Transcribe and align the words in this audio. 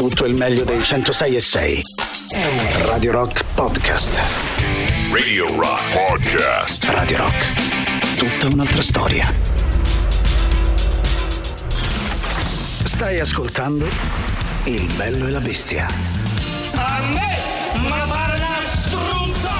tutto 0.00 0.24
il 0.24 0.34
meglio 0.34 0.64
dei 0.64 0.82
106 0.82 1.36
e 1.36 1.40
6. 1.40 1.82
Radio 2.86 3.12
Rock 3.12 3.44
Podcast. 3.52 4.18
Radio 5.12 5.54
Rock 5.54 5.92
Podcast. 5.92 6.84
Radio 6.84 7.18
Rock. 7.18 8.16
Tutta 8.16 8.46
un'altra 8.46 8.80
storia. 8.80 9.30
Stai 12.84 13.20
ascoltando 13.20 13.86
Il 14.64 14.90
bello 14.94 15.26
e 15.26 15.30
la 15.32 15.40
bestia. 15.40 15.86
A 16.76 17.00
me, 17.12 17.38
ma 17.86 18.06
pare 18.08 18.36
una 18.36 18.58
struzza! 18.64 19.52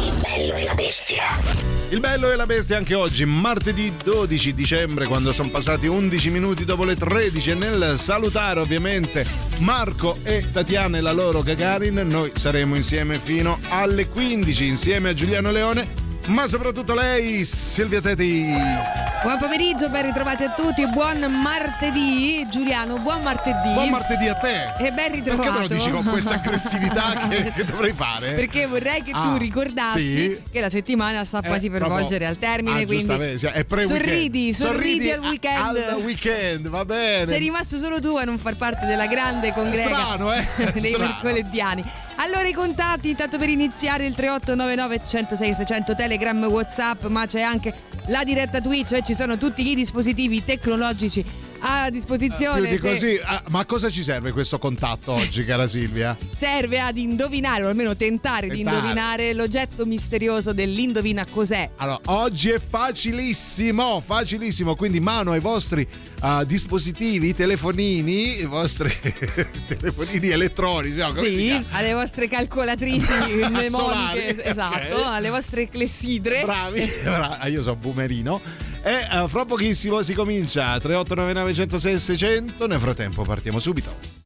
Il 0.00 0.12
bello 0.20 0.54
e 0.54 0.64
la 0.64 0.74
bestia. 0.74 1.71
Il 1.92 2.00
bello 2.00 2.30
e 2.30 2.36
la 2.36 2.46
bestia 2.46 2.78
anche 2.78 2.94
oggi, 2.94 3.26
martedì 3.26 3.92
12 4.02 4.54
dicembre, 4.54 5.04
quando 5.04 5.30
sono 5.30 5.50
passati 5.50 5.86
11 5.86 6.30
minuti 6.30 6.64
dopo 6.64 6.84
le 6.84 6.96
13 6.96 7.50
e 7.50 7.54
nel 7.54 7.98
salutare 7.98 8.60
ovviamente 8.60 9.26
Marco 9.58 10.16
e 10.22 10.50
Tatiana 10.50 10.96
e 10.96 11.00
la 11.02 11.12
loro 11.12 11.42
Gagarin, 11.42 11.96
noi 11.96 12.32
saremo 12.34 12.76
insieme 12.76 13.18
fino 13.18 13.58
alle 13.68 14.08
15 14.08 14.66
insieme 14.66 15.10
a 15.10 15.12
Giuliano 15.12 15.50
Leone, 15.50 15.86
ma 16.28 16.46
soprattutto 16.46 16.94
lei, 16.94 17.44
Silvia 17.44 18.00
Teti. 18.00 19.11
Buon 19.22 19.38
pomeriggio, 19.38 19.88
ben 19.88 20.02
ritrovati 20.06 20.42
a 20.42 20.50
tutti, 20.50 20.84
buon 20.88 21.20
martedì. 21.40 22.44
Giuliano, 22.50 22.98
buon 22.98 23.22
martedì. 23.22 23.72
Buon 23.72 23.90
martedì 23.90 24.26
a 24.26 24.34
te. 24.34 24.72
E 24.78 24.90
ben 24.90 25.12
ritrovato. 25.12 25.42
Perché 25.48 25.60
me 25.60 25.68
lo 25.68 25.74
dici 25.74 25.90
con 25.90 26.04
questa 26.04 26.34
aggressività 26.42 27.28
che, 27.28 27.52
che 27.54 27.64
dovrei 27.64 27.92
fare? 27.92 28.32
Perché 28.32 28.66
vorrei 28.66 29.00
che 29.02 29.12
tu 29.12 29.18
Ah, 29.18 29.36
ricordassi 29.38 30.10
sì? 30.10 30.42
che 30.50 30.58
la 30.60 30.68
settimana 30.68 31.24
sta 31.24 31.40
quasi 31.40 31.66
Eh, 31.66 31.70
per 31.70 31.78
proprio- 31.80 32.00
volgere 32.00 32.26
al 32.26 32.36
termine, 32.36 32.82
Ah, 32.82 32.84
quindi 32.86 33.38
sì, 33.38 33.46
è 33.46 33.64
pre-weekend. 33.64 34.00
sorridi, 34.02 34.52
sorridi, 34.52 35.10
al 35.12 35.22
a- 35.22 35.28
weekend. 35.28 35.76
Al 35.76 36.00
weekend, 36.02 36.68
va 36.68 36.84
bene. 36.84 37.26
Sei 37.26 37.38
rimasto 37.38 37.78
solo 37.78 38.00
tu 38.00 38.16
a 38.16 38.24
non 38.24 38.38
far 38.38 38.56
parte 38.56 38.86
della 38.86 39.06
grande 39.06 39.52
congrega 39.52 39.84
strano, 39.84 40.32
eh? 40.32 40.44
dei 40.80 40.92
Strano. 40.94 41.04
mercolediani. 41.12 41.84
Allora 42.16 42.42
i 42.48 42.52
contatti, 42.52 43.10
intanto 43.10 43.38
per 43.38 43.48
iniziare 43.48 44.04
il 44.04 44.14
3899 44.14 45.00
106 45.06 45.54
600 45.54 45.94
Telegram, 45.94 46.42
Whatsapp, 46.44 47.04
ma 47.06 47.24
c'è 47.26 47.40
anche 47.40 47.72
la 48.06 48.24
diretta 48.24 48.60
Twitch 48.60 48.92
e 48.92 49.02
ci 49.02 49.11
sono 49.14 49.38
tutti 49.38 49.68
i 49.68 49.74
dispositivi 49.74 50.44
tecnologici 50.44 51.24
a 51.64 51.90
disposizione. 51.90 52.70
Di 52.70 52.78
se 52.78 52.92
così, 52.92 53.20
ah, 53.22 53.42
ma 53.48 53.60
a 53.60 53.64
cosa 53.64 53.88
ci 53.88 54.02
serve 54.02 54.32
questo 54.32 54.58
contatto 54.58 55.12
oggi, 55.12 55.44
cara 55.46 55.66
Silvia? 55.66 56.16
serve 56.32 56.80
ad 56.80 56.96
indovinare, 56.98 57.64
o 57.64 57.68
almeno 57.68 57.94
tentare 57.96 58.48
di 58.48 58.56
Tentare. 58.56 58.76
indovinare 58.76 59.32
l'oggetto 59.34 59.86
misterioso 59.86 60.52
dell'indovina 60.52 61.24
cos'è. 61.26 61.70
Allora, 61.76 62.00
oggi 62.06 62.50
è 62.50 62.60
facilissimo, 62.60 64.00
facilissimo, 64.04 64.74
quindi 64.74 65.00
mano 65.00 65.32
ai 65.32 65.40
vostri 65.40 65.86
ah, 66.22 66.44
dispositivi, 66.44 67.34
telefonini, 67.34 68.40
i 68.40 68.44
vostri 68.44 68.92
telefonini 69.68 70.28
elettronici, 70.28 70.96
no, 70.96 71.14
Sì, 71.14 71.64
alle 71.70 71.92
vostre 71.92 72.28
calcolatrici 72.28 73.12
mnemoniche, 73.48 74.42
esatto, 74.44 74.96
ok. 74.96 75.06
alle 75.06 75.30
vostre 75.30 75.68
clessidre. 75.68 76.42
Bravi, 76.44 76.90
Bra- 77.02 77.38
io 77.46 77.62
sono 77.62 77.76
boomerino. 77.76 78.40
E 78.82 78.94
eh, 78.94 79.28
fra 79.28 79.44
pochissimo 79.44 80.02
si 80.02 80.14
comincia 80.14 80.78
3899 80.80 81.54
106 81.54 81.98
600. 81.98 82.66
Nel 82.66 82.80
frattempo 82.80 83.22
partiamo 83.22 83.58
subito. 83.58 84.21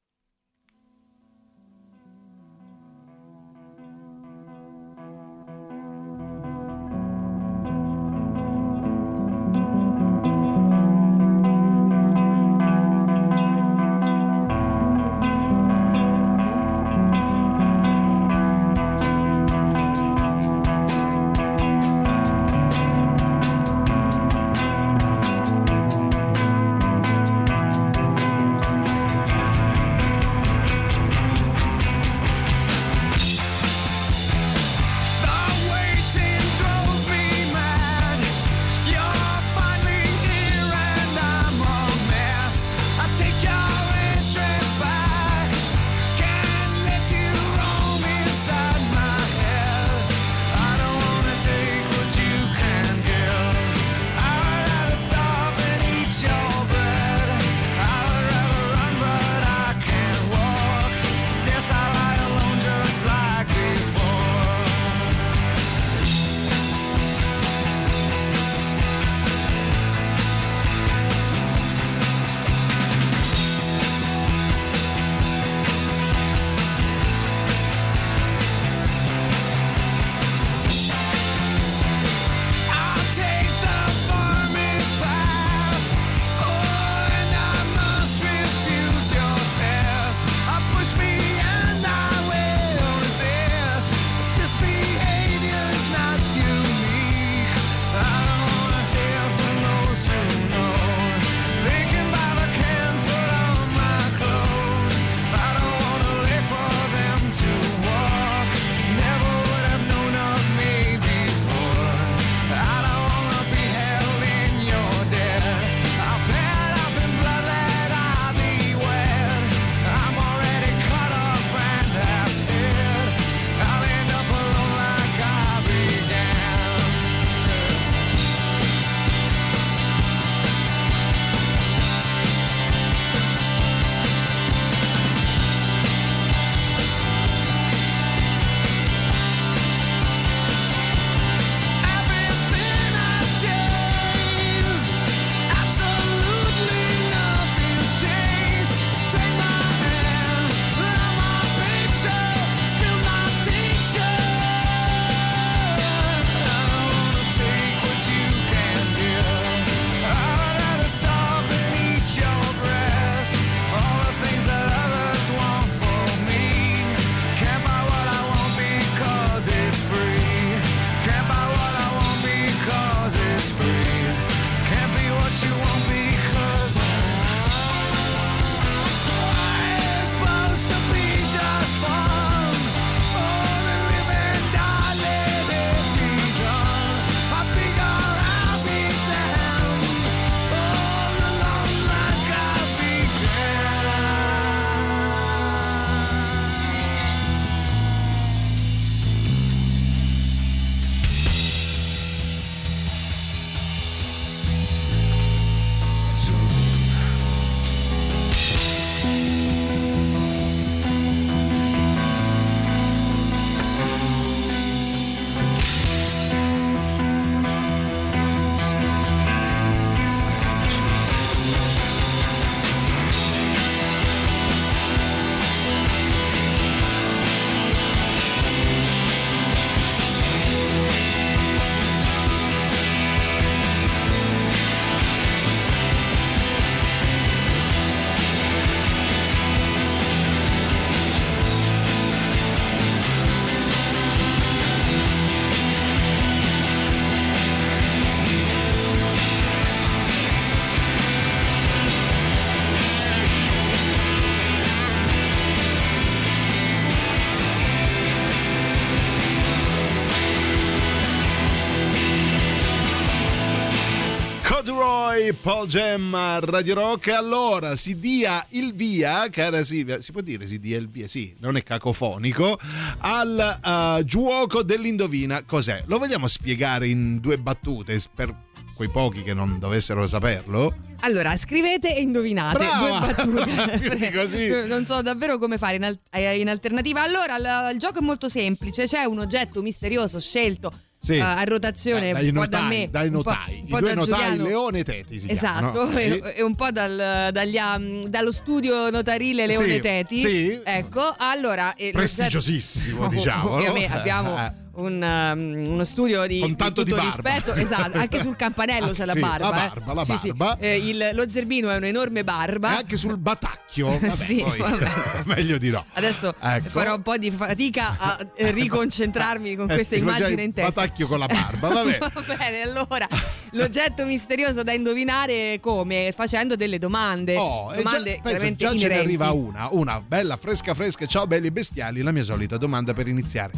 Paul 265.46 265.68
Jam 265.68 266.12
a 266.12 266.40
Radio 266.40 266.74
Rock. 266.74 267.06
Allora 267.10 267.76
si 267.76 268.00
dia 268.00 268.44
il 268.48 268.74
via, 268.74 269.30
cara 269.30 269.62
Silvia, 269.62 270.00
si 270.00 270.10
può 270.10 270.20
dire 270.20 270.44
si 270.44 270.58
dia 270.58 270.76
il 270.76 270.88
via? 270.88 271.06
Sì, 271.06 271.36
non 271.38 271.56
è 271.56 271.62
cacofonico. 271.62 272.58
Al 272.98 273.60
uh, 273.62 274.02
gioco 274.02 274.64
dell'indovina 274.64 275.44
cos'è? 275.44 275.84
Lo 275.86 275.98
vogliamo 275.98 276.26
spiegare 276.26 276.88
in 276.88 277.20
due 277.20 277.38
battute 277.38 278.02
per 278.12 278.34
quei 278.74 278.88
pochi 278.88 279.22
che 279.22 279.34
non 279.34 279.60
dovessero 279.60 280.04
saperlo? 280.08 280.74
Allora, 281.02 281.36
scrivete 281.36 281.94
e 281.94 282.00
indovinate 282.00 282.58
Brava! 282.58 283.12
due 283.22 283.44
battute. 283.44 284.10
così. 284.18 284.48
Non 284.66 284.84
so 284.84 285.00
davvero 285.00 285.38
come 285.38 285.58
fare 285.58 285.76
in, 285.76 285.96
eh, 286.10 286.50
alternativa. 286.50 287.02
Allora, 287.02 287.70
il 287.70 287.78
gioco 287.78 288.00
è 288.00 288.02
molto 288.02 288.28
semplice: 288.28 288.86
c'è 288.86 289.04
un 289.04 289.20
oggetto 289.20 289.62
misterioso 289.62 290.18
scelto. 290.18 290.72
Sì. 291.06 291.14
eh, 291.14 291.20
a 291.20 291.44
rotazione 291.44 292.12
Dai 292.12 292.26
un 292.28 292.34
po' 292.34 292.40
notai, 292.40 292.60
da 292.60 292.66
me 292.66 292.88
dai 292.90 293.06
un 293.06 293.12
po', 293.12 293.30
notai. 293.30 293.54
un 293.60 293.64
I 293.66 293.68
po' 293.70 293.78
due 293.78 293.88
da 293.88 293.94
notai, 293.94 294.18
Giuliano. 294.18 294.42
Leone 294.44 294.78
e 294.80 294.84
Teti 294.84 295.18
si 295.20 295.30
Esatto, 295.30 295.70
chiamano. 295.70 295.98
e, 295.98 296.10
Sì. 296.10 296.38
e 296.38 296.42
un 296.42 296.54
po' 296.56 296.70
dal- 296.72 297.28
dagli, 297.32 297.56
um, 297.58 298.04
dallo 298.06 298.32
studio 298.32 298.90
notarile 298.90 299.46
Leone 299.46 299.68
Sì, 299.74 299.80
Teti. 299.80 300.20
sì. 300.20 300.60
Ecco, 300.64 301.14
allora. 301.16 301.74
eh, 301.74 301.92
Prestigiosissimo, 301.92 303.06
diciamo, 303.08 303.50
no? 303.50 303.54
Ovviamente 303.56 303.96
abbiamo 303.96 304.36
Eh. 304.36 304.52
Un, 304.76 305.02
um, 305.02 305.72
uno 305.72 305.84
studio 305.84 306.26
di, 306.26 306.40
Con 306.40 306.56
tanto 306.56 306.82
di 306.82 306.90
di 306.92 306.96
tutto 306.96 307.08
barba. 307.10 307.30
rispetto. 307.32 307.54
Esatto, 307.58 307.98
anche 307.98 308.20
sul 308.20 308.36
campanello 308.36 308.90
c'è 308.92 309.04
la 309.04 309.12
Sì, 309.16 309.20
barba. 309.20 309.48
la 309.50 309.64
eh. 309.64 309.68
barba, 309.68 309.92
la 309.94 310.04
Sì, 310.04 310.16
sì. 310.16 310.32
barba. 310.32 310.58
Eh, 310.64 310.76
il- 310.76 311.10
lo 311.12 311.28
zerbino 311.28 311.70
è 311.70 311.76
un'enorme 311.76 312.20
E 312.20 312.24
barba. 312.24 312.76
anche 312.78 312.96
sul 312.96 313.16
batacchio. 313.16 313.88
Vabbè, 313.98 314.16
Sì, 314.16 314.36
poi, 314.42 314.58
meglio 315.24 315.58
di 315.58 315.70
no. 315.70 315.84
Adesso 315.94 316.34
Ecco. 316.40 316.68
farò 316.68 316.94
un 316.96 317.02
po' 317.02 317.16
di 317.16 317.30
fatica 317.30 317.96
a 317.98 318.26
eh, 318.36 318.50
riconcentrarmi 318.50 319.56
con 319.56 319.66
questa 319.66 319.94
Eh, 319.94 319.98
immagine 319.98 320.32
il 320.32 320.38
in 320.48 320.52
testa. 320.52 320.80
Batacchio 320.82 321.06
con 321.06 321.18
la 321.18 321.26
barba, 321.26 321.68
vabbè. 321.68 321.98
Va 321.98 322.22
bene, 322.36 322.60
allora 322.62 323.06
l'oggetto 323.52 324.04
misterioso 324.04 324.62
da 324.62 324.72
indovinare 324.72 325.58
come? 325.60 326.12
Facendo 326.14 326.56
delle 326.56 326.78
domande. 326.78 327.36
Oh, 327.36 327.72
e 327.72 327.76
già, 327.76 327.82
domande 327.82 328.10
pensa, 328.22 328.28
chiaramente 328.28 328.64
già 328.64 328.76
ce 328.78 328.88
ne 328.88 328.98
arriva 328.98 329.30
una, 329.32 329.68
una 329.70 330.00
bella 330.00 330.36
fresca 330.36 330.74
fresca. 330.74 331.06
Ciao 331.06 331.26
belli 331.26 331.50
bestiali, 331.50 332.02
la 332.02 332.12
mia 332.12 332.22
solita 332.22 332.56
domanda 332.56 332.92
per 332.92 333.08
iniziare. 333.08 333.52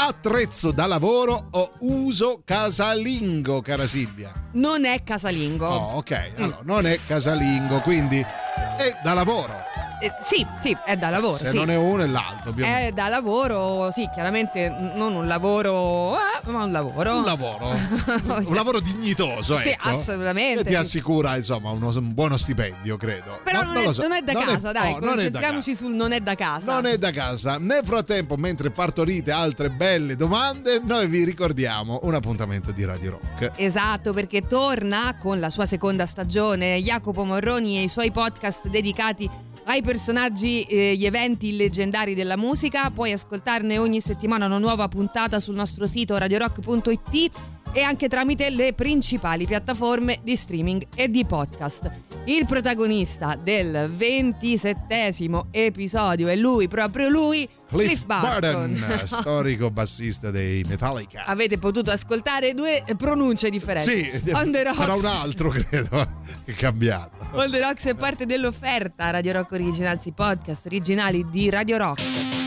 Attrezzo 0.00 0.70
da 0.70 0.86
lavoro 0.86 1.48
o 1.50 1.72
uso 1.80 2.42
casalingo, 2.44 3.60
cara 3.60 3.84
Silvia? 3.84 4.32
Non 4.52 4.84
è 4.84 5.02
casalingo. 5.02 5.66
Oh, 5.66 5.96
ok, 5.96 6.30
allora 6.36 6.60
non 6.62 6.86
è 6.86 7.00
casalingo, 7.04 7.80
quindi 7.80 8.18
è 8.20 8.96
da 9.02 9.12
lavoro. 9.12 9.67
Eh, 10.00 10.12
sì, 10.20 10.46
sì, 10.58 10.76
è 10.84 10.96
da 10.96 11.10
lavoro. 11.10 11.36
Se 11.36 11.48
sì. 11.48 11.56
non 11.56 11.70
è 11.70 11.76
uno 11.76 12.02
è 12.02 12.06
l'altro. 12.06 12.54
È 12.56 12.90
da 12.94 13.08
lavoro, 13.08 13.90
sì, 13.90 14.08
chiaramente 14.12 14.68
non 14.94 15.14
un 15.14 15.26
lavoro, 15.26 16.14
eh, 16.16 16.50
ma 16.50 16.64
un 16.64 16.70
lavoro. 16.72 17.16
Un 17.16 17.24
lavoro, 17.24 17.68
un 18.46 18.54
lavoro 18.54 18.80
dignitoso, 18.80 19.58
Sì, 19.58 19.70
ecco, 19.70 19.88
assolutamente, 19.88 20.62
Che 20.62 20.68
ti 20.68 20.74
sì. 20.74 20.80
assicura, 20.80 21.36
insomma, 21.36 21.70
uno- 21.70 21.88
un 21.88 22.14
buono 22.14 22.36
stipendio, 22.36 22.96
credo. 22.96 23.40
Però 23.42 23.62
No, 23.62 23.66
non, 23.72 23.76
è, 23.78 23.84
lo 23.86 23.92
so. 23.92 24.02
non 24.02 24.12
è 24.12 24.22
da 24.22 24.32
Non 24.32 24.44
casa, 24.44 24.72
dai, 24.72 24.92
non 24.92 25.00
è 25.00 25.00
da 25.02 25.08
concentriamoci 25.10 25.74
sul 25.74 25.92
non 25.92 26.12
è 26.12 26.20
da 26.20 26.34
casa. 26.34 26.72
Non 26.74 26.86
è 26.86 26.96
da 26.98 27.10
casa. 27.10 27.58
Nel 27.58 27.84
frattempo, 27.84 28.36
mentre 28.36 28.70
partorite 28.70 29.32
altre 29.32 29.70
belle 29.70 30.14
domande, 30.14 30.80
noi 30.84 31.08
vi 31.08 31.24
ricordiamo 31.24 31.98
un 32.02 32.14
appuntamento 32.14 32.70
di 32.70 32.84
Radio 32.84 33.10
Rock. 33.20 33.52
Esatto, 33.56 34.12
perché 34.12 34.46
torna 34.46 35.16
con 35.18 35.40
la 35.40 35.50
sua 35.50 35.66
seconda 35.66 36.06
stagione 36.06 36.80
Jacopo 36.80 37.24
Morroni 37.24 37.78
e 37.78 37.82
i 37.82 37.88
suoi 37.88 38.10
podcast 38.12 38.68
dedicati 38.68 39.28
ai 39.68 39.82
personaggi, 39.82 40.62
eh, 40.62 40.96
gli 40.96 41.04
eventi 41.04 41.54
leggendari 41.54 42.14
della 42.14 42.36
musica. 42.36 42.90
Puoi 42.90 43.12
ascoltarne 43.12 43.78
ogni 43.78 44.00
settimana 44.00 44.46
una 44.46 44.58
nuova 44.58 44.88
puntata 44.88 45.40
sul 45.40 45.54
nostro 45.54 45.86
sito 45.86 46.16
radiorock.it 46.16 47.57
e 47.78 47.82
anche 47.82 48.08
tramite 48.08 48.50
le 48.50 48.72
principali 48.72 49.46
piattaforme 49.46 50.18
di 50.24 50.34
streaming 50.34 50.84
e 50.96 51.08
di 51.08 51.24
podcast. 51.24 51.88
Il 52.24 52.44
protagonista 52.44 53.38
del 53.40 53.88
ventisettesimo 53.88 55.46
episodio 55.52 56.26
è 56.26 56.34
lui, 56.34 56.66
proprio 56.66 57.08
lui, 57.08 57.48
Cliff, 57.68 58.04
Barton. 58.04 58.74
storico 59.06 59.70
bassista 59.70 60.32
dei 60.32 60.64
Metallica. 60.66 61.22
Avete 61.24 61.58
potuto 61.58 61.92
ascoltare 61.92 62.52
due 62.52 62.82
pronunce 62.96 63.48
differenti. 63.48 64.10
Sì, 64.10 64.30
On 64.34 64.50
the 64.50 64.64
Rocks. 64.64 64.76
sarà 64.76 64.94
un 64.94 65.04
altro, 65.04 65.50
credo, 65.50 66.10
che 66.44 66.50
è 66.50 66.54
cambiato. 66.54 67.16
On 67.30 67.48
the 67.48 67.60
Rocks 67.60 67.86
è 67.86 67.94
parte 67.94 68.26
dell'offerta 68.26 69.10
Radio 69.10 69.34
Rock 69.34 69.52
Originals, 69.52 70.04
i 70.06 70.12
podcast 70.12 70.66
originali 70.66 71.24
di 71.30 71.48
Radio 71.48 71.76
Rock. 71.76 72.37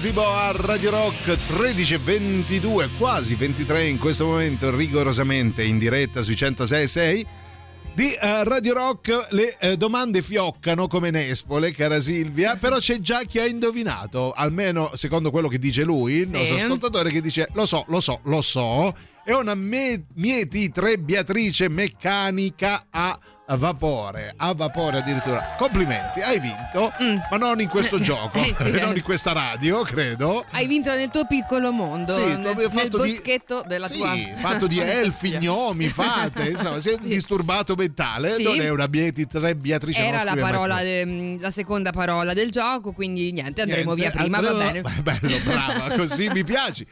Placebo 0.00 0.26
a 0.26 0.50
Radio 0.52 0.88
Rock 0.88 1.26
13.22, 1.26 2.88
quasi 2.96 3.34
23 3.34 3.86
in 3.86 3.98
questo 3.98 4.24
momento, 4.24 4.74
rigorosamente 4.74 5.62
in 5.62 5.76
diretta 5.76 6.22
sui 6.22 6.36
106.6 6.36 7.26
di 7.92 8.10
eh, 8.14 8.44
Radio 8.44 8.72
Rock. 8.72 9.26
Le 9.28 9.58
eh, 9.58 9.76
domande 9.76 10.22
fioccano 10.22 10.86
come 10.86 11.10
nespole, 11.10 11.72
cara 11.72 12.00
Silvia, 12.00 12.56
però 12.58 12.78
c'è 12.78 13.00
già 13.00 13.24
chi 13.24 13.40
ha 13.40 13.44
indovinato, 13.44 14.32
almeno 14.32 14.90
secondo 14.94 15.30
quello 15.30 15.48
che 15.48 15.58
dice 15.58 15.82
lui, 15.82 16.14
il 16.14 16.28
Sì. 16.28 16.32
nostro 16.32 16.56
ascoltatore, 16.56 17.10
che 17.10 17.20
dice 17.20 17.48
lo 17.52 17.66
so, 17.66 17.84
lo 17.88 18.00
so, 18.00 18.20
lo 18.22 18.40
so. 18.40 18.94
È 19.22 19.32
una 19.32 19.54
me- 19.54 20.06
mieti 20.14 20.70
trebbiatrice 20.70 21.68
meccanica 21.68 22.86
a 22.88 23.18
vapore, 23.56 24.32
a 24.36 24.52
vapore 24.54 24.98
addirittura. 24.98 25.54
Complimenti, 25.58 26.20
hai 26.20 26.38
vinto, 26.40 26.92
ma 27.30 27.36
non 27.36 27.60
in 27.60 27.68
questo 27.68 27.98
gioco, 28.00 28.38
Mm. 28.40 28.42
Eh, 28.42 28.54
sì, 28.56 28.70
non 28.80 28.92
eh. 28.92 28.96
in 28.96 29.02
questa 29.02 29.32
radio, 29.32 29.82
credo. 29.82 30.44
Hai 30.50 30.66
vinto 30.66 30.94
nel 30.94 31.08
tuo 31.10 31.26
piccolo 31.26 31.72
mondo, 31.72 32.12
Sì, 32.14 32.20
nel, 32.24 32.46
avevi 32.46 32.60
nel 32.60 32.70
fatto 32.70 33.02
di- 33.02 33.08
boschetto 33.10 33.62
della 33.66 33.88
sì, 33.88 33.96
tua 33.98 34.14
fatto 34.36 34.66
di 34.66 34.78
elfi, 34.80 35.36
gnomi, 35.38 35.88
fate, 35.88 36.50
insomma, 36.50 36.80
sei 36.80 36.94
un 36.94 37.08
disturbato 37.08 37.74
mentale, 37.74 38.34
Sì. 38.34 38.42
non 38.42 38.60
è 38.60 38.68
una 38.70 38.88
bieti 38.88 39.26
trebbiatrice. 39.26 40.00
Era 40.00 40.22
la, 40.24 40.36
parola, 40.36 40.80
de- 40.82 41.36
la 41.40 41.50
seconda 41.50 41.90
parola 41.92 42.32
del 42.34 42.50
gioco, 42.50 42.92
quindi 42.92 43.32
niente, 43.32 43.62
andremo 43.62 43.94
Niente, 43.94 44.10
via 44.16 44.20
prima, 44.22 44.40
va 44.40 44.48
andremo- 44.50 44.88
bene. 44.88 45.02
Bello, 45.02 45.36
brava, 45.44 45.94
così 45.96 46.28
mi 46.28 46.44
piaci. 46.44 46.86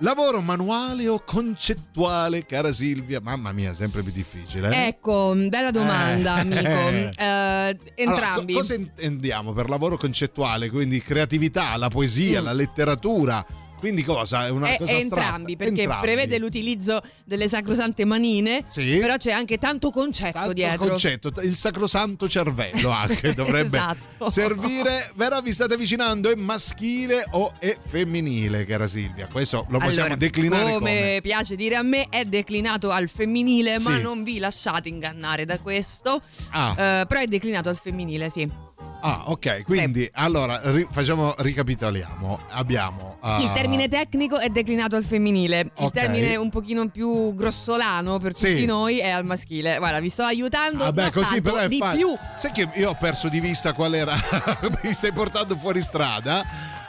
Lavoro 0.00 0.40
manuale 0.40 1.08
o 1.08 1.18
concettuale, 1.18 2.46
cara 2.46 2.70
Silvia? 2.70 3.20
Mamma 3.20 3.50
mia, 3.50 3.72
sempre 3.72 4.02
più 4.02 4.12
difficile. 4.12 4.70
eh? 4.70 4.86
Ecco, 4.88 5.34
bella 5.48 5.72
domanda, 5.72 6.36
Eh. 6.36 6.40
amico. 6.40 7.16
Eh, 7.18 7.76
entrambi. 7.96 8.04
Allora, 8.04 8.34
co- 8.44 8.52
cosa 8.52 8.74
intendiamo 8.74 9.52
per 9.52 9.68
lavoro 9.68 9.96
concettuale? 9.96 10.70
Quindi 10.70 11.02
creatività, 11.02 11.76
la 11.76 11.88
poesia, 11.88 12.40
la 12.40 12.52
letteratura. 12.52 13.44
Quindi 13.78 14.02
cosa? 14.02 14.46
È 14.46 14.50
una. 14.50 14.68
È- 14.70 14.78
cosa 14.78 14.92
è 14.92 14.96
entrambi, 14.96 15.56
perché 15.56 15.82
Entrambi. 15.82 16.04
prevede 16.06 16.38
l'utilizzo 16.38 17.00
delle 17.24 17.48
sacrosante 17.48 18.04
manine, 18.04 18.64
Sì. 18.66 18.96
però 18.98 19.16
c'è 19.16 19.30
anche 19.32 19.58
tanto 19.58 19.90
concetto 19.90 20.32
Tanto 20.38 20.52
dietro. 20.52 20.86
concetto, 20.88 21.32
il 21.42 21.56
sacrosanto 21.56 22.28
cervello 22.28 22.90
anche 22.90 23.32
dovrebbe 23.34 23.76
Esatto. 23.76 24.30
servire. 24.30 25.12
Però 25.16 25.40
vi 25.40 25.52
state 25.52 25.74
avvicinando, 25.74 26.30
è 26.30 26.34
maschile 26.34 27.24
o 27.32 27.54
è 27.58 27.76
femminile, 27.86 28.64
cara 28.66 28.86
Silvia? 28.86 29.28
Questo 29.30 29.66
lo 29.68 29.78
possiamo 29.78 30.06
Allora, 30.06 30.16
declinare 30.16 30.62
come, 30.64 30.78
come? 30.78 31.18
piace 31.22 31.56
dire 31.56 31.76
a 31.76 31.82
me, 31.82 32.06
è 32.08 32.24
declinato 32.24 32.90
al 32.90 33.08
femminile, 33.08 33.78
ma 33.78 33.96
Sì. 33.96 34.02
non 34.02 34.22
vi 34.22 34.38
lasciate 34.38 34.88
ingannare 34.88 35.44
da 35.44 35.58
questo. 35.58 36.20
Ah. 36.50 36.70
Eh, 36.70 37.06
però 37.06 37.20
è 37.20 37.26
declinato 37.26 37.68
al 37.68 37.76
femminile, 37.76 38.28
sì. 38.30 38.66
Ah, 39.00 39.22
ok, 39.26 39.62
quindi 39.62 40.08
allora 40.14 40.60
ri- 40.72 40.86
facciamo, 40.90 41.32
ricapitoliamo. 41.38 42.40
Abbiamo 42.50 43.18
ah, 43.20 43.38
Il 43.40 43.50
termine 43.52 43.86
tecnico 43.86 44.38
è 44.38 44.48
declinato 44.48 44.96
al 44.96 45.04
femminile, 45.04 45.60
il 45.60 45.70
Ok. 45.76 45.92
termine 45.92 46.34
un 46.34 46.50
pochino 46.50 46.88
più 46.88 47.32
grossolano 47.34 48.18
per 48.18 48.34
Sì. 48.34 48.50
tutti 48.50 48.66
noi 48.66 48.98
è 48.98 49.08
al 49.10 49.24
maschile. 49.24 49.78
Guarda, 49.78 50.00
vi 50.00 50.08
sto 50.08 50.24
aiutando. 50.24 50.82
Vabbè, 50.84 51.04
no, 51.04 51.10
così 51.12 51.40
però 51.40 51.56
è 51.58 51.68
di 51.68 51.78
facile. 51.78 52.02
più. 52.02 52.16
Sai 52.38 52.50
che 52.52 52.68
io 52.74 52.90
ho 52.90 52.96
perso 52.96 53.28
di 53.28 53.38
vista 53.40 53.72
qual 53.72 53.94
era. 53.94 54.14
Mi 54.82 54.92
stai 54.92 55.12
portando 55.12 55.56
fuori 55.56 55.80
strada. 55.80 56.44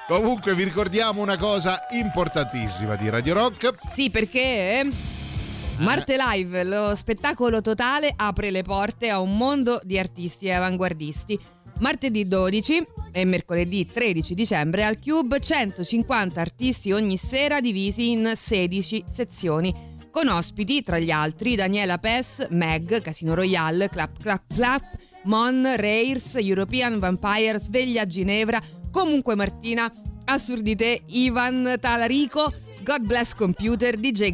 Comunque 0.08 0.56
vi 0.56 0.64
ricordiamo 0.64 1.22
una 1.22 1.38
cosa 1.38 1.86
importantissima 1.92 2.96
di 2.96 3.08
Radio 3.10 3.36
Rock. 3.36 3.76
Sì, 3.94 4.10
perché 4.10 4.88
Marte 5.78 6.18
Live, 6.18 6.64
lo 6.64 6.96
spettacolo 6.96 7.62
totale, 7.62 8.12
apre 8.16 8.50
le 8.50 8.64
porte 8.64 9.10
a 9.10 9.20
un 9.22 9.38
mondo 9.38 9.80
di 9.84 10.00
artisti 10.00 10.48
e 10.48 10.54
avanguardisti. 10.54 11.40
Martedì 11.80 12.28
12 12.28 12.88
e 13.12 13.26
mercoledì 13.26 13.86
13 13.86 14.34
dicembre 14.34 14.84
al 14.84 15.00
Cube 15.00 15.40
150 15.40 16.42
artisti 16.42 16.92
ogni 16.92 17.16
sera 17.16 17.62
divisi 17.62 18.12
in 18.12 18.34
16 18.36 19.06
sezioni. 19.10 19.74
Con 20.12 20.28
ospiti, 20.28 20.84
tra 20.84 21.00
gli 21.00 21.12
altri, 21.12 21.56
Daniela 21.56 21.98
Pes, 21.98 22.48
Meg, 22.50 23.02
Casino 23.02 23.34
Royale, 23.34 23.90
Clap 23.90 24.20
Clap 24.20 24.54
Clap, 24.54 24.84
Mon, 25.24 25.76
Rairs, 25.78 26.36
European 26.40 27.00
Vampire, 27.00 27.60
Sveglia 27.60 28.06
Ginevra, 28.06 28.62
Comunque 28.92 29.36
Martina, 29.36 29.90
Assurdité, 30.26 31.04
Ivan 31.08 31.78
Talarico, 31.80 32.52
God 32.84 33.02
Bless 33.02 33.36
Computer, 33.36 33.96
DJ 33.96 34.34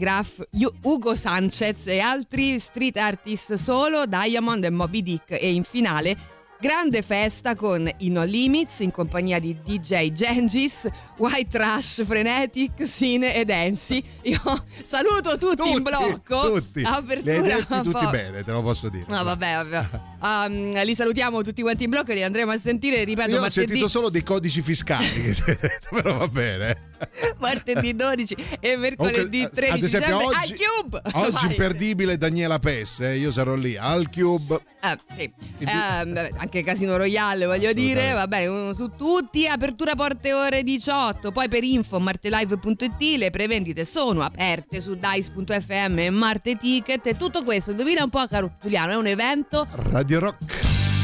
Yu- 0.52 0.74
Ugo 0.84 1.14
Sanchez 1.14 1.88
e 1.88 2.00
altri 2.00 2.58
street 2.60 2.98
artist 2.98 3.54
solo, 3.54 4.06
Diamond 4.08 4.64
e 4.64 4.70
Moby 4.70 5.04
Dick 5.04 5.32
e 5.32 5.54
in 5.54 5.64
finale 5.64 6.34
grande 6.60 7.02
festa 7.02 7.56
con 7.56 7.90
i 8.00 8.10
No 8.10 8.24
Limits 8.24 8.80
in 8.80 8.92
compagnia 8.92 9.40
di 9.40 9.58
DJ 9.64 10.12
Gengis, 10.12 10.88
White 11.18 11.50
Trash, 11.50 12.06
Frenetic, 12.06 12.88
Sine 12.88 13.36
e 13.36 13.46
Dancy. 13.46 14.04
Io 14.24 14.42
saluto 14.84 15.38
tutti, 15.38 15.70
in 15.70 15.84
blocco. 15.84 16.54
Tutti. 16.54 16.82
Apertura 16.86 17.56
hai 17.56 17.66
un 17.68 17.82
tutti 17.84 17.90
po'. 17.90 18.10
bene, 18.10 18.44
te 18.44 18.52
lo 18.52 18.62
posso 18.62 18.90
dire. 18.90 19.06
No, 19.08 19.24
vabbè, 19.24 19.64
vabbè. 19.64 19.90
Um, 20.26 20.84
li 20.84 20.96
salutiamo 20.96 21.44
tutti 21.44 21.62
quanti 21.62 21.84
in 21.84 21.92
blocco 21.92 22.12
e 22.12 22.16
li 22.16 22.24
andremo 22.24 22.52
a 22.52 22.58
sentire, 22.58 23.04
ripeto, 23.04 23.30
Io 23.30 23.38
ho 23.38 23.42
martedì, 23.42 23.68
sentito 23.68 23.88
solo 23.88 24.10
dei 24.10 24.24
codici 24.24 24.62
fiscali, 24.62 25.36
però 25.90 26.18
va 26.18 26.28
bene. 26.28 26.94
martedì 27.38 27.96
12 27.96 28.36
e 28.60 28.76
mercoledì 28.78 29.48
Comunque, 29.48 29.62
13 29.62 29.72
ad 29.72 29.84
esempio, 29.84 30.18
dicembre 30.18 30.26
oggi, 30.26 30.54
al 30.54 30.58
Cube. 30.58 31.02
Oggi 31.14 31.32
Vai. 31.32 31.52
imperdibile 31.52 32.18
Daniela 32.18 32.58
Pesse, 32.58 33.12
eh, 33.12 33.18
io 33.18 33.32
sarò 33.32 33.54
lì 33.54 33.78
al 33.78 34.10
Cube. 34.10 34.60
Eh, 34.82 34.98
sì. 35.12 35.32
vabbè, 35.60 36.32
anche 36.46 36.64
Casino 36.64 36.96
Royale, 36.96 37.46
voglio 37.46 37.74
dire, 37.74 38.14
va 38.14 38.28
bene, 38.28 38.48
uno 38.48 38.74
su 38.74 38.92
tutti, 38.96 39.48
apertura 39.48 39.96
porte 39.96 40.32
ore 40.32 40.64
18, 40.64 41.32
poi 41.32 41.50
per 41.50 41.64
info 41.64 42.00
martelive.it 42.00 43.18
le 43.18 43.30
prevendite 43.32 43.84
sono 43.84 44.22
aperte 44.22 44.80
su 44.80 44.96
dice.fm 44.96 46.00
e 46.00 46.10
Marte 46.12 46.56
Ticket 46.56 47.08
e 47.08 47.18
tutto 47.18 47.44
questo, 47.44 47.72
indovina 47.72 48.04
un 48.04 48.10
po' 48.10 48.26
caro 48.28 48.56
Giuliano, 48.62 48.92
è 48.92 48.96
un 48.96 49.08
evento 49.08 49.68
Radio 49.72 50.20
Rock. 50.20 50.95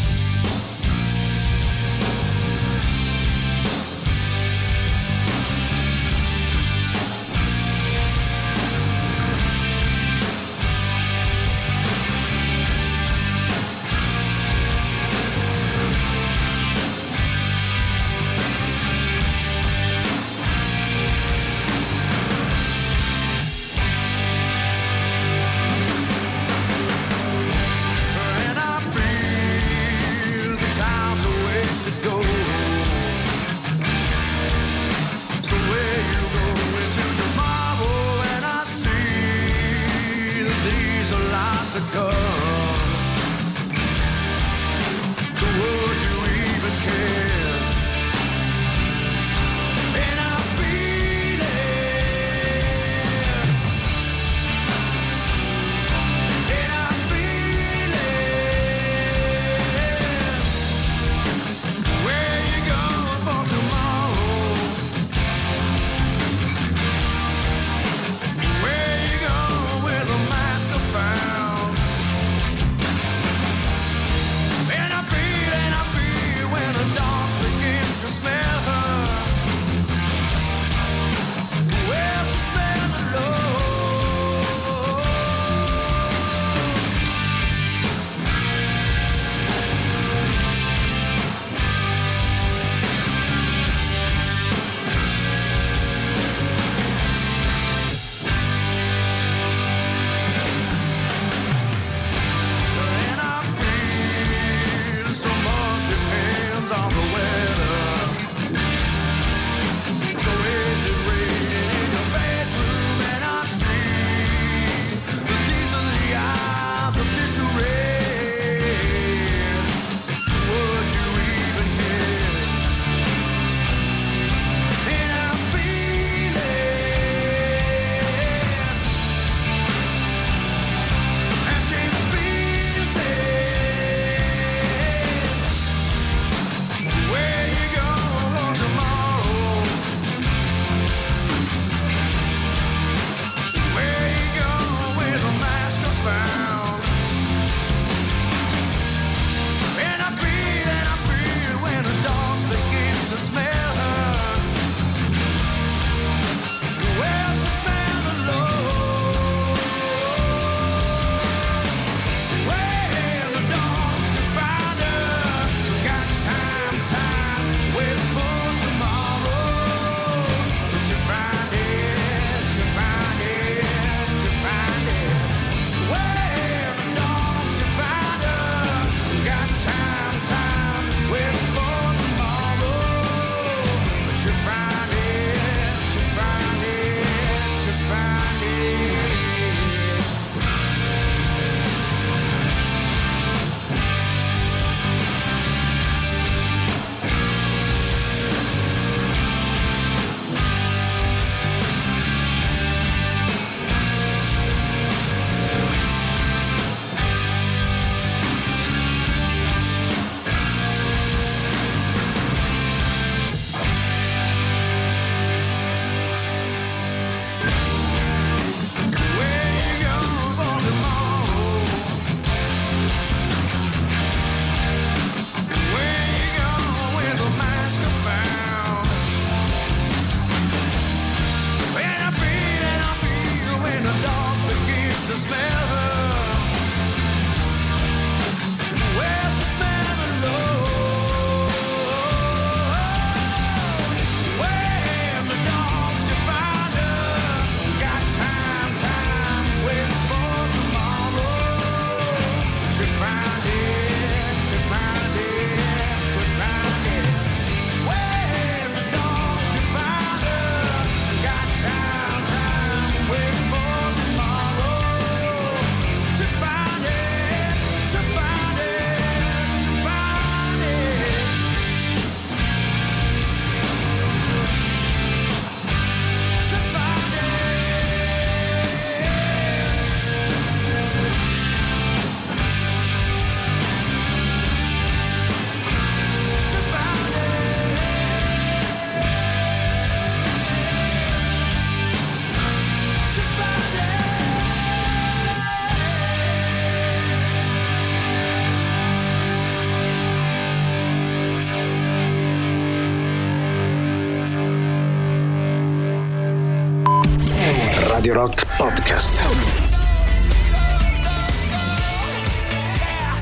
Podcast. 308.62 309.20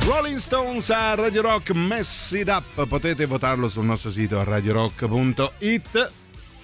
Rolling 0.03 0.35
Stones 0.37 0.89
a 0.89 1.15
Radio 1.15 1.41
Rock 1.41 1.71
Mess 1.71 2.31
It 2.33 2.49
Up. 2.49 2.85
Potete 2.85 3.25
votarlo 3.25 3.69
sul 3.69 3.85
nostro 3.85 4.09
sito 4.09 4.43
radiorock.it. 4.43 6.11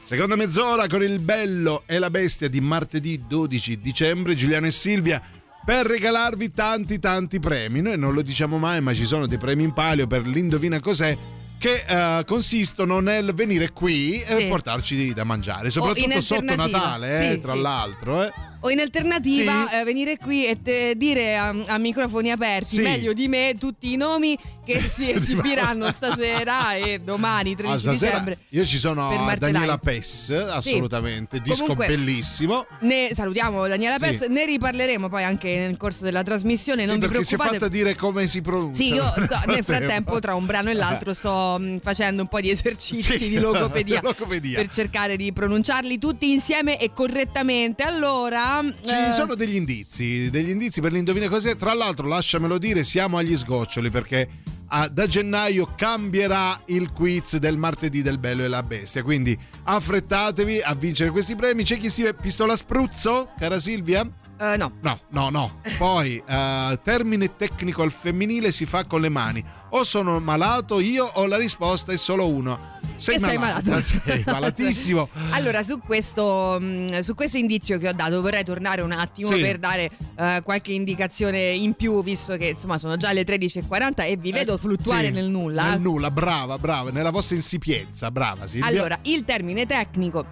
Seconda 0.04 0.36
mezz'ora 0.36 0.88
con 0.88 1.02
il 1.04 1.20
bello 1.20 1.84
e 1.86 2.00
la 2.00 2.10
bestia 2.10 2.50
di 2.50 2.60
martedì 2.60 3.24
12 3.26 3.80
dicembre, 3.80 4.36
Giuliano 4.36 4.66
e 4.66 4.72
Silvia, 4.72 5.22
per 5.66 5.86
regalarvi 5.86 6.52
tanti 6.52 7.00
tanti 7.00 7.40
premi. 7.40 7.80
Noi 7.80 7.98
non 7.98 8.14
lo 8.14 8.22
diciamo 8.22 8.58
mai, 8.58 8.82
ma 8.82 8.94
ci 8.94 9.06
sono 9.06 9.26
dei 9.26 9.38
premi 9.38 9.64
in 9.64 9.72
palio 9.72 10.06
per 10.06 10.28
l'Indovina 10.28 10.82
cos'è 10.82 11.16
che 11.58 11.86
eh, 11.88 12.24
consistono 12.26 13.00
nel 13.00 13.34
venire 13.34 13.72
qui 13.72 14.20
e 14.22 14.36
Sì. 14.36 14.46
portarci 14.48 15.14
da 15.14 15.24
mangiare, 15.24 15.68
in 15.68 15.72
soprattutto 15.72 16.20
sotto. 16.20 16.56
Natale, 16.56 17.16
eh, 17.30 17.32
Sì, 17.36 17.40
tra 17.40 17.54
sì. 17.54 17.62
l'altro. 17.62 18.24
Eh. 18.24 18.54
O 18.66 18.72
in 18.72 18.80
alternativa 18.80 19.68
Sì. 19.68 19.76
eh, 19.76 19.84
venire 19.84 20.18
qui 20.18 20.48
e 20.48 20.60
te- 20.60 20.96
dire 20.98 21.38
a, 21.38 21.50
a 21.68 21.78
microfoni 21.78 22.32
aperti, 22.32 22.78
Sì. 22.78 22.82
meglio 22.82 23.14
di 23.14 23.28
me, 23.28 23.56
tutti 23.60 23.94
i 23.94 23.96
nomi 23.96 24.36
che 24.66 24.82
si 24.90 25.12
esibiranno 25.12 25.92
stasera 25.92 26.74
e 26.74 27.00
domani, 27.04 27.54
13 27.56 27.76
Ah, 27.76 27.78
stasera 27.78 28.10
dicembre. 28.12 28.38
io 28.50 28.66
ci 28.66 28.78
sono 28.80 29.34
Daniela. 29.38 29.78
Pess, 29.78 30.32
assolutamente, 30.32 31.40
disco 31.42 31.60
Comunque- 31.62 31.86
bellissimo. 31.88 32.66
Ne 32.80 33.10
salutiamo 33.14 33.68
Daniela 33.68 33.98
Sì. 33.98 34.06
Pes, 34.06 34.22
ne 34.30 34.46
riparleremo 34.46 35.10
poi 35.10 35.24
anche 35.24 35.58
nel 35.60 35.78
corso 35.78 36.04
della 36.04 36.24
trasmissione, 36.24 36.86
non 36.86 36.96
sì, 36.96 37.02
vi 37.02 37.08
perché 37.08 37.24
si 37.24 37.34
è 37.36 37.38
preoccupate. 37.38 37.66
fatta 37.66 37.72
dire 37.72 37.96
come 37.96 38.26
si 38.28 38.42
pronuncia. 38.42 38.84
Sì, 38.84 38.94
io 38.96 39.04
sto- 39.04 39.42
nel 39.46 39.62
frattempo 39.64 40.18
tra 40.20 40.34
un 40.34 40.46
brano 40.48 40.72
e 40.72 40.74
l'altro 40.74 41.14
sto 41.14 41.58
mh, 41.60 41.80
facendo 41.82 42.24
un 42.24 42.28
po' 42.28 42.42
di 42.42 42.50
esercizi 42.50 43.16
Sì, 43.18 43.30
di 43.30 43.38
logopedia, 43.38 44.00
logopedia. 44.04 44.58
per 44.60 44.70
cercare 44.74 45.18
di 45.18 45.32
pronunciarli 45.32 46.00
tutti 46.00 46.32
insieme 46.32 46.80
e 46.80 46.92
correttamente. 46.94 47.84
Allora, 47.84 48.55
Ci 48.82 48.94
eh, 48.94 49.12
sono 49.12 49.36
degli 49.36 49.56
indizi, 49.56 50.30
degli 50.30 50.50
indizi 50.50 50.82
per 50.82 50.92
l'indovina 50.92 51.28
cos'è. 51.28 51.56
Tra 51.56 51.74
l'altro, 51.74 52.08
lasciamelo 52.08 52.58
dire, 52.58 52.84
siamo 52.84 53.18
agli 53.18 53.36
sgoccioli 53.36 53.90
perché 53.90 54.28
ah, 54.68 54.88
da 54.88 55.08
gennaio 55.08 55.74
cambierà 55.76 56.62
il 56.66 56.92
quiz 56.92 57.38
del 57.38 57.58
martedì 57.58 58.02
del 58.02 58.18
Bello 58.18 58.44
e 58.44 58.48
la 58.48 58.64
Bestia. 58.64 59.04
Quindi 59.04 59.38
affrettatevi 59.64 60.62
a 60.62 60.74
vincere 60.74 61.12
questi 61.12 61.36
premi. 61.36 61.64
C'è 61.64 61.80
chi 61.80 61.90
si 61.90 62.08
pistola 62.20 62.56
spruzzo, 62.56 63.30
cara 63.38 63.60
Silvia? 63.60 64.10
eh, 64.38 64.58
no. 64.58 64.72
No, 64.82 65.00
no, 65.10 65.30
no. 65.30 65.60
Poi, 65.78 66.22
eh, 66.26 66.80
termine 66.84 67.36
tecnico 67.36 67.82
al 67.82 67.92
femminile 67.92 68.52
si 68.52 68.66
fa 68.66 68.86
con 68.86 69.02
le 69.02 69.10
mani. 69.10 69.44
O 69.78 69.84
sono 69.84 70.22
malato 70.22 70.80
io 70.80 71.04
o 71.16 71.26
la 71.26 71.36
risposta 71.36 71.92
è 71.92 71.98
solo 71.98 72.30
uno. 72.30 72.74
Sei 72.96 73.20
sei 73.20 73.38
malato. 73.38 73.76
Sei 73.84 74.24
malatissimo. 74.26 75.10
Allora, 75.32 75.64
su 75.64 75.80
questo, 75.80 76.62
su 77.02 77.14
questo 77.14 77.38
indizio 77.38 77.78
che 77.78 77.90
ho 77.90 77.92
dato 77.92 78.22
vorrei 78.22 78.46
tornare 78.46 78.82
un 78.82 78.94
attimo 78.94 79.32
Sì. 79.32 79.42
per 79.42 79.58
dare 79.58 79.90
eh, 80.18 80.40
qualche 80.46 80.72
indicazione 80.72 81.40
in 81.50 81.74
più, 81.74 82.02
visto 82.04 82.38
che 82.38 82.46
insomma 82.48 82.78
sono 82.78 82.96
già 82.96 83.12
le 83.12 83.26
13.40 83.26 84.04
e 84.04 84.16
vi 84.16 84.32
vedo 84.32 84.54
Eh, 84.54 84.58
fluttuare 84.58 85.08
sì, 85.08 85.12
nel 85.14 85.26
nulla. 85.26 85.72
Nel 85.72 85.82
nulla, 85.82 86.10
brava, 86.10 86.58
brava, 86.58 86.90
nella 86.92 87.12
vostra 87.12 87.36
insipienza, 87.36 88.10
brava 88.12 88.48
Silvia. 88.48 88.70
Allora, 88.70 88.98
il 89.04 89.26
termine 89.26 89.66
tecnico 89.66 90.26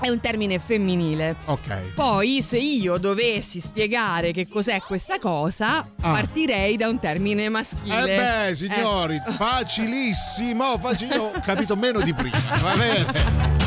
è 0.00 0.08
un 0.08 0.20
termine 0.20 0.58
femminile. 0.58 1.36
Ok. 1.46 1.92
Poi, 1.94 2.42
se 2.42 2.58
io 2.58 2.98
dovessi 2.98 3.60
spiegare 3.60 4.32
che 4.32 4.48
cos'è 4.48 4.80
questa 4.80 5.18
cosa, 5.18 5.78
Ah. 6.02 6.12
partirei 6.12 6.76
da 6.76 6.88
un 6.88 6.98
termine 6.98 7.44
Eh 7.44 7.48
maschile. 7.48 8.46
beh, 8.48 8.54
signori, 8.54 9.16
Eh. 9.16 9.30
facilissimo, 9.32 10.78
facile, 10.78 11.14
io 11.14 11.22
ho 11.24 11.40
capito 11.44 11.76
meno 11.76 12.00
di 12.00 12.12
prima, 12.14 12.36
va 12.60 12.74
bene. 12.76 13.04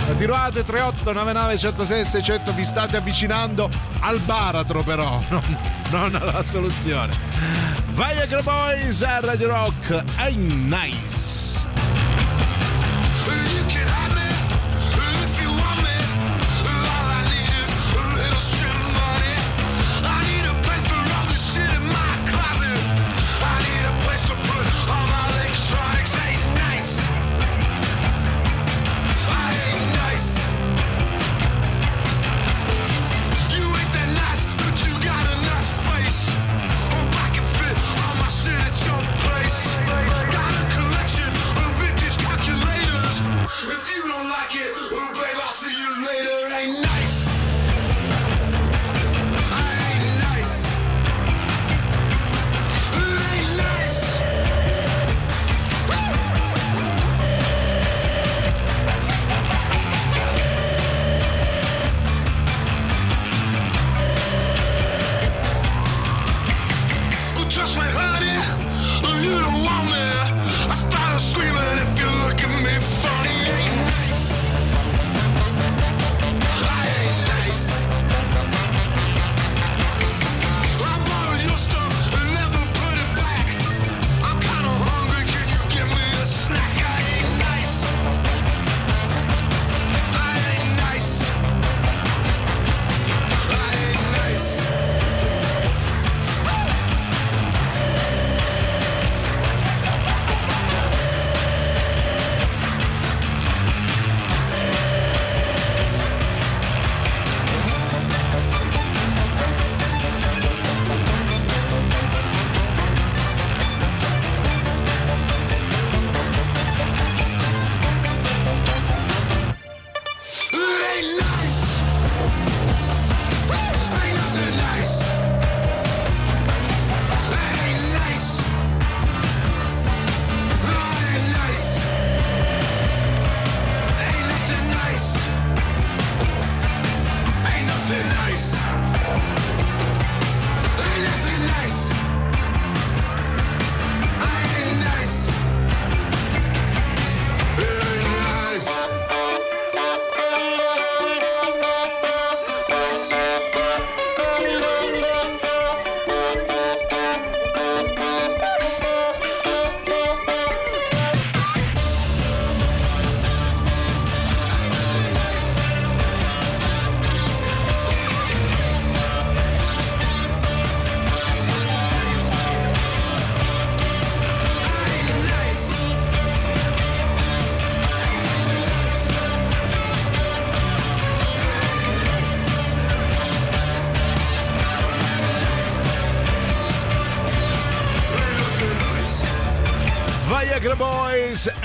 La 0.08 0.14
tirate 0.16 0.64
3899 0.66 1.58
106 1.58 2.06
600 2.06 2.52
vi 2.54 2.66
state 2.66 2.98
avvicinando 2.98 3.70
al 4.02 4.20
baratro 4.20 4.84
però, 4.84 5.22
non, 5.30 5.58
non 5.92 6.16
alla 6.16 6.44
soluzione. 6.44 7.16
Vai 7.92 8.20
a 8.20 8.42
Boys 8.42 9.02
a 9.04 9.20
Radio 9.22 9.48
Rock, 9.48 10.04
è 10.18 10.32
nice. 10.32 11.53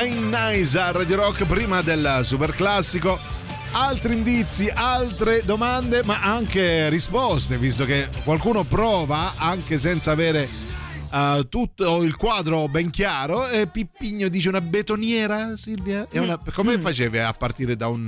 Boys 0.08 0.14
e 0.14 0.58
Nice 0.60 0.78
a 0.78 0.90
Radio 0.90 1.16
Rock 1.16 1.44
prima 1.44 1.82
del 1.82 2.20
super 2.22 2.52
classico. 2.54 3.18
Altri 3.72 4.14
indizi, 4.14 4.70
altre 4.72 5.42
domande, 5.44 6.00
ma 6.04 6.20
anche 6.22 6.88
risposte, 6.88 7.58
visto 7.58 7.84
che 7.84 8.08
qualcuno 8.24 8.64
prova 8.64 9.34
anche 9.36 9.76
senza 9.76 10.12
avere 10.12 10.48
eh, 11.12 11.46
tutto 11.50 12.02
il 12.02 12.16
quadro 12.16 12.68
ben 12.68 12.90
chiaro. 12.90 13.46
E 13.48 13.66
Pippigno 13.66 14.28
dice 14.28 14.48
una 14.48 14.62
betoniera, 14.62 15.56
Silvia? 15.56 16.06
Una- 16.12 16.40
come 16.54 16.78
facevi 16.78 17.18
a 17.18 17.32
partire 17.34 17.76
da 17.76 17.88
un. 17.88 18.06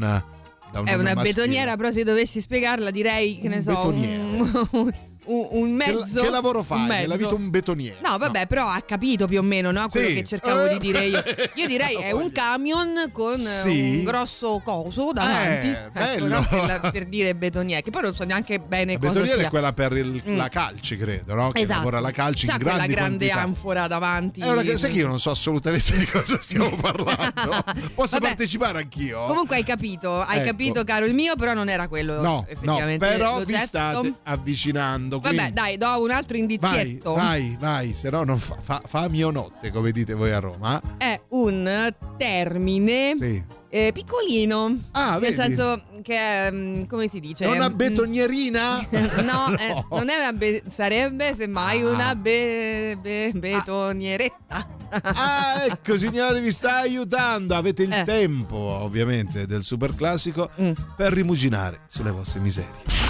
Da 0.72 0.80
un 0.80 0.86
È 0.86 0.94
una 0.94 1.14
maschile? 1.14 1.34
betoniera, 1.34 1.76
però 1.76 1.90
se 1.90 2.04
dovessi 2.04 2.40
spiegarla 2.40 2.90
direi 2.90 3.40
che 3.40 3.48
ne 3.48 3.60
so, 3.60 3.88
un, 3.88 4.70
un- 5.24 5.48
un 5.50 5.78
Che, 5.78 5.92
mezzo. 5.92 6.22
che 6.22 6.30
lavoro 6.30 6.62
fai? 6.62 6.80
un 6.80 6.86
Nella 6.86 7.16
vita 7.16 7.34
un 7.34 7.50
betoniere? 7.50 7.96
No, 8.02 8.16
vabbè, 8.18 8.46
però 8.46 8.66
ha 8.66 8.80
capito 8.80 9.26
più 9.26 9.38
o 9.38 9.42
meno 9.42 9.70
no? 9.70 9.86
quello 9.88 10.08
Sì. 10.08 10.14
che 10.16 10.24
cercavo 10.24 10.64
Eh, 10.66 10.72
di 10.74 10.78
dire 10.78 11.04
io. 11.06 11.22
Io 11.54 11.66
direi 11.66 11.96
è 11.96 12.12
un 12.12 12.30
camion 12.32 13.10
con 13.12 13.36
Sì. 13.36 13.96
un 13.98 14.04
grosso 14.04 14.60
coso 14.64 15.12
davanti. 15.12 15.66
Eh, 15.68 15.70
ecco, 15.72 15.90
bello. 15.92 16.26
no? 16.50 16.90
per, 16.90 17.06
dire 17.06 17.34
betoniera, 17.34 17.80
che 17.80 17.90
poi 17.90 18.02
non 18.02 18.14
so 18.14 18.24
neanche 18.24 18.58
bene 18.60 18.92
La 18.94 18.98
cosa 18.98 19.10
betoniera 19.12 19.38
sia. 19.38 19.46
è 19.46 19.50
quella 19.50 19.72
per 19.72 19.92
il- 19.92 20.22
Mm. 20.28 20.36
la 20.36 20.48
calci, 20.48 20.96
credo, 20.96 21.34
no? 21.34 21.50
Che 21.50 21.60
Esatto. 21.60 21.78
lavora 21.78 22.00
la 22.00 22.10
calci 22.10 22.46
C'ha 22.46 22.52
in 22.54 22.58
quella 22.62 22.76
grandi 22.78 22.94
grande 22.94 23.26
quantità. 23.28 23.40
anfora 23.46 23.86
davanti. 23.86 24.40
Una- 24.42 24.76
sai 24.76 24.92
che 24.92 24.98
io 24.98 25.06
non 25.06 25.18
so 25.20 25.30
assolutamente 25.30 25.96
di 25.96 26.04
cosa 26.06 26.38
stiamo 26.40 26.70
parlando. 26.80 27.62
Posso 27.94 28.18
Vabbè. 28.18 28.26
partecipare 28.28 28.78
anch'io? 28.78 29.26
Comunque 29.26 29.56
hai 29.56 29.64
capito, 29.64 30.20
hai 30.20 30.38
Ecco. 30.38 30.46
capito 30.46 30.84
caro 30.84 31.04
il 31.06 31.14
mio, 31.14 31.34
però 31.36 31.54
non 31.54 31.68
era 31.68 31.88
quello 31.88 32.20
no, 32.20 32.46
no, 32.62 32.96
però 32.98 33.42
vi 33.44 33.56
state 33.56 34.14
avvicinando. 34.24 35.19
Vabbè, 35.20 35.34
quindi- 35.34 35.52
dai, 35.52 35.76
do 35.76 36.02
un 36.02 36.10
altro 36.10 36.32
Vai, 36.36 36.40
indizietto. 36.40 37.14
vai, 37.14 37.56
vai, 37.60 37.94
se 37.94 38.10
no 38.10 38.24
non 38.24 38.38
fa, 38.38 38.56
fa, 38.62 38.80
fammi 38.86 39.22
o 39.24 39.30
notte, 39.30 39.70
come 39.70 39.90
dite 39.92 40.14
voi 40.14 40.32
a 40.32 40.38
Roma. 40.38 40.80
È 40.98 41.20
un 41.30 41.94
termine 42.16 43.14
Sì. 43.16 43.42
eh, 43.68 43.90
piccolino. 43.92 44.76
Ah, 44.92 45.12
nel 45.12 45.20
vedi? 45.20 45.34
senso 45.34 45.82
che 46.02 46.50
mm, 46.50 46.84
come 46.84 47.06
si 47.08 47.20
dice? 47.20 47.44
È 47.44 47.48
una 47.48 47.68
Mm, 47.70 47.76
betonierina? 47.76 48.86
No, 49.22 49.52
eh, 49.56 49.84
non 49.90 50.08
è 50.08 50.16
una 50.18 50.32
be- 50.32 50.62
sarebbe 50.66 51.34
semmai 51.34 51.82
Ah. 51.82 51.88
una 51.90 52.14
be- 52.16 52.96
be- 53.00 53.32
betonieretta. 53.34 54.78
Ah, 55.02 55.64
ecco, 55.70 55.96
signori, 55.96 56.40
vi 56.40 56.50
sta 56.50 56.78
aiutando. 56.78 57.54
Avete 57.54 57.84
il 57.84 57.92
Eh. 57.92 58.04
tempo, 58.04 58.56
ovviamente, 58.56 59.46
del 59.46 59.62
super 59.62 59.94
classico 59.94 60.50
Mm. 60.60 60.72
per 60.96 61.12
rimuginare 61.12 61.82
sulle 61.86 62.10
vostre 62.10 62.40
miserie. 62.40 63.09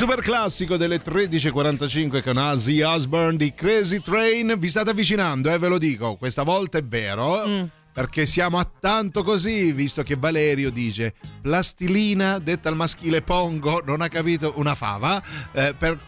Super 0.00 0.22
classico 0.22 0.78
delle 0.78 1.02
13.45 1.02 2.22
con 2.22 2.38
Ozzy 2.38 2.80
Osbourne 2.80 3.36
di 3.36 3.52
Crazy 3.52 4.00
Train. 4.00 4.54
Vi 4.56 4.66
state 4.66 4.88
avvicinando, 4.88 5.52
eh, 5.52 5.58
ve 5.58 5.68
lo 5.68 5.76
dico, 5.76 6.16
questa 6.16 6.42
volta 6.42 6.78
è 6.78 6.82
vero. 6.82 7.46
Mm. 7.46 7.64
Perché 7.92 8.24
siamo 8.24 8.58
a 8.58 8.66
tanto 8.80 9.22
così, 9.22 9.72
visto 9.72 10.02
che 10.02 10.16
Valerio 10.16 10.70
dice 10.70 11.12
plastilina 11.42 12.38
detta 12.38 12.70
al 12.70 12.76
maschile 12.76 13.20
pongo, 13.20 13.82
non 13.84 14.00
ha 14.00 14.08
capito 14.08 14.54
una 14.56 14.74
fava. 14.74 15.22
eh, 15.52 15.74
per, 15.76 15.98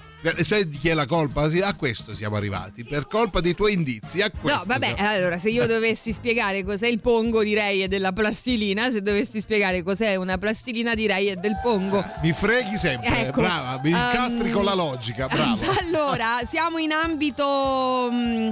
sai 0.42 0.66
di 0.68 0.78
chi 0.78 0.88
è 0.88 0.94
la 0.94 1.06
colpa? 1.06 1.50
Sì, 1.50 1.60
A 1.60 1.74
questo 1.74 2.14
siamo 2.14 2.36
arrivati, 2.36 2.84
per 2.84 3.06
colpa 3.08 3.40
dei 3.40 3.54
tuoi 3.54 3.72
indizi. 3.74 4.20
A 4.20 4.30
questo 4.30 4.58
No, 4.58 4.64
vabbè, 4.66 4.94
siamo- 4.94 5.10
allora 5.10 5.38
se 5.38 5.50
io 5.50 5.66
dovessi 5.66 6.12
spiegare 6.12 6.62
cos'è 6.64 6.86
il 6.86 7.00
pongo 7.00 7.42
direi 7.42 7.80
è 7.80 7.88
della 7.88 8.12
plastilina, 8.12 8.90
se 8.90 9.02
dovessi 9.02 9.40
spiegare 9.40 9.82
cos'è 9.82 10.14
una 10.16 10.38
plastilina 10.38 10.94
direi 10.94 11.28
è 11.28 11.36
del 11.36 11.58
pongo. 11.62 12.04
Mi 12.22 12.32
freghi 12.32 12.76
sempre, 12.76 13.26
Ecco, 13.26 13.40
brava, 13.42 13.80
mi 13.82 13.90
incastri 13.90 14.48
ehm, 14.48 14.52
con 14.52 14.64
la 14.64 14.74
logica, 14.74 15.26
bravo. 15.26 15.60
Allora, 15.82 16.40
siamo 16.44 16.78
in 16.78 16.92
ambito 16.92 18.08
mm, 18.10 18.50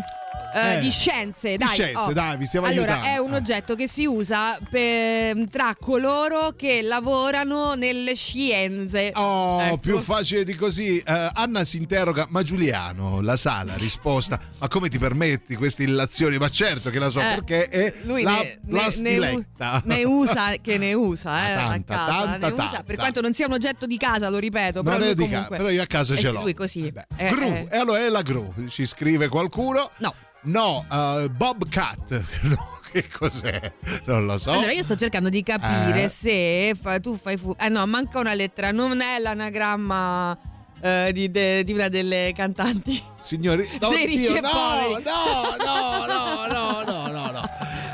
eh, 0.53 0.77
Eh, 0.77 0.81
di 0.81 0.91
scienze, 0.91 1.51
di 1.53 1.57
dai. 1.59 1.69
scienze, 1.69 2.13
dai, 2.13 2.37
vi 2.37 2.47
stiamo 2.47 2.67
allora, 2.67 2.93
aiutando. 2.95 3.17
è 3.17 3.19
un 3.27 3.33
Eh. 3.33 3.37
oggetto 3.37 3.75
che 3.75 3.87
si 3.89 4.05
usa 4.07 4.59
per- 4.71 5.49
tra 5.51 5.75
coloro 5.79 6.53
che 6.57 6.83
lavorano 6.83 7.75
nelle 7.75 8.15
scienze. 8.15 9.13
Oh, 9.15 9.61
Ecco. 9.63 9.77
più 9.79 9.99
facile 10.01 10.45
di 10.45 10.55
così. 10.55 10.99
Eh, 10.99 11.31
Anna 11.33 11.65
si 11.65 11.77
interroga, 11.77 12.27
ma 12.31 12.43
Giuliano, 12.43 13.21
la 13.21 13.37
sala, 13.37 13.75
risposta, 13.77 14.41
ma 14.59 14.69
come 14.69 14.89
ti 14.89 14.99
permetti 14.99 15.55
queste 15.57 15.83
illazioni? 15.85 16.39
Ma 16.39 16.49
certo 16.49 16.91
che 16.91 16.99
la 16.99 17.09
so, 17.09 17.21
Eh, 17.21 17.25
perché 17.35 17.69
è 17.69 17.95
lui 18.03 18.23
la 18.23 18.41
ne, 18.41 18.59
ne- 18.65 19.19
ne, 19.19 19.83
ne 19.85 20.05
usa 20.05 20.53
che 20.61 20.79
ne 20.79 20.93
usa 20.95 21.51
eh, 21.51 21.55
Tanta, 21.55 21.95
a 21.95 22.07
casa 22.07 22.23
tanta, 22.23 22.47
usa, 22.47 22.57
tanta. 22.57 22.83
per 22.83 22.97
quanto 22.97 23.21
non 23.21 23.33
sia 23.35 23.47
un 23.47 23.53
oggetto 23.53 23.87
di 23.87 23.97
casa 23.97 24.29
lo 24.29 24.39
ripeto 24.39 24.83
però 24.83 24.99
di 24.99 25.15
comunque 25.15 25.57
però 25.57 25.69
io 25.71 25.83
a 25.83 25.87
casa 25.87 26.17
ce 26.17 26.31
l'ho. 26.31 26.41
lui 26.43 26.55
così. 26.55 26.93
Eh, 27.17 27.29
Gru, 27.31 27.45
eh. 27.53 27.67
e 27.71 27.77
allora 27.77 27.99
è 28.05 28.09
la 28.09 28.23
Gru, 28.23 28.53
ci 28.69 28.87
scrive 28.87 29.29
qualcuno. 29.29 29.91
no 29.99 30.15
No, 30.43 30.85
eh, 30.91 31.29
Bobcat. 31.31 32.25
Che 32.91 33.07
cos'è? 33.09 33.73
Non 34.07 34.27
lo 34.27 34.37
so. 34.37 34.51
Allora 34.51 34.73
io 34.73 34.83
sto 34.83 34.97
cercando 34.97 35.29
di 35.29 35.45
capire 35.45 36.05
Eh. 36.05 36.09
se 36.09 36.73
fa- 36.75 36.99
tu 36.99 37.15
fai 37.15 37.37
fu- 37.37 37.55
Eh 37.57 37.69
no, 37.69 37.87
manca 37.87 38.19
una 38.19 38.35
lettera, 38.35 38.73
non 38.73 39.01
è 39.01 39.21
l'anagramma 39.21 40.37
eh, 40.81 41.11
di, 41.13 41.31
de- 41.31 41.63
di 41.63 41.73
una 41.73 41.87
delle 41.89 42.33
cantanti. 42.35 43.01
Signori, 43.21 43.65
no, 43.81 43.91
Dei 43.91 44.07
ricchi 44.07 44.19
Dio, 44.19 44.35
e 44.35 44.41
no, 44.41 44.51
no, 44.51 45.57
no, 45.65 46.07
no, 46.07 46.47
no, 46.47 46.83
no, 46.83 47.07
no, 47.07 47.31
no. 47.31 47.43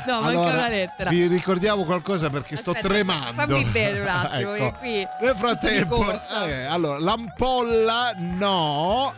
No, 0.07 0.21
manca 0.21 0.27
Allora, 0.39 0.53
una 0.53 0.69
lettera. 0.69 1.09
Vi 1.11 1.27
ricordiamo 1.27 1.83
qualcosa 1.83 2.31
perché 2.31 2.55
sto 2.55 2.71
Aspetta, 2.71 2.87
tremando. 2.87 3.33
fammi 3.33 3.65
bere 3.65 3.99
un 3.99 4.07
attimo, 4.09 4.53
Ecco. 4.55 4.77
qui 4.79 5.05
Nel 5.21 5.35
frattempo, 5.35 6.11
eh, 6.43 6.63
allora, 6.63 6.97
l'ampolla 6.97 8.13
no. 8.17 9.13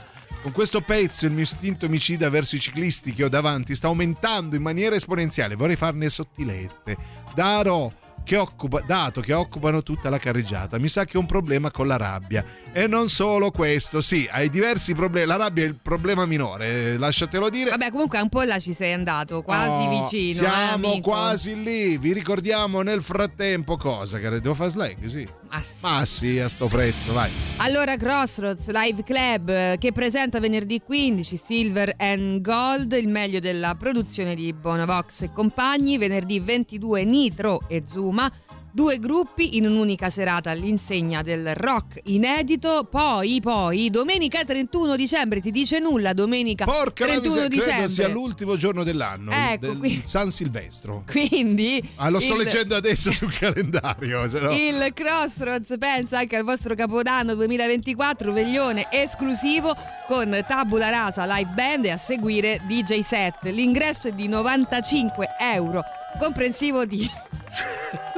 Con 0.50 0.58
questo 0.58 0.82
pezzo 0.82 1.28
il 1.28 1.32
mio 1.32 1.44
istinto 1.44 1.86
omicida 1.86 2.28
verso 2.32 2.56
i 2.56 2.60
ciclisti 2.60 3.14
che 3.14 3.24
ho 3.24 3.30
davanti 3.30 3.76
sta 3.76 3.86
aumentando 3.86 4.56
in 4.56 4.64
maniera 4.64 4.96
esponenziale. 4.96 5.54
Vorrei 5.54 5.76
farne 5.76 6.10
sottilette. 6.10 6.98
Darò 7.36 7.94
che 8.24 8.36
occupa, 8.36 8.82
dato 8.82 9.22
che 9.22 9.32
occupano 9.34 9.84
tutta 9.84 10.10
la 10.10 10.18
carreggiata, 10.18 10.80
mi 10.80 10.88
sa 10.88 11.06
che 11.06 11.18
ho 11.18 11.20
un 11.20 11.28
problema 11.28 11.70
con 11.70 11.86
la 11.86 11.98
rabbia. 11.98 12.44
E 12.74 12.88
non 12.88 13.10
solo 13.10 13.52
questo, 13.52 14.02
sì, 14.02 14.28
hai 14.32 14.50
diversi 14.50 14.96
problemi. 14.96 15.28
La 15.28 15.36
rabbia 15.38 15.64
è 15.66 15.68
il 15.68 15.78
problema 15.80 16.26
minore, 16.26 16.94
eh, 16.94 16.98
lasciatelo 16.98 17.48
dire. 17.52 17.70
Vabbè, 17.70 17.92
comunque 17.92 18.20
un 18.20 18.30
po' 18.30 18.42
là 18.42 18.58
ci 18.58 18.74
sei 18.74 18.94
andato, 18.94 19.44
quasi 19.44 19.86
Oh, 19.86 20.02
vicino. 20.04 20.34
Siamo 20.34 20.94
eh, 20.96 21.02
quasi 21.02 21.62
lì. 21.62 22.00
Vi 22.00 22.12
ricordiamo 22.12 22.82
nel 22.82 23.04
frattempo 23.04 23.78
cosa? 23.78 24.18
Che 24.18 24.30
devo 24.30 24.56
fare 24.56 24.72
slang? 24.72 25.06
Sì. 25.06 25.28
Ah, 25.50 25.64
sì. 25.64 25.86
Ma 25.86 26.06
sì, 26.06 26.40
a 26.40 26.48
sto 26.48 26.68
prezzo, 26.68 27.12
vai. 27.14 27.32
Allora, 27.58 27.98
Crossroads 27.98 28.70
Live 28.70 29.04
Club 29.04 29.50
eh, 29.50 29.78
che 29.80 29.92
presenta 29.92 30.40
venerdì 30.40 30.82
15 30.82 31.38
Silver 31.38 31.94
and 31.98 32.42
Gold, 32.42 32.92
il 32.94 33.08
meglio 33.08 33.40
della 33.40 33.76
produzione 33.76 34.36
di 34.36 34.54
Bonavox 34.54 35.22
e 35.22 35.32
compagni, 35.32 35.98
venerdì 35.98 36.40
22 36.40 37.04
Nitro 37.04 37.62
e 37.68 37.84
Zuma. 37.86 38.32
Due 38.80 38.98
gruppi 38.98 39.58
in 39.58 39.66
un'unica 39.66 40.10
serata 40.10 40.52
all'insegna 40.52 41.22
del 41.22 41.54
rock 41.54 42.00
inedito. 42.06 42.88
Poi, 42.90 43.42
poi, 43.42 43.90
domenica 43.90 44.46
31 44.46 44.96
dicembre, 44.96 45.42
ti 45.42 45.52
dice 45.52 45.80
nulla? 45.80 46.14
Domenica 46.14 46.64
Porca 46.64 47.06
la 47.06 47.20
31 47.20 47.34
miseria, 47.36 47.50
credo 47.50 47.66
dicembre. 47.66 47.92
sia 47.92 48.08
l'ultimo 48.08 48.56
giorno 48.56 48.86
dell'anno, 48.86 49.32
Ecco, 49.32 49.66
del 49.66 49.78
qui- 49.80 50.02
San 50.06 50.32
Silvestro. 50.32 51.04
Quindi. 51.12 51.84
Ah, 51.98 52.08
lo 52.08 52.22
sto 52.22 52.36
il- 52.38 52.44
leggendo 52.46 52.78
adesso 52.78 53.12
sul 53.12 53.34
calendario. 53.38 54.30
se 54.30 54.40
no- 54.40 54.54
Il 54.54 54.92
Crossroads 54.94 55.76
pensa 55.78 56.20
anche 56.20 56.38
al 56.38 56.46
vostro 56.46 56.74
capodanno 56.74 57.36
2024, 57.36 58.32
veglione 58.32 58.88
esclusivo 58.92 59.76
con 60.08 60.42
Tabula 60.48 60.88
Rasa 60.88 61.26
Live 61.26 61.52
Band 61.54 61.84
e 61.84 61.90
a 61.90 61.98
seguire 61.98 62.62
DJ 62.66 63.02
set. 63.02 63.44
L'ingresso 63.50 64.08
è 64.08 64.14
di 64.14 64.30
95 64.30 65.28
euro, 65.38 65.84
comprensivo 66.18 66.86
di... 66.86 67.06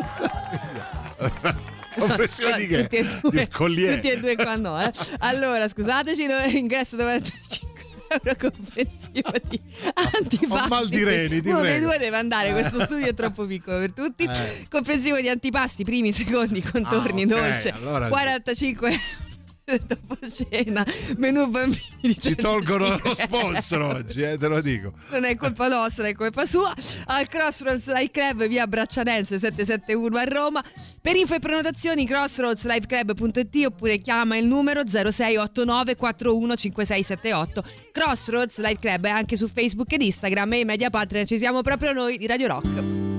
Comprensione 1.98 2.58
di 2.58 2.68
che? 2.68 2.82
Tutti 2.84 2.96
e 2.96 3.04
due, 3.22 3.48
tutti 3.48 4.10
e 4.10 4.20
due 4.20 4.36
qua 4.36 4.56
no, 4.56 4.82
eh. 4.82 4.92
Allora, 5.20 5.68
scusateci, 5.68 6.26
no, 6.26 6.40
ingresso 6.46 6.96
95 6.96 7.70
euro 8.24 8.36
comprensivo 8.40 9.32
di 9.50 9.62
antipasti. 9.94 10.48
ho 10.48 10.68
mal 10.68 10.88
di 10.88 11.04
reni, 11.04 11.42
ti 11.42 11.50
Uno 11.50 11.62
dei 11.62 11.80
due 11.80 11.98
deve 11.98 12.17
andare, 12.17 12.52
questo 12.54 12.84
studio 12.86 13.08
è 13.08 13.13
troppo 13.13 13.46
piccolo 13.46 13.78
per 13.80 13.92
tutti. 13.92 14.24
Eh. 14.24 14.67
Comprensivo 14.69 15.19
di 15.19 15.28
antipasti, 15.30 15.84
primi, 15.84 16.12
secondi, 16.13 16.62
contorni, 16.62 17.24
Ah, 17.24 17.26
ok, 17.26 17.32
dolce, 17.32 17.72
allora- 17.72 18.08
45 18.08 18.90
euro 18.90 19.02
dopo 19.88 20.18
cena, 20.28 20.86
menù 21.18 21.48
bambini 21.48 22.20
Ci 22.20 22.36
tolgono 22.36 22.98
35 22.98 23.10
lo 23.10 23.16
sponsor 23.16 23.82
oggi, 23.96 24.22
eh, 24.22 24.38
te 24.38 24.48
lo 24.48 24.62
dico. 24.62 24.94
non 25.12 25.24
è 25.24 25.36
colpa 25.36 25.68
nostra, 25.68 26.08
è 26.08 26.14
colpa 26.14 26.46
sua. 26.46 26.74
Al 27.06 27.28
Crossroads 27.28 27.88
Live 27.88 28.12
Club 28.12 28.48
via 28.48 28.68
Braccianense 28.68 29.40
771 29.40 30.18
a 30.18 30.24
Roma. 30.24 30.64
Per 31.02 31.16
info 31.16 31.36
e 31.36 31.40
prenotazioni 31.40 32.06
crossroadsliveclub.it 32.06 33.66
oppure 33.66 34.00
chiama 34.00 34.38
il 34.38 34.46
numero 34.46 34.82
0689 34.86 35.96
415678. 35.96 37.64
Crossroads 37.92 38.58
Live 38.58 38.80
Club 38.80 39.06
è 39.06 39.10
anche 39.10 39.38
su 39.38 39.48
Facebook 39.48 39.92
ed 39.94 40.02
Instagram 40.02 40.54
e 40.54 40.60
i 40.60 40.66
media 40.66 40.90
partner 40.90 41.26
ci 41.26 41.38
siamo 41.38 41.62
proprio 41.62 41.94
noi 41.94 42.18
di 42.18 42.28
Radio 42.28 42.48
Rock. 42.48 43.11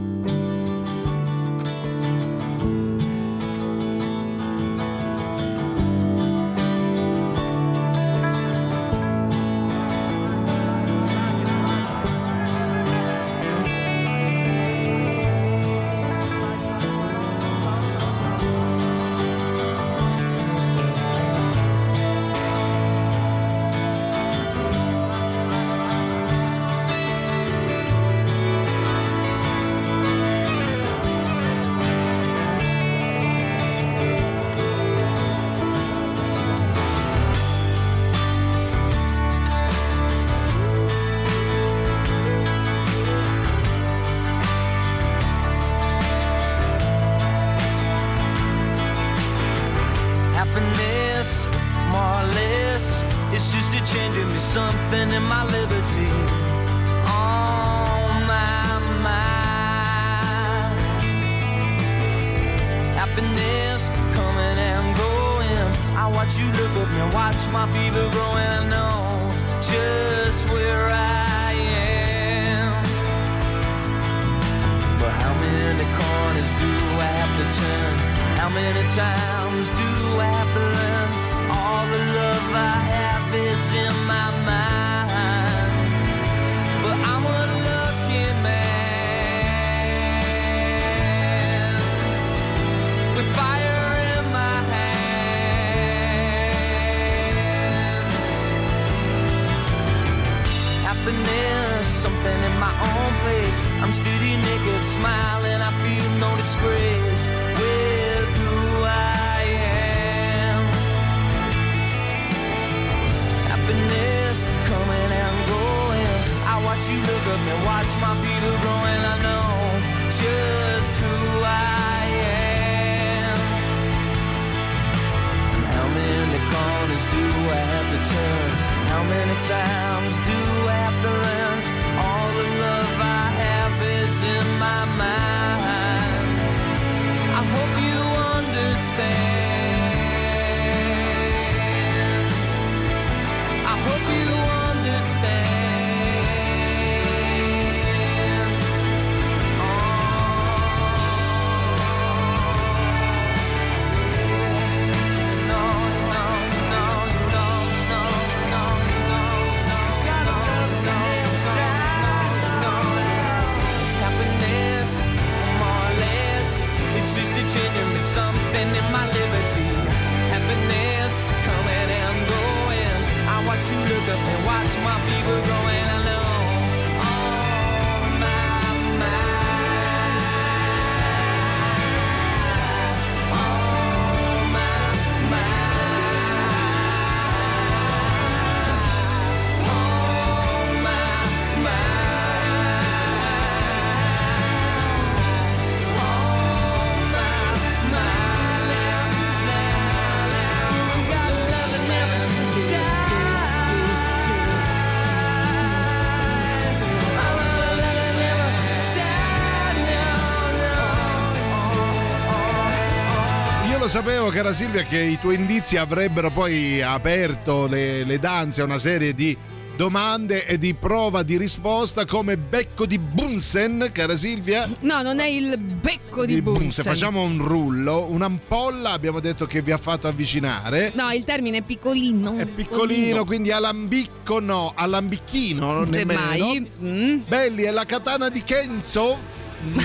Sapevo, 213.93 214.31
cara 214.31 214.55
Silvia, 214.55 214.85
che 214.85 214.99
i 214.99 215.19
tuoi 215.21 215.35
indizi 215.35 215.77
avrebbero 215.77 216.31
poi 216.31 216.81
aperto 216.81 217.67
le, 217.67 218.05
le 218.05 218.19
danze 218.19 218.63
a 218.63 218.65
una 218.65 218.79
serie 218.79 219.15
di 219.15 219.37
domande 219.77 220.47
e 220.47 220.57
di 220.57 220.73
prova 220.73 221.23
di 221.23 221.37
risposta 221.37 222.07
come 222.07 222.39
becco 222.39 222.87
di 222.87 222.99
Bunsen, 222.99 223.91
cara 223.93 224.17
Silvia. 224.17 224.67
No, 224.81 225.03
non 225.03 225.19
è 225.19 225.27
il 225.27 225.59
becco 225.59 226.25
di, 226.25 226.41
Bunsen. 226.41 226.85
Facciamo 226.85 227.21
un 227.23 227.47
rullo, 227.47 228.07
un'ampolla, 228.09 228.93
abbiamo 228.93 229.21
detto 229.21 229.45
che 229.45 229.61
vi 229.61 229.73
ha 229.73 229.79
fatto 229.79 230.09
avvicinare. 230.09 230.93
No, 230.95 231.11
il 231.11 231.25
termine 231.25 231.59
è 231.59 231.63
piccolino. 231.63 232.37
È 232.37 232.47
piccolino, 232.47 233.27
quindi 233.27 233.51
alambicco 233.51 234.41
no, 234.41 234.73
alambicchino 234.75 235.85
nemmeno. 235.85 236.19
Semmai. 236.19 236.71
Mm. 236.83 237.19
Belli, 237.29 237.65
è 237.65 237.71
la 237.71 237.85
katana 237.85 238.31
di 238.31 238.43
Kenzo? 238.43 239.42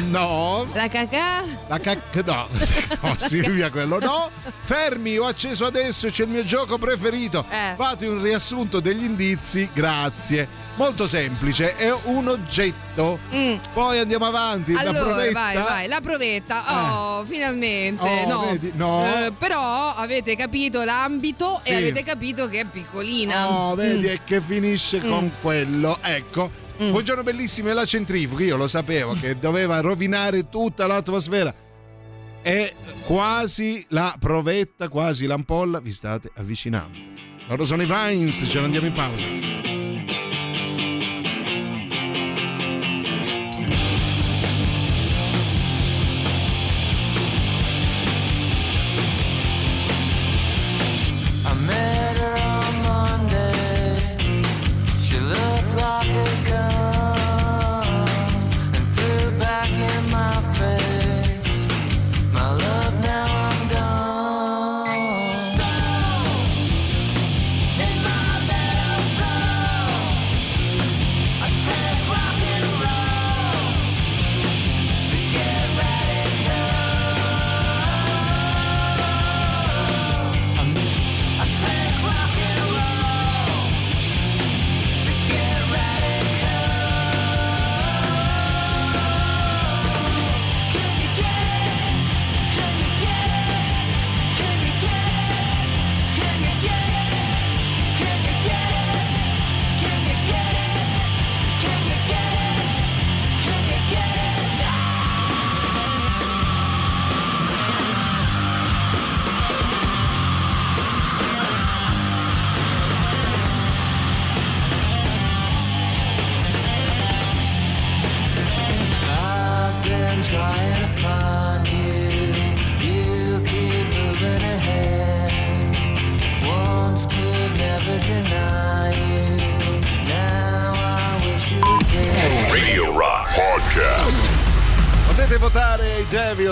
No. 0.09 0.65
La 0.73 0.87
cacà? 0.87 1.43
La 1.67 1.79
cac... 1.79 1.99
No, 2.25 2.47
no, 3.01 3.15
Silvia, 3.17 3.69
quello 3.69 3.99
no. 3.99 4.29
Fermi, 4.65 5.17
ho 5.17 5.25
acceso 5.25 5.65
adesso, 5.65 6.09
c'è 6.09 6.23
il 6.23 6.29
mio 6.29 6.43
gioco 6.43 6.77
preferito. 6.77 7.45
Eh. 7.49 7.73
Fate 7.75 8.07
un 8.07 8.21
riassunto 8.21 8.79
degli 8.79 9.03
indizi, 9.03 9.69
grazie. 9.73 10.47
Molto 10.75 11.05
semplice, 11.07 11.75
è 11.75 11.93
un 12.03 12.27
oggetto. 12.27 13.19
Poi 13.73 13.99
andiamo 13.99 14.25
avanti. 14.25 14.73
la 14.73 14.81
Mm. 14.83 14.87
Allora, 14.87 15.03
provetta. 15.13 15.39
vai, 15.39 15.57
vai, 15.57 15.87
la 15.87 16.01
provetta. 16.01 16.63
Oh, 17.19 17.25
finalmente. 17.25 18.03
Oh, 18.03 18.27
no. 18.27 18.39
vedi, 18.49 18.71
no. 18.75 19.05
Eh, 19.25 19.31
però 19.37 19.93
avete 19.93 20.35
capito 20.35 20.83
l'ambito 20.83 21.59
Sì. 21.61 21.71
e 21.71 21.75
avete 21.75 22.03
capito 22.03 22.47
che 22.47 22.61
è 22.61 22.65
piccolina. 22.65 23.49
Oh, 23.51 23.75
vedi, 23.75 24.07
Mm. 24.07 24.11
e 24.11 24.19
che 24.23 24.41
finisce 24.41 25.01
con 25.01 25.31
quello. 25.41 25.97
Ecco. 26.01 26.65
Buongiorno 26.77 27.23
bellissimi, 27.23 27.73
la 27.73 27.85
centrifuga. 27.85 28.43
Io 28.43 28.55
lo 28.55 28.67
sapevo 28.67 29.13
che 29.13 29.37
doveva 29.41 29.79
rovinare 29.79 30.47
tutta 30.47 30.85
l'atmosfera. 30.85 31.53
È 32.41 32.71
quasi 33.03 33.83
la 33.89 34.15
provetta, 34.19 34.87
quasi 34.87 35.25
l'ampolla. 35.25 35.79
Vi 35.79 35.91
state 35.91 36.29
avvicinando. 36.35 36.97
Loro 37.47 37.65
sono 37.65 37.81
i 37.81 37.85
Vines, 37.85 38.45
ce 38.47 38.59
ne 38.59 38.65
andiamo 38.65 38.85
in 38.87 38.93
pausa. 38.93 39.56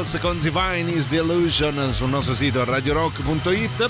Devils 0.06 0.20
con 0.22 0.40
Divine 0.40 0.92
is 0.92 1.08
the 1.08 1.16
Illusion 1.18 1.92
sul 1.92 2.10
nostro 2.10 2.36
sito 2.36 2.64
radiorock.it. 2.64 3.90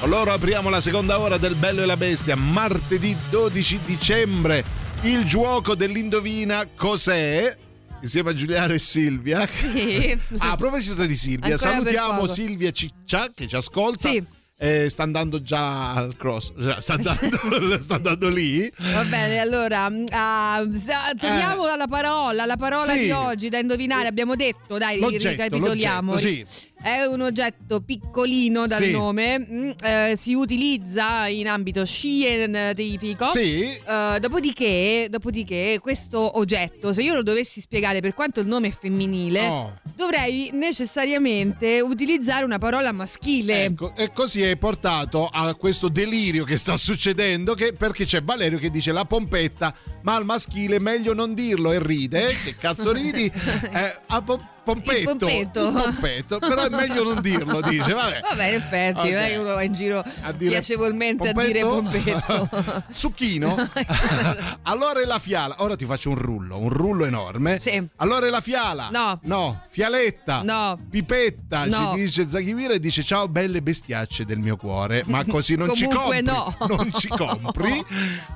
Allora 0.00 0.32
apriamo 0.32 0.70
la 0.70 0.80
seconda 0.80 1.18
ora 1.18 1.36
del 1.36 1.54
Bello 1.56 1.82
e 1.82 1.86
la 1.86 1.96
Bestia, 1.96 2.36
martedì 2.36 3.14
12 3.28 3.80
dicembre. 3.84 4.64
Il 5.02 5.26
gioco 5.26 5.74
dell'indovina 5.74 6.66
cos'è? 6.74 7.54
Insieme 8.00 8.30
a 8.30 8.34
Giuliano 8.34 8.72
e 8.72 8.78
Silvia. 8.78 9.46
Sì. 9.46 10.18
Ah, 10.38 10.52
a 10.52 10.56
proposito 10.56 11.04
di 11.04 11.16
Silvia, 11.16 11.54
Ancora 11.54 11.72
salutiamo. 11.72 12.26
Silvia 12.26 12.70
Ciccia 12.70 13.30
che 13.34 13.46
ci 13.46 13.56
ascolta. 13.56 14.08
Sì. 14.08 14.24
E 14.62 14.88
sta 14.90 15.02
andando 15.02 15.42
già 15.42 15.92
al 15.92 16.14
cross, 16.16 16.52
cioè, 16.56 16.80
sta 16.80 16.92
andando, 16.92 17.80
sta 17.82 17.96
andando 17.96 18.28
lì. 18.30 18.72
Va 18.92 19.02
bene, 19.02 19.38
allora 19.40 19.90
sa- 20.06 21.12
torniamo 21.18 21.64
alla 21.64 21.88
parola. 21.88 22.44
La 22.46 22.56
parola 22.56 22.92
Eh. 22.94 22.98
Sì. 22.98 23.04
di 23.06 23.10
oggi 23.10 23.48
da 23.48 23.58
indovinare. 23.58 24.06
Abbiamo 24.06 24.36
detto, 24.36 24.78
dai, 24.78 25.00
L'oggetto, 25.00 25.30
ricapitoliamo. 25.30 26.12
l'oggetto, 26.12 26.44
sì. 26.48 26.70
È 26.82 27.04
un 27.04 27.20
oggetto 27.20 27.80
piccolino 27.80 28.66
dal 28.66 28.82
Sì. 28.82 28.90
nome, 28.90 29.38
mm, 29.38 29.70
eh, 29.84 30.14
si 30.16 30.34
utilizza 30.34 31.28
in 31.28 31.46
ambito 31.46 31.84
scientifico. 31.84 33.26
Sì. 33.28 33.62
Eh, 33.62 34.18
dopodiché, 34.20 35.06
dopodiché, 35.08 35.78
questo 35.80 36.38
oggetto, 36.38 36.92
se 36.92 37.02
io 37.02 37.14
lo 37.14 37.22
dovessi 37.22 37.60
spiegare 37.60 38.00
per 38.00 38.14
quanto 38.14 38.40
il 38.40 38.48
nome 38.48 38.68
è 38.68 38.70
femminile, 38.72 39.46
Oh. 39.46 39.78
dovrei 39.94 40.50
necessariamente 40.52 41.80
utilizzare 41.80 42.44
una 42.44 42.58
parola 42.58 42.90
maschile. 42.92 43.64
Ecco, 43.64 43.94
e 43.94 44.12
così 44.12 44.42
è 44.42 44.56
portato 44.56 45.28
a 45.28 45.54
questo 45.54 45.88
delirio 45.88 46.42
che 46.44 46.56
sta 46.56 46.76
succedendo 46.76 47.54
che- 47.54 47.72
perché 47.74 48.04
c'è 48.04 48.22
Valerio 48.22 48.58
che 48.58 48.70
dice 48.70 48.90
la 48.90 49.04
pompetta, 49.04 49.72
ma 50.02 50.16
al 50.16 50.24
maschile 50.24 50.80
meglio 50.80 51.14
non 51.14 51.32
dirlo 51.34 51.70
e 51.70 51.78
ride. 51.80 52.34
Che 52.44 52.56
cazzo 52.56 52.90
ridi? 52.92 53.30
Eh, 53.72 53.96
a 54.08 54.20
po- 54.22 54.40
pompetto. 54.64 55.16
Pompetto. 55.16 55.72
Pompetto, 55.72 56.38
però 56.38 56.62
è 56.64 56.68
meglio 56.68 57.02
non 57.04 57.20
dirlo, 57.20 57.60
dice. 57.60 57.92
Vabbè. 57.92 58.20
Vabbè, 58.20 58.46
in 58.48 58.54
effetti, 58.54 58.98
Ok. 58.98 59.04
non 59.06 59.14
è 59.22 59.28
che 59.28 59.36
uno 59.36 59.54
va 59.54 59.62
in 59.62 59.72
giro 59.72 60.04
A 60.22 60.32
dire 60.32 60.50
piacevolmente 60.50 61.28
a 61.28 61.32
dire 61.32 61.60
pompetto. 61.62 62.48
Succhino? 62.90 63.56
allora 64.62 65.00
è 65.00 65.04
la 65.04 65.18
fiala. 65.18 65.56
Ora 65.58 65.76
ti 65.76 65.84
faccio 65.84 66.10
un 66.10 66.16
rullo, 66.16 66.58
un 66.58 66.68
rullo 66.68 67.04
enorme. 67.04 67.58
Sì. 67.58 67.82
Allora 67.96 68.26
è 68.26 68.30
la 68.30 68.40
fiala. 68.40 68.88
No. 68.90 69.18
No. 69.24 69.62
Fialetta. 69.70 70.42
No. 70.42 70.78
Pipetta. 70.90 71.64
No. 71.64 71.94
Ci 71.94 72.00
dice 72.02 72.28
Zachivira 72.28 72.74
e 72.74 72.80
dice 72.80 73.02
ciao 73.02 73.28
belle 73.28 73.62
bestiacce 73.62 74.24
del 74.24 74.38
mio 74.38 74.56
cuore. 74.56 75.02
Ma 75.06 75.24
così 75.28 75.54
non 75.56 75.74
ci 75.74 75.86
compri. 75.86 76.22
no. 76.22 76.54
Non 76.68 76.90
ci 76.92 77.08
compri. 77.08 77.84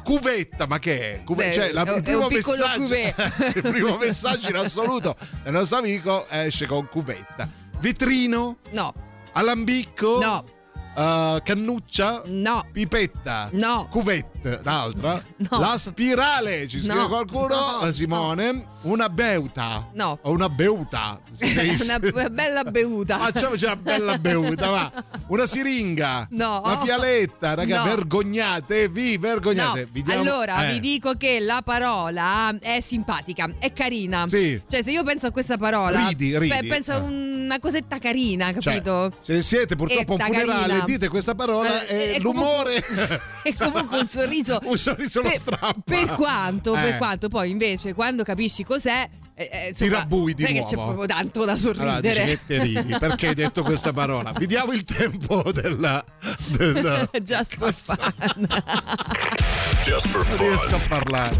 Cuvetta, 0.02 0.66
ma 0.66 0.78
che 0.78 1.14
è? 1.14 1.22
Cuve- 1.24 1.46
Beh, 1.48 1.52
cioè, 1.52 1.72
la- 1.72 1.82
il 1.94 2.02
primo 2.02 2.28
messaggio. 2.28 2.84
il 2.94 3.62
primo 3.62 3.96
messaggio 3.96 4.48
in 4.48 4.56
assoluto 4.56 5.16
del 5.42 5.52
nostro 5.52 5.78
amico 5.78 6.15
esce 6.30 6.66
con 6.66 6.86
cuvetta. 6.86 7.48
Vetrino. 7.80 8.58
No, 8.72 8.94
Alambicco. 9.34 10.20
No. 10.20 10.44
Uh, 10.96 11.40
cannuccia. 11.44 12.22
no, 12.26 12.62
Pipetta. 12.72 13.50
No. 13.52 13.88
Cuvette, 14.46 14.60
un'altra. 14.62 15.22
No. 15.48 15.60
La 15.60 15.76
spirale, 15.76 16.66
ci 16.66 16.80
scrive 16.80 16.94
No. 17.00 17.08
qualcuno? 17.08 17.80
No. 17.82 17.90
Simone. 17.92 18.64
Una 18.82 19.08
beuta. 19.08 19.88
No. 19.94 20.18
O 20.22 20.30
una 20.32 20.48
beuta. 20.48 21.20
Una 21.82 21.98
be- 21.98 22.30
bella 22.30 22.64
bevuta. 22.64 23.18
Facciamoci 23.30 23.64
una 23.64 23.76
bella 23.76 24.18
bevuta, 24.18 24.70
va. 24.70 24.92
Una 25.28 25.46
siringa. 25.46 26.26
No. 26.30 26.62
Una 26.64 26.78
fialetta, 26.80 27.54
raga, 27.54 27.78
No. 27.78 27.84
vergognate, 27.84 28.88
vi 28.88 29.18
diamo- 29.18 30.20
allora 30.20 30.68
eh. 30.68 30.72
vi 30.72 30.80
dico 30.80 31.14
che 31.14 31.38
la 31.40 31.60
parola 31.62 32.56
è 32.58 32.80
simpatica, 32.80 33.48
è 33.58 33.72
carina. 33.72 34.26
Sì. 34.26 34.60
Cioè, 34.68 34.82
se 34.82 34.90
io 34.90 35.02
penso 35.04 35.26
a 35.26 35.30
questa 35.30 35.56
parola, 35.58 36.06
Ridi, 36.08 36.36
ridi. 36.38 36.48
pe- 36.60 36.66
penso 36.66 36.92
a 36.92 36.96
Eh. 36.96 37.00
una 37.44 37.58
cosetta 37.58 37.98
carina, 37.98 38.52
Cioè, 38.58 38.80
capito? 38.80 39.12
se 39.20 39.42
siete 39.42 39.76
purtroppo 39.76 40.12
a 40.12 40.14
un 40.14 40.20
Etta 40.20 40.32
funerale, 40.32 40.66
carina. 40.66 40.84
dite 40.84 41.08
questa 41.08 41.34
parola 41.34 41.86
Eh, 41.86 41.94
e 41.94 42.14
è 42.14 42.18
l'umore. 42.20 42.82
comunque- 42.84 43.20
è 43.42 43.54
comunque 43.54 43.98
un 44.00 44.08
sorriso. 44.08 44.35
un 44.64 44.76
sorriso 44.78 45.20
lo 45.22 45.28
per, 45.30 45.38
strappa. 45.38 45.74
per 45.84 46.06
quanto, 46.14 46.74
Eh. 46.76 46.80
per 46.80 46.96
quanto 46.98 47.28
poi 47.28 47.50
invece 47.50 47.94
quando 47.94 48.22
capisci 48.24 48.64
cos'è. 48.64 49.08
eh, 49.34 49.48
eh, 49.52 49.68
insomma, 49.68 49.98
rabbui 49.98 50.34
di 50.34 50.42
non 50.44 50.52
nuovo. 50.52 50.68
c'è 50.68 50.74
proprio 50.76 51.06
tanto 51.06 51.44
da 51.44 51.52
Allora, 51.52 51.56
sorridere. 51.56 52.24
che 52.24 52.38
te 52.46 52.62
ridi 52.62 52.96
perché 52.98 53.28
hai 53.28 53.34
detto 53.34 53.62
questa 53.62 53.92
parola. 53.92 54.32
Vediamo 54.32 54.72
il 54.72 54.84
tempo 54.84 55.42
della. 55.52 56.04
della... 56.56 57.08
Just 57.22 57.56
for 57.56 57.74
fun. 57.74 58.46
Just 59.84 60.06
for 60.08 60.26
Non 60.26 60.38
riesco 60.38 60.78
fun. 60.78 60.80
a 60.80 60.84
parlare. 60.88 61.34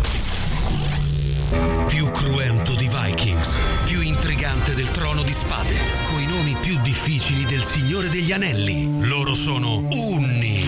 Più 1.86 2.10
cruento 2.10 2.74
di 2.74 2.88
Vikings, 2.88 3.56
più 3.84 4.00
intrigante 4.02 4.74
del 4.74 4.90
trono 4.90 5.22
di 5.22 5.32
spade, 5.32 5.74
coi 6.12 6.26
nomi 6.26 6.56
più 6.60 6.76
difficili 6.82 7.44
del 7.44 7.62
Signore 7.62 8.08
degli 8.10 8.32
Anelli. 8.32 9.06
Loro 9.06 9.32
sono 9.34 9.78
Unni. 9.90 10.64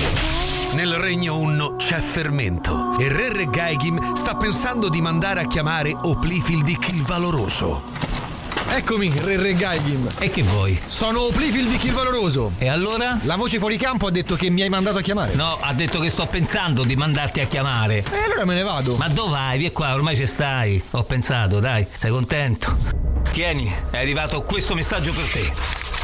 Nel 0.78 0.94
regno 0.94 1.36
Unno 1.36 1.74
c'è 1.74 1.98
fermento 1.98 2.96
e 3.00 3.08
Re 3.08 3.32
Regaigim 3.32 4.14
sta 4.14 4.36
pensando 4.36 4.88
di 4.88 5.00
mandare 5.00 5.40
a 5.40 5.46
chiamare 5.48 5.92
Oplifildic 5.92 6.90
il 6.90 7.02
Valoroso. 7.02 7.82
Eccomi, 8.68 9.12
Re 9.12 9.38
Re 9.38 9.54
Gaigim. 9.54 10.08
E 10.20 10.30
che 10.30 10.44
vuoi? 10.44 10.80
Sono 10.86 11.22
Oplifildic 11.22 11.82
il 11.82 11.90
Valoroso. 11.90 12.52
E 12.58 12.68
allora? 12.68 13.18
La 13.22 13.34
voce 13.34 13.58
fuori 13.58 13.76
campo 13.76 14.06
ha 14.06 14.12
detto 14.12 14.36
che 14.36 14.50
mi 14.50 14.62
hai 14.62 14.68
mandato 14.68 14.98
a 14.98 15.00
chiamare. 15.00 15.34
No, 15.34 15.58
ha 15.60 15.74
detto 15.74 15.98
che 15.98 16.10
sto 16.10 16.26
pensando 16.26 16.84
di 16.84 16.94
mandarti 16.94 17.40
a 17.40 17.46
chiamare. 17.46 18.04
E 18.08 18.22
allora 18.24 18.44
me 18.44 18.54
ne 18.54 18.62
vado. 18.62 18.94
Ma 18.98 19.08
dove 19.08 19.30
vai? 19.30 19.58
Vieni 19.58 19.72
qua, 19.72 19.92
ormai 19.94 20.14
ci 20.14 20.26
stai. 20.26 20.80
Ho 20.92 21.02
pensato, 21.02 21.58
dai, 21.58 21.88
sei 21.92 22.12
contento? 22.12 22.76
Tieni, 23.32 23.68
è 23.90 23.98
arrivato 23.98 24.42
questo 24.42 24.76
messaggio 24.76 25.10
per 25.12 25.28
te. 25.28 25.97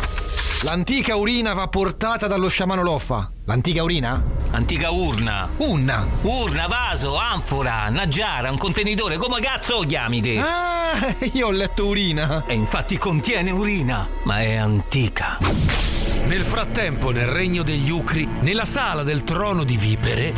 L'antica 0.62 1.16
urina 1.16 1.52
va 1.52 1.68
portata 1.68 2.26
dallo 2.26 2.48
sciamano 2.48 2.82
Loffa. 2.82 3.30
L'antica 3.44 3.82
urina? 3.82 4.22
Antica 4.52 4.90
urna. 4.90 5.48
Unna. 5.58 6.06
Urna, 6.22 6.66
vaso, 6.66 7.16
anfora, 7.16 7.88
nagiara, 7.90 8.50
un 8.50 8.56
contenitore, 8.56 9.18
come 9.18 9.40
cazzo 9.40 9.80
lo 9.80 9.86
chiami 9.86 10.22
te? 10.22 10.38
Ah, 10.38 11.14
io 11.32 11.48
ho 11.48 11.50
letto 11.50 11.86
urina. 11.86 12.44
E 12.46 12.54
infatti 12.54 12.96
contiene 12.96 13.50
urina, 13.50 14.08
ma 14.22 14.40
è 14.40 14.54
antica. 14.54 15.38
Nel 16.24 16.42
frattempo, 16.42 17.10
nel 17.10 17.26
regno 17.26 17.62
degli 17.62 17.90
Ucri, 17.90 18.26
nella 18.40 18.64
sala 18.64 19.02
del 19.02 19.22
trono 19.22 19.64
di 19.64 19.76
vipere, 19.76 20.32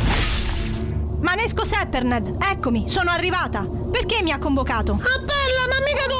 Manesco 1.21 1.63
Sepperned, 1.63 2.37
eccomi, 2.39 2.89
sono 2.89 3.11
arrivata. 3.11 3.65
Perché 3.91 4.21
mi 4.21 4.31
ha 4.31 4.37
convocato? 4.37 4.93
Ah, 4.93 5.19
bella, 5.19 5.67
ma 5.69 5.83
mica 5.85 6.03
a 6.03 6.07
te! 6.07 6.17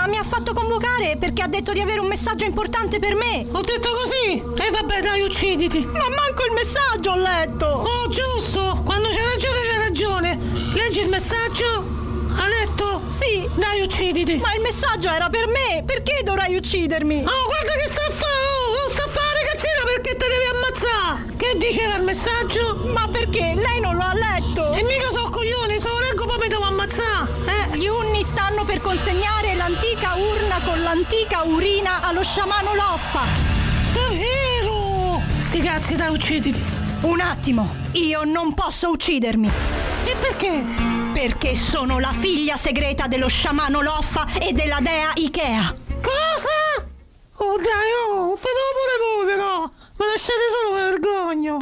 Ma 0.00 0.06
mi 0.06 0.16
ha 0.16 0.24
fatto 0.24 0.54
convocare 0.54 1.18
perché 1.18 1.42
ha 1.42 1.46
detto 1.46 1.74
di 1.74 1.80
avere 1.80 2.00
un 2.00 2.06
messaggio 2.06 2.46
importante 2.46 2.98
per 2.98 3.14
me. 3.16 3.46
Ho 3.52 3.60
detto 3.60 3.90
così? 3.90 4.32
E 4.32 4.70
vabbè, 4.70 5.02
dai, 5.02 5.20
ucciditi. 5.20 5.84
Ma 5.84 6.08
manco 6.08 6.46
il 6.46 6.52
messaggio 6.54 7.10
ho 7.10 7.16
letto. 7.16 7.66
Oh, 7.66 8.08
giusto. 8.08 8.80
Quando 8.82 9.10
c'è 9.10 9.22
ragione, 9.22 9.58
c'è 9.60 9.76
ragione. 9.76 10.38
Leggi 10.72 11.00
il 11.00 11.10
messaggio. 11.10 11.84
Ha 12.34 12.46
letto? 12.48 13.02
Sì. 13.08 13.46
Dai, 13.56 13.82
ucciditi. 13.82 14.38
Ma 14.38 14.54
il 14.54 14.62
messaggio 14.62 15.10
era 15.10 15.28
per 15.28 15.46
me. 15.48 15.84
Perché 15.84 16.22
dovrei 16.24 16.56
uccidermi? 16.56 17.18
Oh, 17.18 17.44
guarda 17.44 17.72
che 17.72 17.88
sta 17.90 18.00
a 18.00 18.10
fare! 18.10 18.44
Oh, 18.72 18.90
sta 18.92 19.04
a 19.04 19.08
fare, 19.08 19.44
ragazzina, 19.44 19.82
perché 19.84 20.16
te 20.16 20.26
devi 20.32 20.46
ammazzare? 20.54 21.36
Che 21.36 21.58
diceva 21.58 21.96
il 21.96 22.04
messaggio? 22.04 22.88
Ma 22.94 23.06
perché? 23.06 23.52
Lei 23.54 23.80
non 23.80 23.96
lo 23.96 24.02
ha 24.02 24.14
letto! 24.14 24.72
E 24.72 24.82
mica 24.82 25.10
so 25.10 25.28
coglione, 25.28 25.78
se 25.78 25.88
lo 25.88 25.98
leggo 25.98 26.24
poi 26.24 26.38
mi 26.38 26.48
devo 26.48 26.64
ammazzare! 26.64 27.39
Per 28.80 28.82
consegnare 28.82 29.54
l'antica 29.54 30.14
urna 30.16 30.60
con 30.62 30.82
l'antica 30.82 31.42
urina 31.44 32.00
allo 32.02 32.24
sciamano 32.24 32.74
Loffa! 32.74 33.20
Davvero? 33.92 35.22
Sti 35.38 35.60
cazzi, 35.60 35.96
dai, 35.96 36.10
ucciditi! 36.10 36.62
Un 37.02 37.20
attimo, 37.20 37.74
io 37.92 38.24
non 38.24 38.54
posso 38.54 38.90
uccidermi! 38.90 39.50
E 40.04 40.14
perché? 40.18 40.64
Perché 41.12 41.54
sono 41.54 41.98
la 41.98 42.12
figlia 42.12 42.56
segreta 42.56 43.06
dello 43.06 43.28
sciamano 43.28 43.82
Loffa 43.82 44.26
e 44.40 44.52
della 44.52 44.78
dea 44.80 45.10
Ikea! 45.14 45.74
Cosa? 46.00 46.88
Oh 47.36 47.56
dai, 47.56 47.90
oh, 48.08 48.36
fatelo 48.36 48.70
pure 48.76 48.96
voi 49.04 49.34
però! 49.34 49.70
Ma 49.96 50.06
lasciate 50.06 50.40
solo 50.58 50.74
me 50.76 50.90
vergogno! 50.90 51.58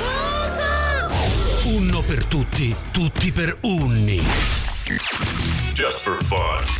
Cosa? 0.00 1.08
Unno 1.64 2.02
per 2.02 2.26
tutti, 2.26 2.74
tutti 2.90 3.32
per 3.32 3.56
Unni. 3.62 4.22
Just 5.78 6.00
for 6.00 6.16
fun. 6.24 6.77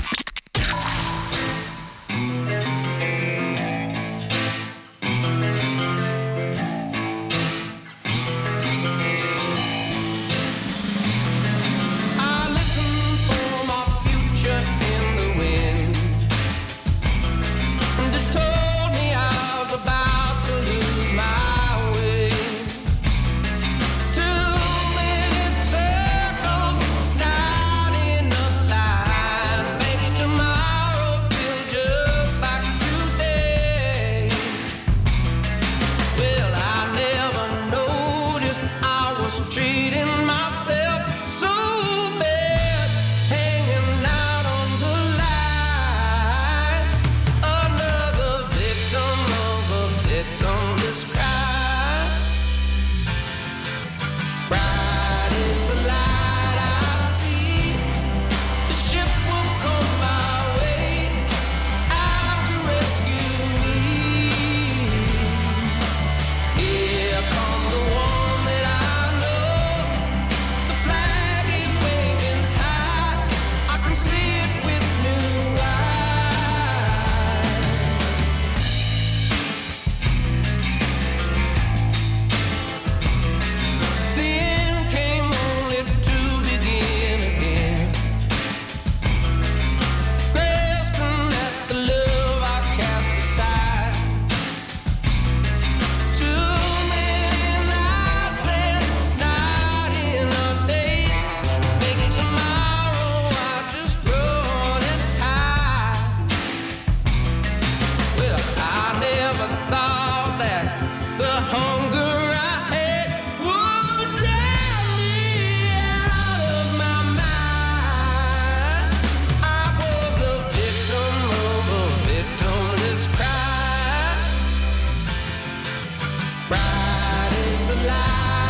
Bright 126.49 127.31
is 127.35 127.69
the 127.69 127.75
light 127.87 128.48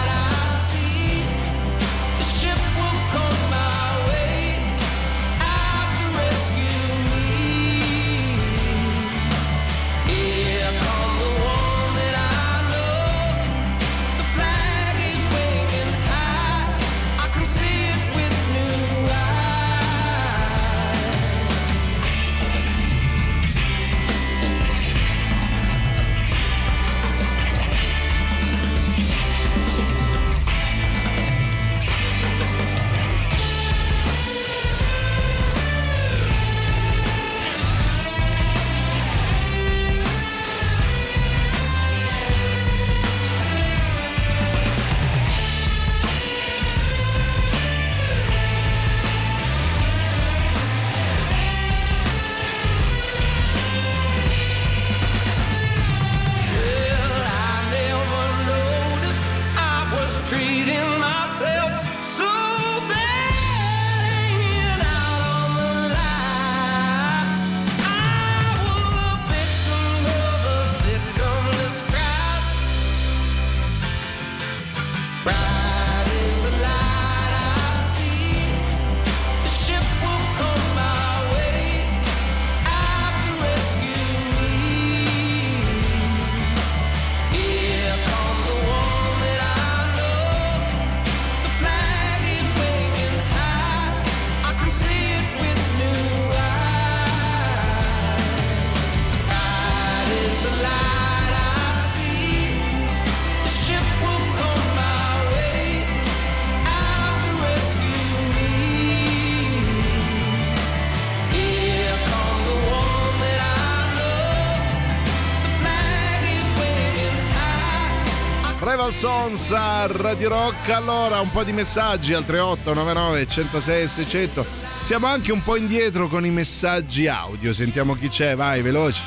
high. 118.89 118.93
Travel 118.93 118.93
Sons 118.93 119.53
a 119.53 119.87
Radio 119.87 120.29
Rock. 120.29 120.69
Allora, 120.71 121.21
un 121.21 121.31
po' 121.31 121.43
di 121.45 121.53
messaggi 121.53 122.15
al 122.15 122.25
3899 122.25 123.27
106 123.29 123.87
600. 123.87 124.47
Siamo 124.83 125.07
anche 125.07 125.33
un 125.33 125.43
po' 125.43 125.57
indietro 125.57 126.09
con 126.09 126.25
i 126.25 126.31
messaggi 126.31 127.07
audio. 127.07 127.53
Sentiamo 127.53 127.95
chi 127.95 128.09
c'è, 128.09 128.35
vai, 128.37 128.63
veloci. 128.63 129.01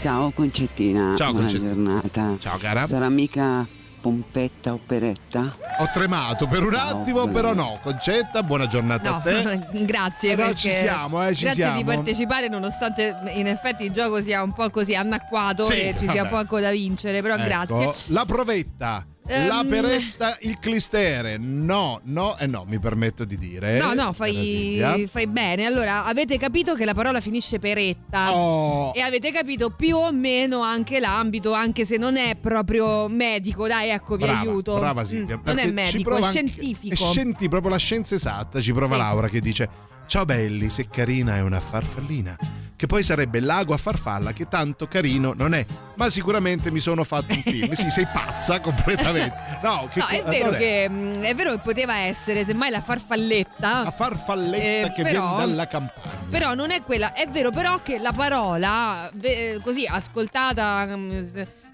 Ciao 0.00 0.30
Concettina, 0.30 1.14
Ciao, 1.16 1.32
buona 1.32 1.46
Concettina. 1.46 1.72
giornata. 1.74 2.36
Ciao 2.38 2.58
cara. 2.58 2.86
Sarà 2.86 3.08
mica 3.08 3.66
pompetta 4.00 4.72
operetta? 4.72 5.52
Ho 5.80 5.88
tremato 5.92 6.46
per 6.46 6.62
un 6.62 6.74
attimo, 6.74 7.26
però 7.26 7.54
no. 7.54 7.78
Concetta, 7.82 8.42
buona 8.42 8.66
giornata 8.66 9.10
No, 9.10 9.16
a 9.16 9.20
te. 9.20 9.66
grazie 9.84 10.36
perché 10.36 10.54
ci 10.54 10.70
siamo, 10.70 11.26
eh, 11.26 11.34
ci 11.34 11.42
grazie 11.44 11.62
siamo. 11.62 11.78
di 11.78 11.84
partecipare 11.84 12.48
nonostante 12.48 13.16
in 13.34 13.48
effetti 13.48 13.84
il 13.84 13.90
gioco 13.90 14.22
sia 14.22 14.42
un 14.42 14.52
po' 14.52 14.70
così 14.70 14.94
anacquato 14.94 15.64
Sì, 15.64 15.80
e 15.80 15.94
ci 15.98 16.08
sia 16.08 16.22
vabbè. 16.22 16.42
poco 16.44 16.60
da 16.60 16.70
vincere, 16.70 17.20
però 17.20 17.34
Ecco, 17.34 17.44
grazie. 17.44 18.12
La 18.14 18.24
provetta. 18.24 19.04
La 19.28 19.60
Ehm. 19.62 19.68
peretta, 19.68 20.36
il 20.42 20.58
clistere. 20.60 21.36
No, 21.36 22.00
no 22.04 22.36
e 22.38 22.46
no, 22.46 22.64
mi 22.68 22.78
permetto 22.78 23.24
di 23.24 23.36
dire. 23.36 23.78
No, 23.78 23.92
no, 23.92 24.12
fai, 24.12 24.80
fai 25.08 25.26
bene. 25.26 25.64
Allora, 25.66 26.04
avete 26.04 26.38
capito 26.38 26.74
che 26.74 26.84
la 26.84 26.94
parola 26.94 27.20
finisce 27.20 27.58
per 27.58 27.76
etta. 27.78 28.32
Oh. 28.32 28.92
E 28.94 29.00
avete 29.00 29.32
capito 29.32 29.70
più 29.70 29.96
o 29.96 30.12
meno 30.12 30.60
anche 30.60 31.00
l'ambito, 31.00 31.52
anche 31.52 31.84
se 31.84 31.96
non 31.96 32.16
è 32.16 32.36
proprio 32.36 33.08
medico. 33.08 33.66
Dai, 33.66 33.88
ecco, 33.90 34.16
vi 34.16 34.24
Brava, 34.24 34.38
aiuto. 34.40 34.78
Brava 34.78 35.00
Mm, 35.00 35.04
Silvia. 35.04 35.34
non 35.34 35.42
perché 35.44 35.62
è 35.62 35.72
medico, 35.72 35.98
è 35.98 36.02
prova 36.02 36.26
anche- 36.26 36.30
scientifico. 36.38 36.94
È 36.94 36.96
scienti 37.10 37.48
proprio 37.48 37.70
la 37.70 37.78
scienza 37.78 38.14
esatta. 38.14 38.60
Ci 38.60 38.72
prova 38.72 38.94
Sì. 38.94 39.00
Laura 39.00 39.28
che 39.28 39.40
dice: 39.40 39.68
Ciao 40.06 40.24
belli, 40.24 40.70
se 40.70 40.88
carina 40.88 41.36
è 41.36 41.40
una 41.40 41.60
farfallina. 41.60 42.36
Che 42.76 42.86
poi 42.86 43.02
sarebbe 43.02 43.40
l'ago 43.40 43.72
a 43.72 43.78
farfalla, 43.78 44.32
che 44.34 44.48
tanto 44.48 44.86
carino 44.86 45.32
non 45.34 45.54
è. 45.54 45.64
Ma 45.94 46.08
sicuramente 46.10 46.70
mi 46.70 46.78
sono 46.78 47.04
fatto 47.04 47.32
un 47.32 47.40
film. 47.42 47.72
sì, 47.72 47.88
sei 47.90 48.06
pazza 48.06 48.60
completamente. 48.62 49.34
No, 49.62 49.88
che 49.90 49.98
No, 49.98 50.06
è 50.06 50.22
vero, 50.24 50.44
non 50.46 50.54
è. 50.54 50.58
che, 50.58 50.86
mm, 50.88 51.12
è 51.14 51.34
vero 51.34 51.52
che 51.52 51.58
poteva 51.58 51.96
essere 51.96 52.44
semmai 52.44 52.70
la 52.70 52.82
farfalletta. 52.82 53.82
La 53.84 53.90
farfalletta 53.90 54.88
Eh, 54.88 54.92
che 54.92 55.02
però- 55.02 55.36
viene 55.36 55.46
dalla 55.46 55.66
campagna. 55.66 56.10
Però 56.28 56.54
non 56.54 56.70
è 56.70 56.82
quella, 56.82 57.12
è 57.14 57.26
vero 57.28 57.50
però 57.50 57.80
che 57.82 57.98
la 57.98 58.12
parola, 58.12 59.10
ve- 59.14 59.58
così 59.62 59.86
ascoltata 59.86 60.86
mm, 60.86 61.20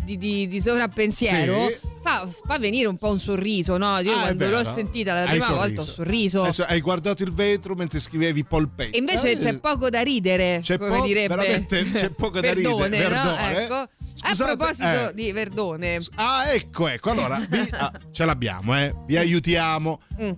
di, 0.05 0.17
di, 0.19 0.47
di 0.49 0.61
sovrappensiero, 0.61 1.69
Sì. 1.69 1.77
fa, 2.03 2.29
fa 2.45 2.59
venire 2.59 2.87
un 2.89 2.97
po' 2.97 3.11
un 3.11 3.19
sorriso, 3.19 3.77
no? 3.77 3.99
Io 4.01 4.13
Ah, 4.13 4.21
quando 4.23 4.49
l'ho 4.51 4.65
sentita 4.65 5.15
la 5.15 5.27
prima 5.31 5.49
volta 5.51 5.81
ho 5.83 5.85
sorriso. 5.87 6.43
Adesso 6.43 6.65
hai 6.65 6.81
guardato 6.81 7.23
il 7.23 7.33
vetro 7.33 7.75
mentre 7.75 7.99
scrivevi 8.01 8.45
polpetta. 8.45 8.95
E 8.97 8.99
invece 8.99 9.31
Eh, 9.33 9.37
c'è 9.37 9.59
poco 9.59 9.89
da 9.91 10.01
ridere, 10.01 10.61
C'è 10.63 10.79
come 10.79 10.99
po- 10.99 11.07
direbbe 11.07 11.35
veramente 11.35 11.85
c'è 11.93 12.11
poco 12.11 12.41
da 12.41 12.53
ridere. 12.53 12.89
Verdone, 12.89 13.03
no? 13.03 13.09
Verdone. 13.09 13.63
Ecco. 13.63 13.89
Scusate, 14.15 14.43
A 14.53 14.57
proposito 14.57 15.09
eh. 15.09 15.15
di 15.15 15.33
Verdone, 15.33 16.01
Ah, 16.17 16.53
ecco, 16.53 16.87
ecco. 16.89 17.11
Allora, 17.11 17.45
vi- 17.49 17.69
ah, 17.73 17.93
ce 18.13 18.25
l'abbiamo, 18.25 18.77
eh. 18.79 18.95
Vi 19.07 19.17
aiutiamo. 19.17 20.01
Mm. 20.21 20.31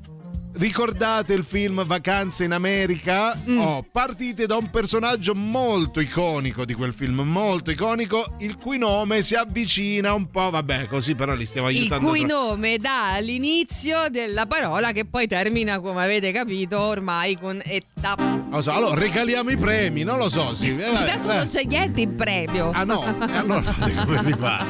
Ricordate 0.57 1.35
il 1.35 1.43
film 1.45 1.85
Vacanze 1.85 2.45
in 2.45 2.53
America? 2.53 3.37
Mm. 3.49 3.59
Oh, 3.59 3.85
partite 3.91 4.47
da 4.47 4.57
un 4.57 4.71
personaggio 4.71 5.35
molto 5.35 5.99
iconico 5.99 6.65
di 6.65 6.75
quel 6.75 6.93
film, 6.95 7.21
molto 7.23 7.73
iconico, 7.73 8.25
il 8.39 8.57
cui 8.57 8.79
nome 8.79 9.25
si 9.25 9.35
avvicina 9.35 10.13
un 10.15 10.31
po', 10.31 10.51
vabbè, 10.51 10.87
così 10.87 11.17
però 11.17 11.35
li 11.35 11.45
stiamo 11.45 11.71
il 11.71 11.77
aiutando. 11.79 12.07
cui 12.09 12.21
troppo. 12.25 12.35
nome 12.55 12.79
dà 12.79 13.17
l'inizio 13.21 14.07
della 14.11 14.47
parola 14.47 14.93
che 14.93 15.05
poi 15.05 15.27
termina, 15.27 15.81
come 15.81 16.05
avete 16.05 16.31
capito, 16.31 16.79
ormai 16.79 17.37
con 17.37 17.61
etta. 17.65 18.15
Non 18.17 18.49
lo 18.51 18.63
so, 18.63 18.71
allora 18.73 18.95
regaliamo 18.95 19.51
i 19.51 19.57
premi, 19.57 20.05
non 20.05 20.19
lo 20.19 20.29
so, 20.29 20.55
sì. 20.55 20.69
eh, 20.79 20.89
Intanto 20.89 21.31
eh. 21.31 21.37
non 21.37 21.47
c'è 21.47 21.65
niente 21.65 22.01
in 22.01 22.15
premio. 22.15 22.71
Ah 22.73 22.85
no, 22.85 23.05
e 23.05 23.37
allora 23.37 23.61
fate 23.73 23.93
come 24.07 24.23
vi 24.23 24.33
fa. 24.35 24.65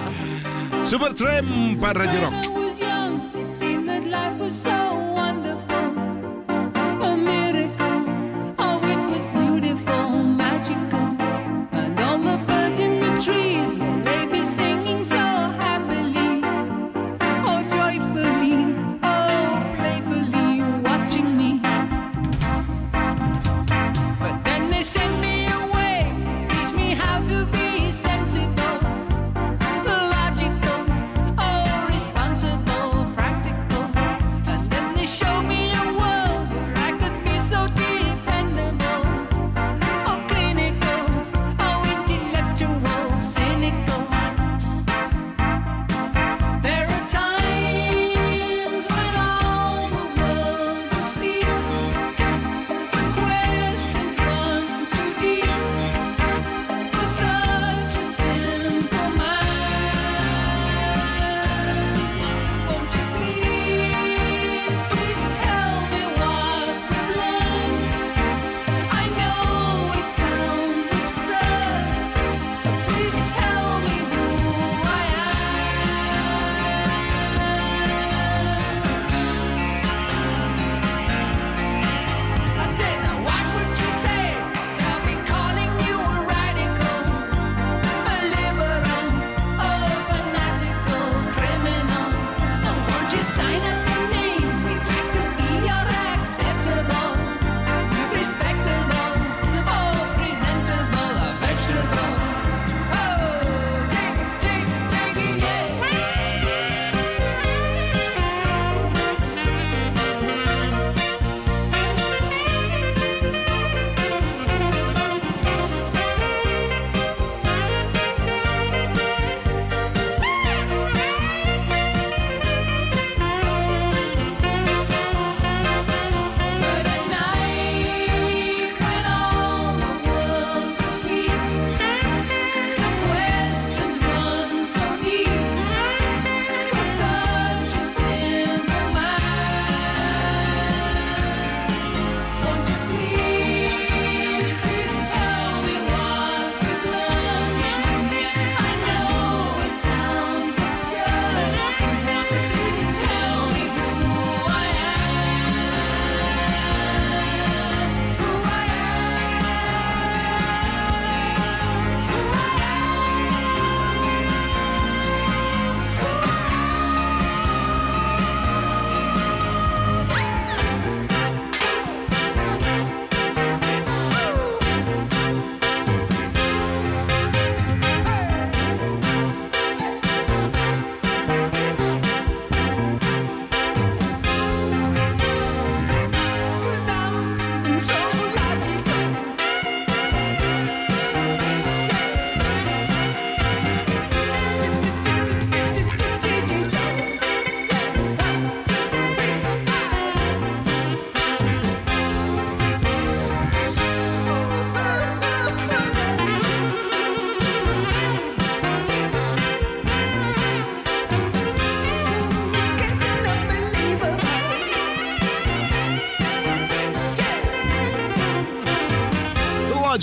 Super 0.80 1.12
Tramp 1.12 1.82
a 1.82 1.92
Radio 1.92 2.20
Rock. 2.20 2.42
I 2.42 2.48
was 2.48 2.78
young, 2.80 3.20
it 3.34 3.52
seemed 3.52 3.86
that 3.86 4.04
life 4.04 4.38
was 4.38 4.58
so 4.58 4.83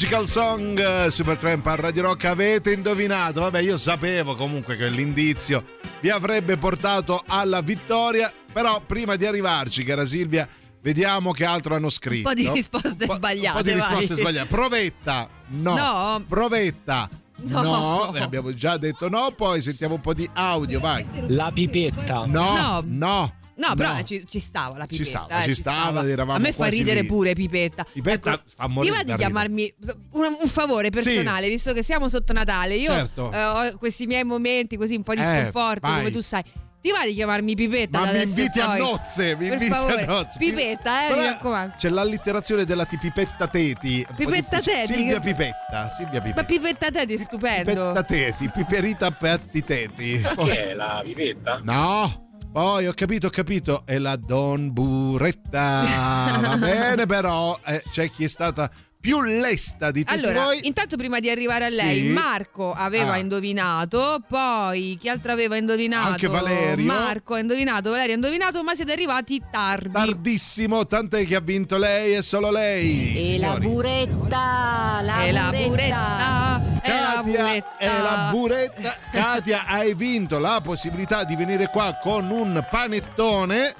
Magical 0.02 0.28
Song 0.28 0.80
eh, 0.80 1.12
Supertramp 1.12 1.64
a 1.68 1.76
Radio 1.76 2.02
Rock 2.02 2.26
avete 2.26 2.72
indovinato 2.72 3.42
vabbè 3.42 3.60
io 3.60 3.78
sapevo 3.78 4.36
comunque 4.36 4.76
che 4.76 4.88
l'indizio 4.90 5.64
vi 6.00 6.10
avrebbe 6.10 6.58
portato 6.58 7.22
alla 7.28 7.62
vittoria 7.62 8.34
però 8.52 8.82
prima 8.84 9.16
di 9.16 9.28
arrivarci 9.28 9.84
cara 9.84 10.04
Silvia 10.04 10.50
vediamo 10.82 11.32
che 11.34 11.46
altro 11.46 11.76
hanno 11.76 11.92
scritto 11.92 12.30
Un 12.30 12.34
po' 12.34 12.42
di 12.42 12.50
risposte 12.50 13.06
Un 13.08 13.16
sbagliate. 13.16 13.58
po' 13.58 13.64
di 13.64 13.74
risposte 13.74 14.14
vai. 14.16 14.22
sbagliate 14.24 14.48
provetta 14.48 15.30
no, 15.50 15.76
No. 15.76 16.26
provetta 16.28 17.08
No. 17.44 17.62
no. 17.62 18.14
Eh, 18.16 18.22
abbiamo 18.22 18.52
già 18.56 18.78
detto 18.78 19.08
no 19.08 19.32
poi 19.38 19.62
sentiamo 19.62 19.94
un 19.96 20.02
po' 20.02 20.16
di 20.16 20.28
audio 20.34 20.80
vai 20.80 21.06
La 21.28 21.52
pipetta. 21.54 22.26
no 22.26 22.56
No. 22.56 22.84
no 22.88 23.34
No, 23.68 23.76
però 23.76 23.94
No. 23.96 24.04
ci, 24.04 24.24
ci 24.28 24.40
stava 24.40 24.78
la 24.78 24.86
pipetta. 24.88 25.04
Ci 25.04 25.10
stava, 25.10 25.40
eh, 25.42 25.44
ci 25.44 25.54
stava, 25.54 26.08
eravamo 26.08 26.38
A 26.38 26.40
me 26.40 26.52
fa 26.52 26.66
ridere 26.66 27.02
lì. 27.02 27.08
pure 27.08 27.34
Pipetta. 27.34 27.86
Pipetta 27.92 28.34
Ecco, 28.34 28.44
fa 28.56 28.68
morire 28.68 28.92
Ti 28.94 28.98
va 28.98 29.04
di 29.04 29.14
chiamarmi 29.20 29.74
un, 30.14 30.38
un 30.42 30.48
favore 30.48 30.90
personale, 30.90 31.48
visto 31.48 31.72
che 31.74 31.84
siamo 31.84 32.08
sotto 32.10 32.34
Natale. 32.34 32.76
Io 32.76 32.92
Certo. 32.92 33.32
eh, 33.32 33.44
ho 33.44 33.78
questi 33.78 34.08
miei 34.08 34.24
momenti 34.24 34.78
così 34.78 34.96
un 34.96 35.04
po' 35.04 35.14
di 35.14 35.22
Eh, 35.22 35.24
sconforto, 35.26 35.88
vai. 35.88 35.98
come 36.00 36.12
tu 36.12 36.22
sai. 36.22 36.44
Ti 36.82 36.90
va 36.90 37.06
di 37.06 37.14
chiamarmi 37.14 37.54
Pipetta? 37.54 38.00
Ma 38.00 38.12
mi 38.12 38.24
inviti 38.24 38.60
a 38.60 38.76
nozze, 38.78 39.36
mi 39.36 39.44
per 39.50 39.54
inviti 39.54 39.70
favore. 39.70 40.02
a 40.02 40.06
nozze. 40.08 40.40
Pipetta, 40.40 41.06
eh, 41.06 41.08
Però 41.10 41.22
mi 41.22 41.28
raccomando. 41.28 41.74
C'è 41.78 41.90
l'allitterazione 41.90 42.66
della 42.66 42.86
tipipetta 42.88 43.48
teti. 43.48 43.98
un 44.10 44.16
po' 44.16 44.24
Pipetta. 44.24 44.60
Teti? 44.60 44.94
Silvia 44.94 45.20
Pipetta, 45.20 45.90
Silvia 45.96 46.20
Ma 46.20 46.26
Pipetta. 46.26 46.44
Pipetta 46.46 46.90
te 46.90 47.04
è 47.04 47.18
stupendo. 47.18 47.70
Pipetta 47.72 48.04
teti, 48.04 48.50
piperita 48.50 49.12
petti 49.12 49.64
teti. 49.64 50.20
Che 50.22 50.70
è 50.72 50.74
la 50.74 51.02
pipetta? 51.06 51.60
No. 51.64 52.30
Poi 52.52 52.86
ho 52.88 52.94
capito, 52.94 53.28
ho 53.28 53.30
capito, 53.30 53.84
è 53.86 53.98
la 53.98 54.18
Don 54.18 54.74
Buretta. 54.74 55.84
Va 56.42 56.58
bene, 56.58 57.06
però 57.06 57.58
eh, 57.66 57.82
c'è 57.92 58.10
chi 58.12 58.26
è 58.26 58.28
stata 58.28 58.70
più 59.00 59.22
lesta 59.22 59.90
di 59.90 60.04
tutti 60.04 60.14
Allora, 60.20 60.44
voi. 60.44 60.60
intanto 60.68 60.96
prima 60.98 61.20
di 61.20 61.30
arrivare 61.30 61.66
a 61.66 61.70
lei, 61.70 62.02
Sì. 62.02 62.08
Marco 62.10 62.72
aveva 62.72 63.14
Ah. 63.14 63.18
indovinato, 63.18 64.22
poi 64.28 64.98
chi 65.00 65.08
altro 65.10 65.32
aveva 65.32 65.56
indovinato? 65.56 66.10
Anche 66.10 66.28
Valerio. 66.28 66.86
Marco 66.86 67.34
ha 67.36 67.40
indovinato, 67.40 67.90
Valerio 67.90 68.12
ha 68.12 68.16
indovinato, 68.16 68.64
ma 68.64 68.76
siete 68.76 68.92
arrivati 68.92 69.42
tardi. 69.50 69.92
Tardissimo, 69.94 70.86
tant'è 70.86 71.26
che 71.26 71.36
ha 71.36 71.40
vinto 71.42 71.78
lei 71.78 72.16
e 72.16 72.22
solo 72.22 72.52
lei. 72.52 73.34
E 73.34 73.40
la 73.40 73.54
signori. 73.54 73.68
buretta, 73.68 75.00
la 75.02 75.24
e 75.24 75.32
la 75.32 75.50
buretta. 75.52 76.71
Katia 76.82 77.22
buretta. 77.22 77.78
e 77.78 77.88
la 77.88 78.30
buretta. 78.32 78.96
Katia, 79.12 79.64
hai 79.66 79.94
vinto 79.94 80.40
la 80.40 80.60
possibilità 80.62 81.24
di 81.24 81.36
venire 81.36 81.68
qua 81.68 81.98
con 82.02 82.30
un 82.30 82.66
panettone. 82.70 83.74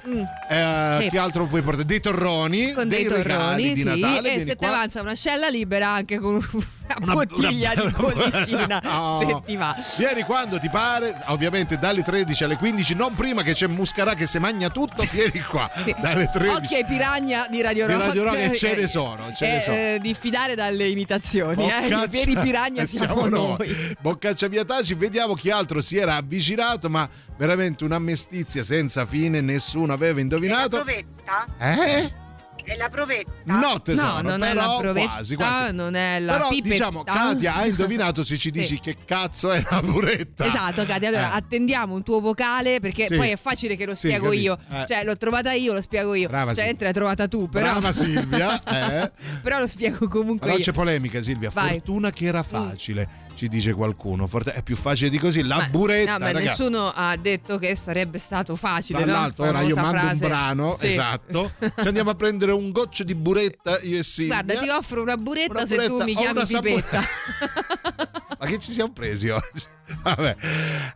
Eh, 0.48 0.98
Sì. 1.02 1.08
Che 1.10 1.18
altro 1.18 1.46
puoi 1.46 1.62
portare? 1.62 1.84
Dei 1.86 2.00
torroni. 2.00 2.72
con 2.72 2.88
dei, 2.88 3.08
regali 3.08 3.22
torroni, 3.24 3.62
di 3.72 3.76
sì, 3.76 3.84
Natale. 3.84 4.34
e 4.34 4.44
se 4.44 4.56
ti 4.56 4.64
avanza 4.64 5.00
una 5.00 5.14
scella 5.14 5.48
libera 5.48 5.88
anche 5.88 6.18
con 6.18 6.34
una, 6.34 6.66
Una- 7.00 7.12
bottiglia 7.14 7.72
una- 7.74 7.84
di 7.84 7.90
bollicina, 7.90 8.80
No. 8.84 9.14
se 9.14 9.40
ti 9.44 9.56
va. 9.56 9.74
Vieni 9.96 10.22
quando 10.22 10.58
ti 10.58 10.68
pare, 10.68 11.14
ovviamente 11.26 11.78
dalle 11.78 12.02
13 12.02 12.44
alle 12.44 12.56
15, 12.56 12.94
non 12.94 13.14
prima 13.14 13.42
che 13.42 13.54
c'è 13.54 13.66
Muscarà 13.66 14.14
che 14.14 14.26
se 14.26 14.38
magna 14.38 14.68
tutto, 14.68 15.04
vieni 15.10 15.40
qua. 15.40 15.70
Dalle 16.00 16.28
13. 16.30 16.54
Occhio 16.56 16.76
ai 16.76 16.84
piragna 16.84 17.46
di 17.48 17.62
Radio 17.62 17.86
Di 17.86 17.92
Rock. 17.94 18.04
Radio 18.06 18.24
Rock, 18.24 18.36
e 18.38 18.56
ce 18.56 18.74
ne 18.76 18.86
sono, 18.86 19.32
ce 19.34 19.46
ne 19.46 19.56
eh, 19.56 19.60
sono. 19.60 19.76
eh, 19.76 19.98
diffidare 20.00 20.54
dalle 20.54 20.86
imitazioni. 20.88 21.70
Eh. 21.70 21.86
I 21.86 22.06
veri 22.08 22.36
piragna 22.36 22.84
siamo, 22.96 23.26
noi. 23.26 23.96
Boccaccia 24.00 24.48
Piataci, 24.48 24.94
vediamo 24.94 25.34
chi 25.34 25.50
altro 25.50 25.80
si 25.80 25.96
era 25.96 26.16
avvicinato, 26.16 26.88
ma 26.88 27.08
veramente 27.36 27.84
una 27.84 27.98
mestizia 27.98 28.62
senza 28.62 29.06
fine, 29.06 29.40
nessuno 29.40 29.92
aveva 29.92 30.20
indovinato. 30.20 30.82
provetta? 30.82 31.46
Eh? 31.58 32.20
È 32.64 32.76
la 32.76 32.88
provetta? 32.88 33.30
No, 33.44 33.82
tesoro, 33.82 34.22
no, 34.22 34.30
non 34.30 34.42
è 34.42 34.54
la 34.54 34.76
provetta, 34.78 35.08
quasi, 35.10 35.34
quasi. 35.36 35.74
non 35.74 35.94
è 35.94 36.20
la 36.20 36.32
Però 36.32 36.48
pipetta. 36.48 36.68
diciamo, 36.70 37.02
Katia 37.04 37.54
ha 37.56 37.66
indovinato 37.66 38.22
se 38.22 38.36
ci 38.38 38.50
Sì. 38.52 38.58
dici 38.60 38.80
che 38.80 38.96
cazzo 39.04 39.50
è 39.50 39.62
la 39.68 39.82
buretta. 39.82 40.46
Esatto, 40.46 40.84
Katia. 40.84 41.08
Allora 41.08 41.32
Eh. 41.32 41.36
attendiamo 41.38 41.94
un 41.94 42.02
tuo 42.02 42.20
vocale 42.20 42.80
perché 42.80 43.06
Sì. 43.08 43.16
poi 43.16 43.30
è 43.30 43.36
facile 43.36 43.76
che 43.76 43.84
lo 43.86 43.94
Sì, 43.94 44.08
spiego 44.08 44.26
capito. 44.26 44.42
io. 44.42 44.58
Eh. 44.70 44.84
Cioè, 44.86 45.04
l'ho 45.04 45.16
trovata 45.16 45.52
io, 45.52 45.72
lo 45.72 45.80
spiego 45.80 46.14
io. 46.14 46.28
Brava 46.28 46.54
cioè, 46.54 46.66
Silvia. 46.66 46.84
l'hai 46.84 46.92
trovata 46.94 47.28
tu, 47.28 47.48
però. 47.48 47.70
Brava 47.70 47.92
Silvia, 47.92 48.62
eh. 48.64 49.10
però 49.42 49.58
lo 49.58 49.66
spiego 49.66 50.08
comunque 50.08 50.46
Allora 50.48 50.58
io. 50.58 50.64
c'è 50.64 50.72
polemica 50.72 51.22
Silvia, 51.22 51.50
Vai. 51.52 51.64
Mm. 51.64 51.68
fortuna 51.74 52.10
che 52.10 52.24
era 52.26 52.42
facile, 52.42 53.08
ci 53.42 53.48
dice 53.48 53.72
qualcuno. 53.72 54.28
Forte- 54.28 54.52
È 54.52 54.62
più 54.62 54.76
facile 54.76 55.10
di 55.10 55.18
così, 55.18 55.42
la 55.42 55.56
Ma- 55.56 55.66
buretta, 55.68 56.12
No, 56.12 56.18
ma 56.20 56.26
ragazzi. 56.30 56.46
nessuno 56.46 56.92
ha 56.94 57.16
detto 57.16 57.58
che 57.58 57.74
sarebbe 57.74 58.18
stato 58.18 58.54
facile. 58.54 59.02
Tra 59.02 59.26
no? 59.26 59.32
ora 59.36 59.62
io 59.62 59.74
mando 59.74 59.98
frase. 59.98 60.24
un 60.24 60.30
brano, 60.30 60.76
Sì. 60.76 60.86
esatto. 60.90 61.50
Ci 61.58 61.88
andiamo 61.88 62.10
a 62.10 62.14
prendere 62.14 62.52
un 62.52 62.70
goccio 62.70 63.02
di 63.02 63.16
buretta, 63.16 63.80
io 63.80 63.98
e 63.98 64.02
Silvia. 64.04 64.42
Guarda, 64.42 64.62
ti 64.62 64.68
offro 64.68 65.02
una 65.02 65.16
buretta 65.16 65.52
Una 65.52 65.66
se 65.66 65.74
tu 65.76 65.98
buretta 65.98 66.04
mi 66.04 66.14
chiami 66.14 66.40
Pipetta. 66.46 67.00
Ma 68.38 68.46
che 68.46 68.58
ci 68.58 68.72
siamo 68.72 68.92
presi 68.92 69.28
oggi? 69.28 69.64
Vabbè. 70.02 70.36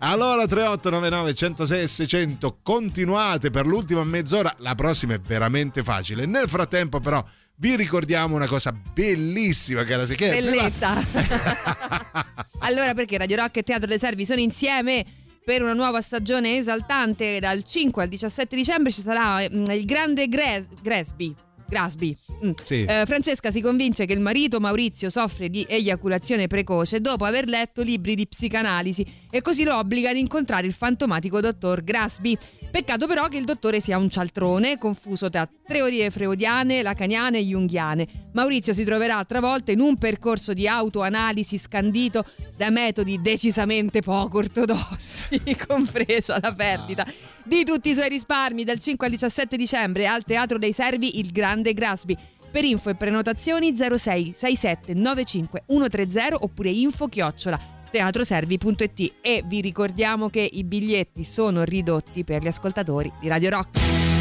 Allora 0.00 0.46
3899 0.46 1.34
106 1.34 1.80
e 1.82 1.86
600 1.88 2.58
continuate 2.62 3.50
per 3.50 3.66
l'ultima 3.66 4.04
mezz'ora, 4.04 4.54
la 4.58 4.74
prossima 4.76 5.14
è 5.14 5.18
veramente 5.18 5.82
facile. 5.82 6.26
Nel 6.26 6.48
frattempo 6.48 7.00
però 7.00 7.24
vi 7.58 7.76
ricordiamo 7.76 8.36
una 8.36 8.46
cosa 8.46 8.72
bellissima 8.72 9.84
che 9.84 9.92
era 9.92 10.04
che 10.04 10.30
è 10.30 10.36
prima- 10.38 10.70
Belletta. 10.70 12.34
allora, 12.60 12.94
perché 12.94 13.16
Radio 13.18 13.36
Rock 13.36 13.58
e 13.58 13.62
Teatro 13.62 13.86
dei 13.86 13.98
Servi 13.98 14.26
sono 14.26 14.40
insieme 14.40 15.04
per 15.44 15.62
una 15.62 15.74
nuova 15.74 16.00
stagione 16.00 16.56
esaltante 16.56 17.38
dal 17.38 17.62
5 17.62 18.02
al 18.02 18.08
17 18.08 18.56
dicembre 18.56 18.92
ci 18.92 19.00
sarà 19.00 19.48
mm, 19.48 19.64
il 19.70 19.84
grande 19.84 20.28
Gres- 20.28 20.68
Gresby. 20.82 21.34
Grasby. 21.68 22.16
Mm. 22.44 22.50
Sì. 22.62 22.84
Eh, 22.84 23.04
Francesca 23.06 23.50
si 23.50 23.60
convince 23.60 24.06
che 24.06 24.12
il 24.12 24.20
marito 24.20 24.60
Maurizio 24.60 25.10
soffre 25.10 25.48
di 25.48 25.64
eiaculazione 25.68 26.46
precoce 26.46 27.00
dopo 27.00 27.24
aver 27.24 27.46
letto 27.48 27.82
libri 27.82 28.14
di 28.14 28.26
psicanalisi 28.26 29.04
e 29.30 29.42
così 29.42 29.64
lo 29.64 29.76
obbliga 29.76 30.10
ad 30.10 30.16
incontrare 30.16 30.66
il 30.66 30.72
fantomatico 30.72 31.40
dottor 31.40 31.82
Grasby. 31.82 32.36
Peccato 32.70 33.06
però 33.06 33.28
che 33.28 33.38
il 33.38 33.44
dottore 33.44 33.80
sia 33.80 33.96
un 33.98 34.10
cialtrone, 34.10 34.78
confuso 34.78 35.30
tra 35.30 35.48
teorie 35.66 36.10
freudiane, 36.10 36.82
lacaniane 36.82 37.38
e 37.38 37.42
junghiane. 37.42 38.06
Maurizio 38.32 38.72
si 38.72 38.84
troverà 38.84 39.24
travolta 39.24 39.72
in 39.72 39.80
un 39.80 39.96
percorso 39.96 40.52
di 40.52 40.68
autoanalisi 40.68 41.56
scandito 41.58 42.24
da 42.56 42.70
metodi 42.70 43.20
decisamente 43.20 44.02
poco 44.02 44.38
ortodossi, 44.38 45.40
compresa 45.66 46.38
la 46.40 46.52
perdita 46.52 47.06
di 47.46 47.64
tutti 47.64 47.90
i 47.90 47.94
suoi 47.94 48.08
risparmi 48.08 48.64
dal 48.64 48.80
5 48.80 49.06
al 49.06 49.12
17 49.12 49.56
dicembre 49.56 50.06
al 50.06 50.24
Teatro 50.24 50.58
dei 50.58 50.72
Servi 50.72 51.20
il 51.20 51.30
Grande 51.30 51.72
Grasby. 51.72 52.16
Per 52.50 52.64
info 52.64 52.90
e 52.90 52.94
prenotazioni 52.94 53.74
06 53.76 54.32
67 54.34 54.94
95 54.94 55.64
130 55.66 56.36
oppure 56.40 56.70
info 56.70 57.06
chiocciola 57.06 57.58
teatroservi.it 57.90 59.14
e 59.20 59.42
vi 59.46 59.60
ricordiamo 59.60 60.28
che 60.28 60.48
i 60.50 60.64
biglietti 60.64 61.24
sono 61.24 61.62
ridotti 61.62 62.24
per 62.24 62.42
gli 62.42 62.48
ascoltatori 62.48 63.12
di 63.20 63.28
Radio 63.28 63.50
Rock. 63.50 64.15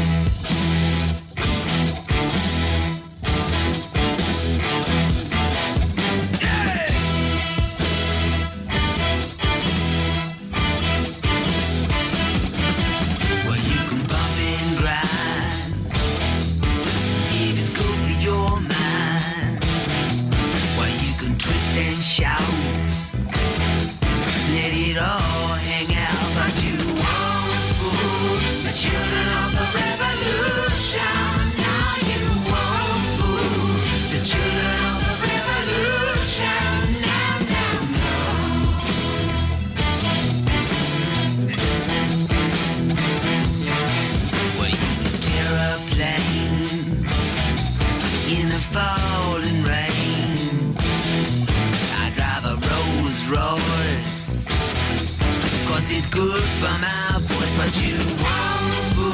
It's 55.90 56.08
good 56.08 56.42
for 56.42 56.74
my 56.80 57.18
voice, 57.20 57.56
but 57.56 57.70
you 57.80 57.96
won't 57.96 58.74
fool 58.94 59.12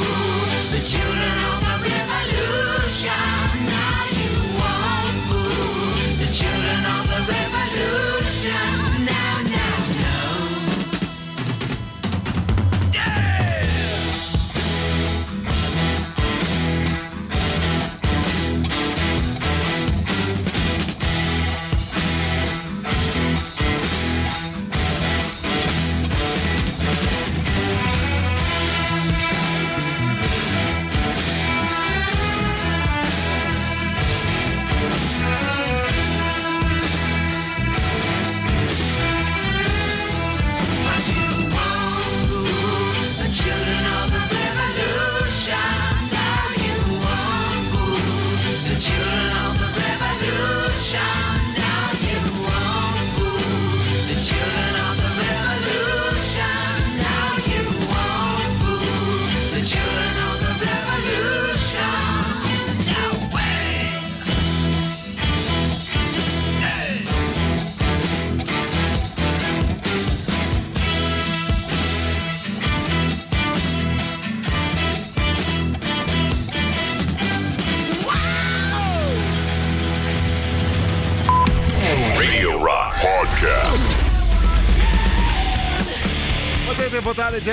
the 0.72 0.80
children 0.86 1.36
of 1.52 1.60
the 1.68 1.76
revolution. 1.90 3.12
Now 3.68 4.00
you 4.20 4.32
won't 4.56 5.18
fool 5.28 6.16
the 6.24 6.32
children 6.32 6.84
of 6.86 7.04
the 7.08 7.32
revolution. 7.32 7.51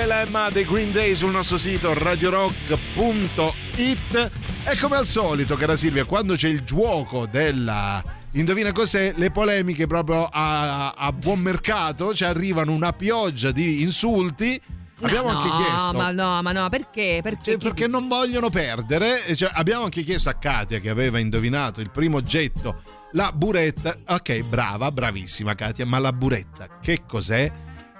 Dilemma 0.00 0.50
dei 0.50 0.64
Green 0.64 0.92
Day 0.92 1.14
sul 1.14 1.30
nostro 1.30 1.58
sito 1.58 1.92
radiorock.it 1.92 4.30
e 4.64 4.78
come 4.78 4.96
al 4.96 5.06
solito, 5.06 5.56
cara 5.56 5.76
Silvia, 5.76 6.04
quando 6.04 6.34
c'è 6.34 6.48
il 6.48 6.62
gioco 6.62 7.26
della 7.26 8.02
Indovina 8.32 8.72
cos'è? 8.72 9.12
Le 9.16 9.30
polemiche 9.30 9.86
proprio 9.86 10.26
a, 10.26 10.92
a 10.92 11.12
buon 11.12 11.40
mercato, 11.40 12.14
ci 12.14 12.24
arrivano 12.24 12.72
una 12.72 12.92
pioggia 12.92 13.50
di 13.50 13.82
insulti. 13.82 14.60
Abbiamo 15.00 15.32
no, 15.32 15.38
anche 15.38 15.64
chiesto. 15.64 15.96
Ma 15.96 16.12
no, 16.12 16.40
ma 16.42 16.52
no, 16.52 16.68
perché? 16.68 17.20
Perché, 17.22 17.52
Cioè, 17.52 17.58
perché 17.58 17.86
non 17.88 18.06
vogliono 18.06 18.48
perdere. 18.48 19.34
Cioè, 19.34 19.50
abbiamo 19.52 19.82
anche 19.84 20.04
chiesto 20.04 20.28
a 20.28 20.34
Katia 20.34 20.78
che 20.78 20.90
aveva 20.90 21.18
indovinato 21.18 21.80
il 21.80 21.90
primo 21.90 22.18
oggetto, 22.18 22.82
la 23.12 23.32
buretta. 23.32 23.96
Ok, 24.06 24.42
brava, 24.42 24.92
bravissima 24.92 25.56
Katia, 25.56 25.84
ma 25.84 25.98
la 25.98 26.12
buretta 26.12 26.78
che 26.80 27.02
cos'è? 27.06 27.52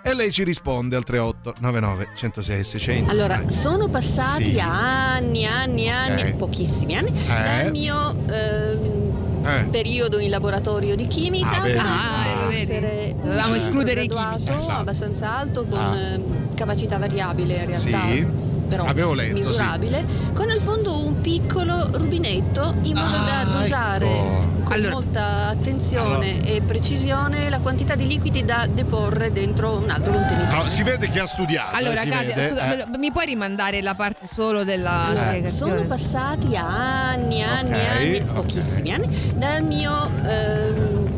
E 0.03 0.15
lei 0.15 0.31
ci 0.31 0.45
risponde 0.45 0.97
al 0.97 1.05
38 1.05 1.55
99 1.61 2.09
106 2.17 2.65
600. 2.65 3.11
Allora, 3.11 3.49
sono 3.49 3.89
passati 3.89 4.53
Sì. 4.53 4.59
anni, 4.61 5.45
anni, 5.47 5.91
anni, 5.91 6.23
Ok. 6.23 6.37
pochissimi 6.37 6.97
anni, 6.97 7.11
Eh. 7.11 7.27
dal 7.43 7.71
mio 7.71 8.17
ehm, 8.29 9.20
Eh. 9.45 9.65
periodo 9.71 10.19
in 10.19 10.31
laboratorio 10.31 10.95
di 10.97 11.07
chimica. 11.07 11.51
Ah, 11.59 11.61
vedi? 11.63 11.79
Ah, 11.79 12.53
essere 12.53 13.15
Dovevamo 13.17 13.43
centro 13.43 13.55
escludere 13.57 14.03
i 14.03 14.09
chimici. 14.09 14.49
Esatto. 14.51 14.71
abbastanza 14.71 15.37
alto 15.37 15.65
con 15.67 15.79
Ah. 15.79 15.97
ehm, 15.99 16.55
capacità 16.55 16.99
variabile 16.99 17.55
in 17.57 17.67
realtà. 17.67 18.01
Sì. 18.09 18.59
Però 18.71 18.85
Avevo 18.85 19.15
letto, 19.15 19.35
sì. 19.43 19.49
misurabile, 19.49 20.05
con 20.33 20.49
al 20.49 20.61
fondo 20.61 21.05
un 21.05 21.21
piccolo 21.21 21.89
rubinetto 21.93 22.77
in 22.83 22.95
modo 22.95 23.17
Ah, 23.17 23.45
da 23.45 23.59
dosare 23.59 24.07
ecco. 24.07 24.49
con 24.63 24.73
Allora- 24.73 24.93
molta 24.93 25.47
attenzione 25.49 26.41
e 26.47 26.61
precisione 26.63 27.49
la 27.51 27.59
quantità 27.59 27.97
di 27.97 28.07
liquidi 28.07 28.45
da 28.45 28.69
deporre 28.73 29.33
dentro 29.33 29.79
un 29.79 29.91
altro 29.91 30.13
contenitore. 30.13 30.63
No, 30.63 30.69
si 30.69 30.85
vede 30.85 31.09
che 31.11 31.19
ha 31.19 31.27
studiato. 31.27 31.75
Allora, 31.75 31.97
Katia, 32.05 32.21
vede, 32.35 32.49
scusa, 32.51 32.79
eh. 32.79 32.99
mi 32.99 33.11
puoi 33.11 33.27
rimandare 33.27 33.83
la 33.83 33.97
parte 33.97 34.29
solo 34.29 34.63
della 34.63 35.07
Allora, 35.07 35.27
spiegazione? 35.27 35.73
sono 35.73 35.85
passati 35.89 36.55
anni, 36.55 37.43
anni, 37.43 37.73
Ok, 37.73 37.87
anni, 37.91 38.21
pochissimi 38.35 38.93
anni, 38.93 39.30
dal 39.37 39.63
mio 39.65 40.11
ehm, 40.27 41.09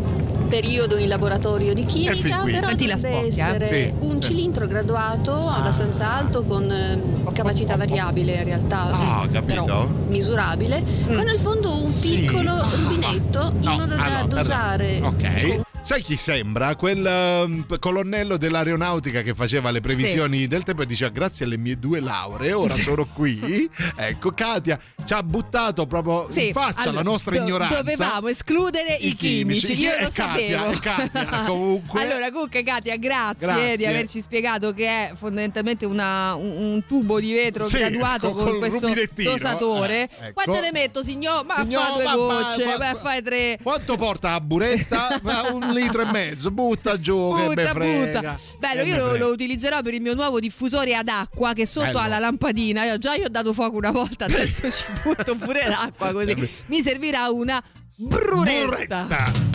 periodo 0.49 0.97
in 0.99 1.09
laboratorio 1.09 1.73
di 1.73 1.85
chimica, 1.87 2.13
qui. 2.43 2.53
però 2.53 2.67
Senti 2.69 2.87
la 2.87 2.95
dovrebbe 2.95 3.31
spocchia, 3.31 3.55
essere 3.55 3.67
Sì. 3.99 4.07
un 4.07 4.21
cilindro 4.21 4.67
graduato 4.67 5.49
abbastanza 5.49 6.15
alto 6.15 6.45
con 6.45 6.71
ehm, 6.71 7.33
capacità 7.33 7.77
variabile 7.77 8.35
in 8.37 8.45
realtà, 8.45 8.83
Ah, 8.91 9.27
capito? 9.33 9.65
però 9.65 9.87
misurabile, 10.09 10.83
con 11.07 11.27
al 11.27 11.39
fondo 11.39 11.83
un 11.83 11.91
Sì. 11.91 12.17
piccolo 12.17 12.51
Ah. 12.51 12.69
rubinetto 12.75 13.53
in 13.61 13.65
No, 13.65 13.77
modo 13.77 13.95
da 13.97 14.03
allora, 14.05 14.23
dosare 14.27 15.01
Ok. 15.03 15.47
con- 15.47 15.63
Sai 15.85 16.01
chi 16.01 16.17
sembra? 16.17 16.77
Quel 16.77 17.05
ehm, 17.05 17.79
colonnello 17.81 18.37
dell'aeronautica 18.37 19.21
che 19.23 19.35
faceva 19.35 19.73
le 19.73 19.81
previsioni 19.81 20.47
del 20.47 20.63
tempo 20.63 20.83
e 20.83 20.87
diceva 20.87 21.11
grazie 21.11 21.45
alle 21.45 21.57
mie 21.59 21.77
due 21.77 21.99
lauree, 21.99 22.53
ora 22.53 22.73
sono 22.73 23.05
qui. 23.13 23.69
ecco, 23.97 24.31
Katia 24.33 24.79
ci 25.05 25.13
ha 25.13 25.23
buttato 25.25 25.87
proprio 25.89 26.29
Sì, 26.31 26.47
in 26.49 26.53
faccia 26.53 26.83
allora, 26.83 27.03
la 27.03 27.03
nostra 27.11 27.37
do- 27.37 27.43
ignoranza. 27.43 27.83
Dovevamo 27.83 28.29
escludere 28.29 28.95
i, 29.01 29.09
I 29.09 29.15
chimici. 29.15 29.75
chimici. 29.75 29.81
Io 29.83 29.91
E 29.97 30.03
lo 30.05 30.09
Katia, 30.15 30.59
sapevo. 30.61 30.71
e 30.71 30.79
Katia, 30.79 31.43
comunque. 31.47 32.01
allora, 32.01 32.31
comunque, 32.31 32.63
Katia, 32.63 32.97
grazie, 32.97 33.47
Grazie. 33.47 33.77
di 33.77 33.85
averci 33.87 34.21
spiegato 34.21 34.73
che 34.73 34.87
è 34.87 35.13
fondamentalmente 35.17 35.85
una- 35.85 36.35
un, 36.37 36.57
un 36.75 36.85
tubo 36.87 37.19
di 37.19 37.33
vetro 37.33 37.65
Sì, 37.65 37.79
graduato 37.79 38.31
con- 38.31 38.45
con, 38.45 38.59
questo 38.59 38.89
dosatore. 39.17 40.03
Eh, 40.21 40.27
ecco. 40.29 40.43
Quante 40.45 40.61
ne 40.61 40.71
metto, 40.73 41.03
signor? 41.03 41.45
Ma 41.45 41.57
Signor, 41.57 41.83
fa 41.83 42.13
due 42.13 42.15
gocce, 42.15 42.65
ma- 42.67 42.77
vai 42.77 42.89
a 42.91 42.95
fare 42.95 43.23
tre. 43.23 43.59
Quanto 43.61 43.97
porta 43.97 44.31
la 44.31 44.41
buretta? 44.41 45.19
Ma 45.23 45.43
un 45.73 45.81
litro 45.81 46.03
e 46.03 46.11
mezzo, 46.11 46.51
butta 46.51 46.99
giù, 47.01 47.31
Butta, 47.33 47.73
butta. 47.75 48.39
Bello, 48.59 48.83
io 48.83 48.97
lo, 48.97 49.17
lo 49.17 49.29
utilizzerò 49.31 49.81
per 49.83 49.95
il 49.95 50.01
mio 50.01 50.15
nuovo 50.15 50.39
diffusore 50.41 50.95
ad 50.95 51.09
acqua 51.09 51.53
che 51.53 51.67
sotto 51.67 51.87
Bello. 51.87 51.99
ha 51.99 52.07
la 52.09 52.19
lampadina. 52.19 52.85
Io 52.85 52.99
già 52.99 53.15
io 53.15 53.27
ho 53.27 53.31
dato 53.31 53.53
fuoco 53.53 53.77
una 53.77 53.91
volta, 53.91 54.27
adesso 54.27 54.71
ci 54.71 54.85
butto 55.03 55.35
pure 55.37 55.67
l'acqua 55.67 56.13
così. 56.13 56.35
Mi 56.67 56.81
servirà 56.83 57.29
una 57.31 57.63
bruretta. 57.97 59.05
Buretta. 59.05 59.52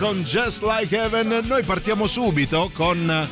Con 0.00 0.22
Just 0.22 0.62
Like 0.62 0.96
Heaven. 0.96 1.44
Noi 1.46 1.62
partiamo 1.62 2.06
subito 2.06 2.70
con 2.72 3.28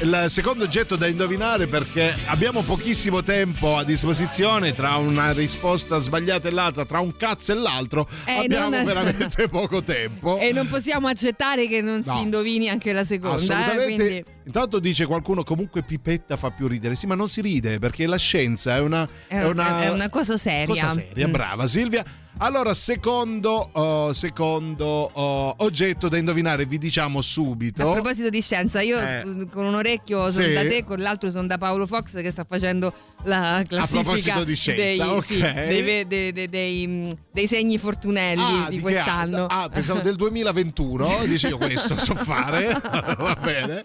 il 0.00 0.24
secondo 0.28 0.64
oggetto 0.64 0.94
da 0.96 1.06
indovinare 1.08 1.66
perché 1.66 2.14
abbiamo 2.26 2.62
pochissimo 2.62 3.22
tempo 3.24 3.76
a 3.76 3.84
disposizione 3.84 4.74
tra 4.74 4.96
una 4.96 5.32
risposta 5.32 5.98
sbagliata 5.98 6.48
e 6.48 6.52
l'altra, 6.52 6.84
tra 6.84 7.00
un 7.00 7.16
cazzo 7.16 7.50
e 7.52 7.56
l'altro. 7.56 8.08
Eh, 8.24 8.32
abbiamo 8.44 8.68
non- 8.70 8.84
veramente 8.86 9.48
poco 9.48 9.82
tempo. 9.82 10.38
E 10.38 10.52
non 10.52 10.68
possiamo 10.68 11.08
accettare 11.08 11.66
che 11.66 11.80
non 11.80 12.00
No. 12.04 12.14
si 12.14 12.22
indovini 12.22 12.68
anche 12.68 12.92
la 12.92 13.04
seconda. 13.04 13.36
Eh, 13.36 13.40
Assolutamente. 13.40 13.94
quindi 13.94 14.24
Intanto 14.46 14.78
dice 14.78 15.06
qualcuno 15.06 15.42
comunque 15.42 15.82
pipetta 15.82 16.36
fa 16.36 16.50
più 16.50 16.68
ridere. 16.68 16.94
Sì, 16.94 17.06
ma 17.06 17.14
non 17.14 17.28
si 17.28 17.40
ride 17.40 17.78
perché 17.78 18.06
la 18.06 18.18
scienza 18.18 18.76
è 18.76 18.80
una, 18.80 19.08
è, 19.26 19.38
è 19.40 19.88
una 19.90 20.08
cosa 20.10 20.36
seria. 20.36 20.66
Cosa 20.66 20.90
seria, 20.90 21.26
Mm. 21.26 21.32
brava 21.32 21.66
Silvia. 21.66 22.04
Allora, 22.38 22.74
secondo, 22.74 23.68
oh, 23.72 24.12
secondo 24.12 24.84
oh, 25.12 25.54
oggetto 25.58 26.08
da 26.08 26.18
indovinare, 26.18 26.66
vi 26.66 26.78
diciamo 26.78 27.20
A 27.20 27.22
subito. 27.22 27.92
proposito 27.92 28.28
di 28.28 28.42
scienza, 28.42 28.80
io 28.80 28.98
Eh. 28.98 29.46
con 29.52 29.64
un 29.64 29.74
orecchio 29.76 30.30
sono 30.32 30.46
Sì. 30.46 30.52
da 30.52 30.62
te, 30.62 30.82
con 30.84 30.98
l'altro 30.98 31.30
sono 31.30 31.46
da 31.46 31.58
Paolo 31.58 31.86
Fox 31.86 32.20
che 32.20 32.30
sta 32.32 32.42
facendo 32.42 32.92
la 33.22 33.62
classifica 33.66 34.02
proposito 34.02 34.44
di 34.44 34.54
scienza, 34.56 34.82
dei, 34.82 34.98
ok. 35.00 35.22
sì, 35.22 35.40
dei, 35.40 36.04
dei- 36.06 36.32
dei- 36.32 36.48
dei, 36.48 36.86
mm, 36.86 37.08
dei 37.32 37.46
segni 37.46 37.78
fortunelli 37.78 38.42
Ah, 38.42 38.66
di 38.68 38.76
che 38.76 38.82
quest'anno. 38.82 39.36
anno? 39.36 39.46
Ah, 39.46 39.68
pensavo 39.68 40.00
del 40.00 40.16
2021. 40.16 41.06
Dice 41.26 41.48
io 41.48 41.56
questo 41.56 41.96
so 41.98 42.14
fare. 42.16 42.66
Va 43.16 43.38
bene. 43.40 43.82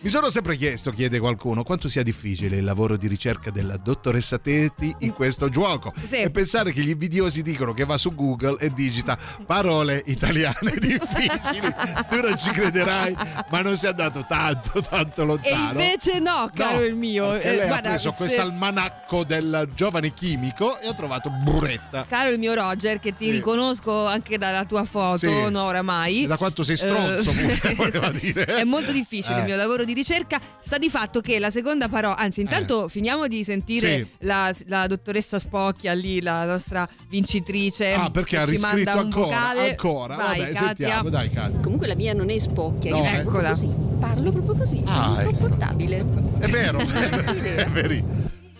Mi 0.00 0.08
sono 0.10 0.28
sempre 0.28 0.56
chiesto, 0.58 0.90
chiede 0.92 1.18
qualcuno, 1.18 1.62
quanto 1.64 1.88
sia 1.88 2.02
difficile 2.02 2.58
il 2.58 2.64
lavoro 2.64 2.96
di 2.98 3.08
ricerca 3.08 3.50
della 3.50 3.78
dottoressa 3.78 4.38
Teti 4.38 4.94
in 5.00 5.12
questo 5.14 5.48
gioco. 5.48 5.92
Sì. 6.04 6.16
E 6.16 6.30
pensare 6.30 6.72
che 6.72 6.82
gli 6.82 6.90
invidiosi 6.90 7.40
dicono 7.42 7.72
che 7.72 7.84
va 7.86 7.96
su 7.96 8.14
Google 8.14 8.56
e 8.60 8.70
digita 8.70 9.16
parole 9.46 10.02
italiane 10.06 10.74
difficili. 10.78 11.74
tu 12.08 12.20
non 12.20 12.36
ci 12.36 12.50
crederai, 12.50 13.16
ma 13.50 13.60
non 13.62 13.76
sei 13.76 13.90
andato 13.90 14.24
tanto, 14.28 14.82
tanto 14.82 15.22
E 15.22 15.24
lontano. 15.24 15.68
invece 15.80 16.18
no, 16.18 16.50
caro 16.54 16.76
No, 16.78 16.82
il 16.84 16.94
mio. 16.94 17.34
Eh, 17.34 17.56
lei 17.56 17.66
guarda, 17.66 17.88
ha 17.88 17.92
preso 17.92 18.10
se- 18.10 18.16
questo 18.16 18.40
almanacco 18.40 19.24
del 19.24 19.68
giovane 19.74 20.12
chimico 20.12 20.78
e 20.80 20.88
ho 20.88 20.94
trovato 20.94 21.30
burretta. 21.30 22.04
Caro 22.08 22.30
il 22.30 22.38
mio 22.38 22.52
Roger, 22.54 22.98
che 22.98 23.14
ti 23.14 23.26
Sì. 23.26 23.30
riconosco 23.30 24.06
anche 24.06 24.36
dalla 24.38 24.64
tua 24.64 24.84
foto, 24.84 25.18
Sì. 25.18 25.50
no 25.50 25.62
oramai. 25.62 26.24
E 26.24 26.26
da 26.26 26.36
quanto 26.36 26.62
sei 26.62 26.76
stronzo, 26.76 27.30
pure, 27.32 27.74
voleva 27.76 28.10
dire. 28.10 28.44
È 28.46 28.64
molto 28.64 28.92
difficile 28.92 29.36
Eh. 29.36 29.38
il 29.40 29.44
mio 29.44 29.56
lavoro 29.56 29.84
di 29.84 29.92
ricerca. 29.92 30.40
Sta 30.58 30.78
di 30.78 30.90
fatto 30.90 31.20
che 31.20 31.38
la 31.38 31.50
seconda 31.50 31.88
parola, 31.88 32.16
anzi, 32.16 32.40
intanto 32.40 32.88
finiamo 32.88 33.26
di 33.28 33.44
sentire 33.44 33.94
Eh. 33.94 33.96
Sì. 33.98 34.08
la, 34.26 34.52
la 34.66 34.86
dottoressa 34.86 35.38
Spocchia 35.38 35.92
lì, 35.92 36.20
la 36.20 36.44
nostra 36.44 36.88
vincitrice. 37.08 37.75
Ah, 37.84 38.10
perché 38.10 38.38
ha 38.38 38.44
riscritto 38.44 38.98
ancora, 38.98 39.48
ancora. 39.50 40.16
Vai, 40.16 40.38
Vabbè, 40.38 40.52
Katia. 40.52 40.66
sentiamo, 40.66 41.08
dai, 41.08 41.30
Katia. 41.30 41.58
Comunque 41.60 41.86
la 41.86 41.94
mia 41.94 42.12
non 42.12 42.30
è 42.30 42.38
spocchia, 42.38 42.90
No, 42.94 43.02
proprio 43.22 43.48
così. 43.48 43.68
Parlo 43.98 44.30
proprio 44.32 44.54
così, 44.54 44.82
Ah, 44.84 45.16
ecco. 45.18 45.30
insopportabile. 45.30 46.04
È 46.38 46.46
vero, 46.48 46.78
è 46.80 47.66
vero. 47.68 47.94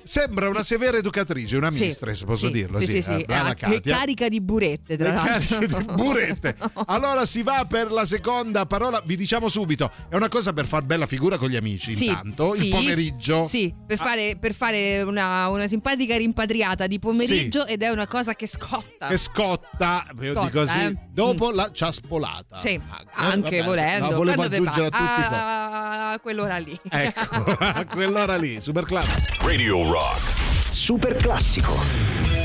Sembra 0.07 0.49
una 0.49 0.63
severa 0.63 0.97
educatrice, 0.97 1.57
una 1.57 1.71
Sì, 1.71 1.85
mistress, 1.87 2.25
posso 2.25 2.47
sì, 2.47 2.53
dirlo? 2.53 2.79
Sì, 2.79 2.87
sì, 2.87 3.03
sì. 3.03 3.13
eh, 3.13 3.25
brava 3.25 3.49
Ah, 3.49 3.53
e 3.53 3.55
Katia. 3.55 3.97
carica 3.97 4.29
di 4.29 4.41
burette, 4.41 4.97
tra 4.97 5.13
l'altro. 5.13 5.59
cariche 5.59 5.67
di 5.77 5.85
burette. 5.95 6.57
Allora 6.87 7.27
si 7.27 7.43
va 7.43 7.65
per 7.69 7.91
la 7.91 8.05
seconda 8.07 8.67
parola. 8.67 9.03
Vi 9.05 9.17
diciamo 9.17 9.49
subito: 9.49 9.91
è 10.09 10.17
una 10.17 10.29
cosa 10.29 10.53
per 10.53 10.67
far 10.67 10.83
bella 10.83 11.07
figura 11.07 11.37
con 11.39 11.49
gli 11.49 11.57
amici. 11.57 11.93
Sì, 11.95 12.07
intanto, 12.07 12.55
sì, 12.55 12.65
il 12.67 12.71
pomeriggio. 12.71 13.43
Ah. 13.43 13.47
Sì, 13.47 13.75
per 13.87 13.99
fare, 13.99 14.37
per 14.39 14.55
fare 14.55 15.03
una, 15.03 15.49
una 15.49 15.67
simpatica 15.67 16.17
rimpatriata 16.17 16.87
di 16.87 16.99
pomeriggio 16.99 17.67
ed 17.67 17.83
è 17.83 17.89
una 17.91 18.07
cosa 18.07 18.35
che 18.35 18.47
scotta. 18.47 19.09
Che 19.09 19.17
scotta, 19.17 20.05
Scotta, 20.07 20.07
dico 20.15 20.49
così, 20.51 20.79
eh. 20.79 20.97
dopo 21.11 21.51
la 21.51 21.71
ciaspolata. 21.73 22.59
Sì, 22.59 22.69
Eh, 22.71 22.81
anche 23.15 23.59
vabbè, 23.59 23.65
volendo. 23.69 24.11
La 24.11 24.17
volevo 24.17 24.37
Quando 24.37 24.57
aggiungere 24.57 24.87
a 24.87 24.91
tutti. 24.91 25.03
Ah, 25.03 25.86
a 25.97 26.19
quell'ora 26.19 26.59
lì. 26.59 26.79
Ecco, 26.89 27.57
a 27.59 27.85
quell'ora 27.85 28.37
lì, 28.37 28.61
super 28.61 28.85
classico. 28.85 29.47
Radio 29.47 29.91
Rock. 29.91 30.71
Super 30.71 31.17
classico. 31.17 32.36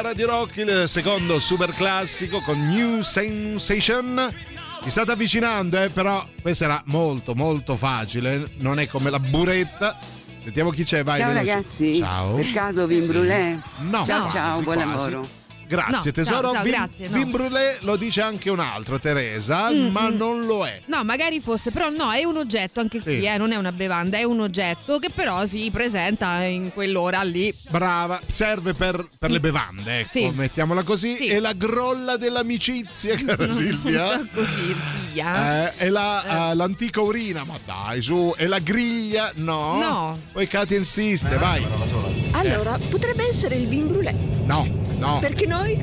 Access 0.00 0.04
a 0.04 0.08
Radio 0.08 0.26
Rock, 0.26 0.56
il 0.56 0.84
secondo 0.88 1.38
super 1.38 1.70
classico 1.72 2.40
con 2.40 2.58
New 2.68 3.02
Sensation. 3.02 4.32
Vi 4.82 4.90
state 4.90 5.12
avvicinando, 5.12 5.82
eh, 5.82 5.90
però 5.90 6.26
questo 6.40 6.64
era 6.64 6.82
molto 6.86 7.34
molto 7.34 7.76
facile, 7.76 8.44
non 8.58 8.78
è 8.80 8.88
come 8.88 9.10
la 9.10 9.18
buretta. 9.18 9.96
Sentiamo 10.38 10.70
chi 10.70 10.84
c'è, 10.84 11.04
vai. 11.04 11.20
ciao 11.20 11.28
veloce. 11.32 11.46
ragazzi, 11.52 11.98
Ciao. 11.98 12.34
per 12.34 12.50
caso 12.52 12.86
Vin 12.86 13.06
Brulè? 13.06 13.58
No. 13.80 14.04
Ciao 14.06 14.24
No. 14.24 14.30
ciao, 14.30 14.62
buon 14.62 14.74
quasi. 14.76 14.88
lavoro. 14.90 15.28
Grazie 15.70 15.96
No, 16.06 16.10
tesoro. 16.12 16.40
ciao, 16.48 16.52
ciao, 16.54 16.62
Vin, 16.64 16.72
grazie, 16.72 17.08
no. 17.08 17.16
Vin 17.16 17.30
Brulé 17.30 17.78
lo 17.82 17.94
dice 17.96 18.20
anche 18.22 18.50
un 18.50 18.58
altro, 18.58 18.98
Teresa, 18.98 19.70
Mm, 19.70 19.86
ma 19.92 20.10
mm. 20.10 20.16
non 20.16 20.40
lo 20.40 20.66
è. 20.66 20.80
No, 20.86 21.04
magari 21.04 21.38
fosse, 21.40 21.70
però 21.70 21.90
no, 21.90 22.10
è 22.10 22.24
un 22.24 22.36
oggetto 22.38 22.80
anche 22.80 23.00
qui, 23.00 23.20
Sì. 23.20 23.24
eh, 23.26 23.36
non 23.36 23.52
è 23.52 23.56
una 23.56 23.70
bevanda, 23.70 24.18
è 24.18 24.24
un 24.24 24.40
oggetto 24.40 24.98
che 24.98 25.10
però 25.14 25.46
si 25.46 25.70
presenta 25.72 26.42
in 26.42 26.72
quell'ora 26.72 27.22
lì. 27.22 27.54
Brava, 27.68 28.20
serve 28.26 28.74
per, 28.74 29.06
per 29.16 29.30
le 29.30 29.38
bevande, 29.38 30.00
ecco, 30.00 30.08
Sì. 30.08 30.28
mettiamola 30.34 30.82
così. 30.82 31.14
Sì. 31.14 31.26
È 31.28 31.38
la 31.38 31.52
grolla 31.52 32.16
dell'amicizia, 32.16 33.14
cara 33.24 33.48
Silvia. 33.52 34.04
Non 34.16 34.18
so 34.18 34.26
così, 34.34 34.76
sia. 35.12 35.66
Eh, 35.68 35.76
è 35.76 35.88
la, 35.88 36.50
eh, 36.50 36.54
l'antica 36.56 37.00
urina, 37.00 37.44
ma 37.44 37.56
dai, 37.64 38.02
su, 38.02 38.34
è 38.36 38.46
la 38.46 38.58
griglia? 38.58 39.30
No. 39.36 39.78
No. 39.80 40.18
Poi 40.32 40.48
Katia 40.48 40.76
insiste, 40.78 41.36
vai. 41.36 42.19
Allora, 42.32 42.78
potrebbe 42.88 43.28
essere 43.28 43.56
il 43.56 43.66
vin 43.68 43.86
brûlé. 43.88 44.14
No, 44.44 44.66
no. 44.98 45.18
Perché 45.20 45.46
noi, 45.46 45.78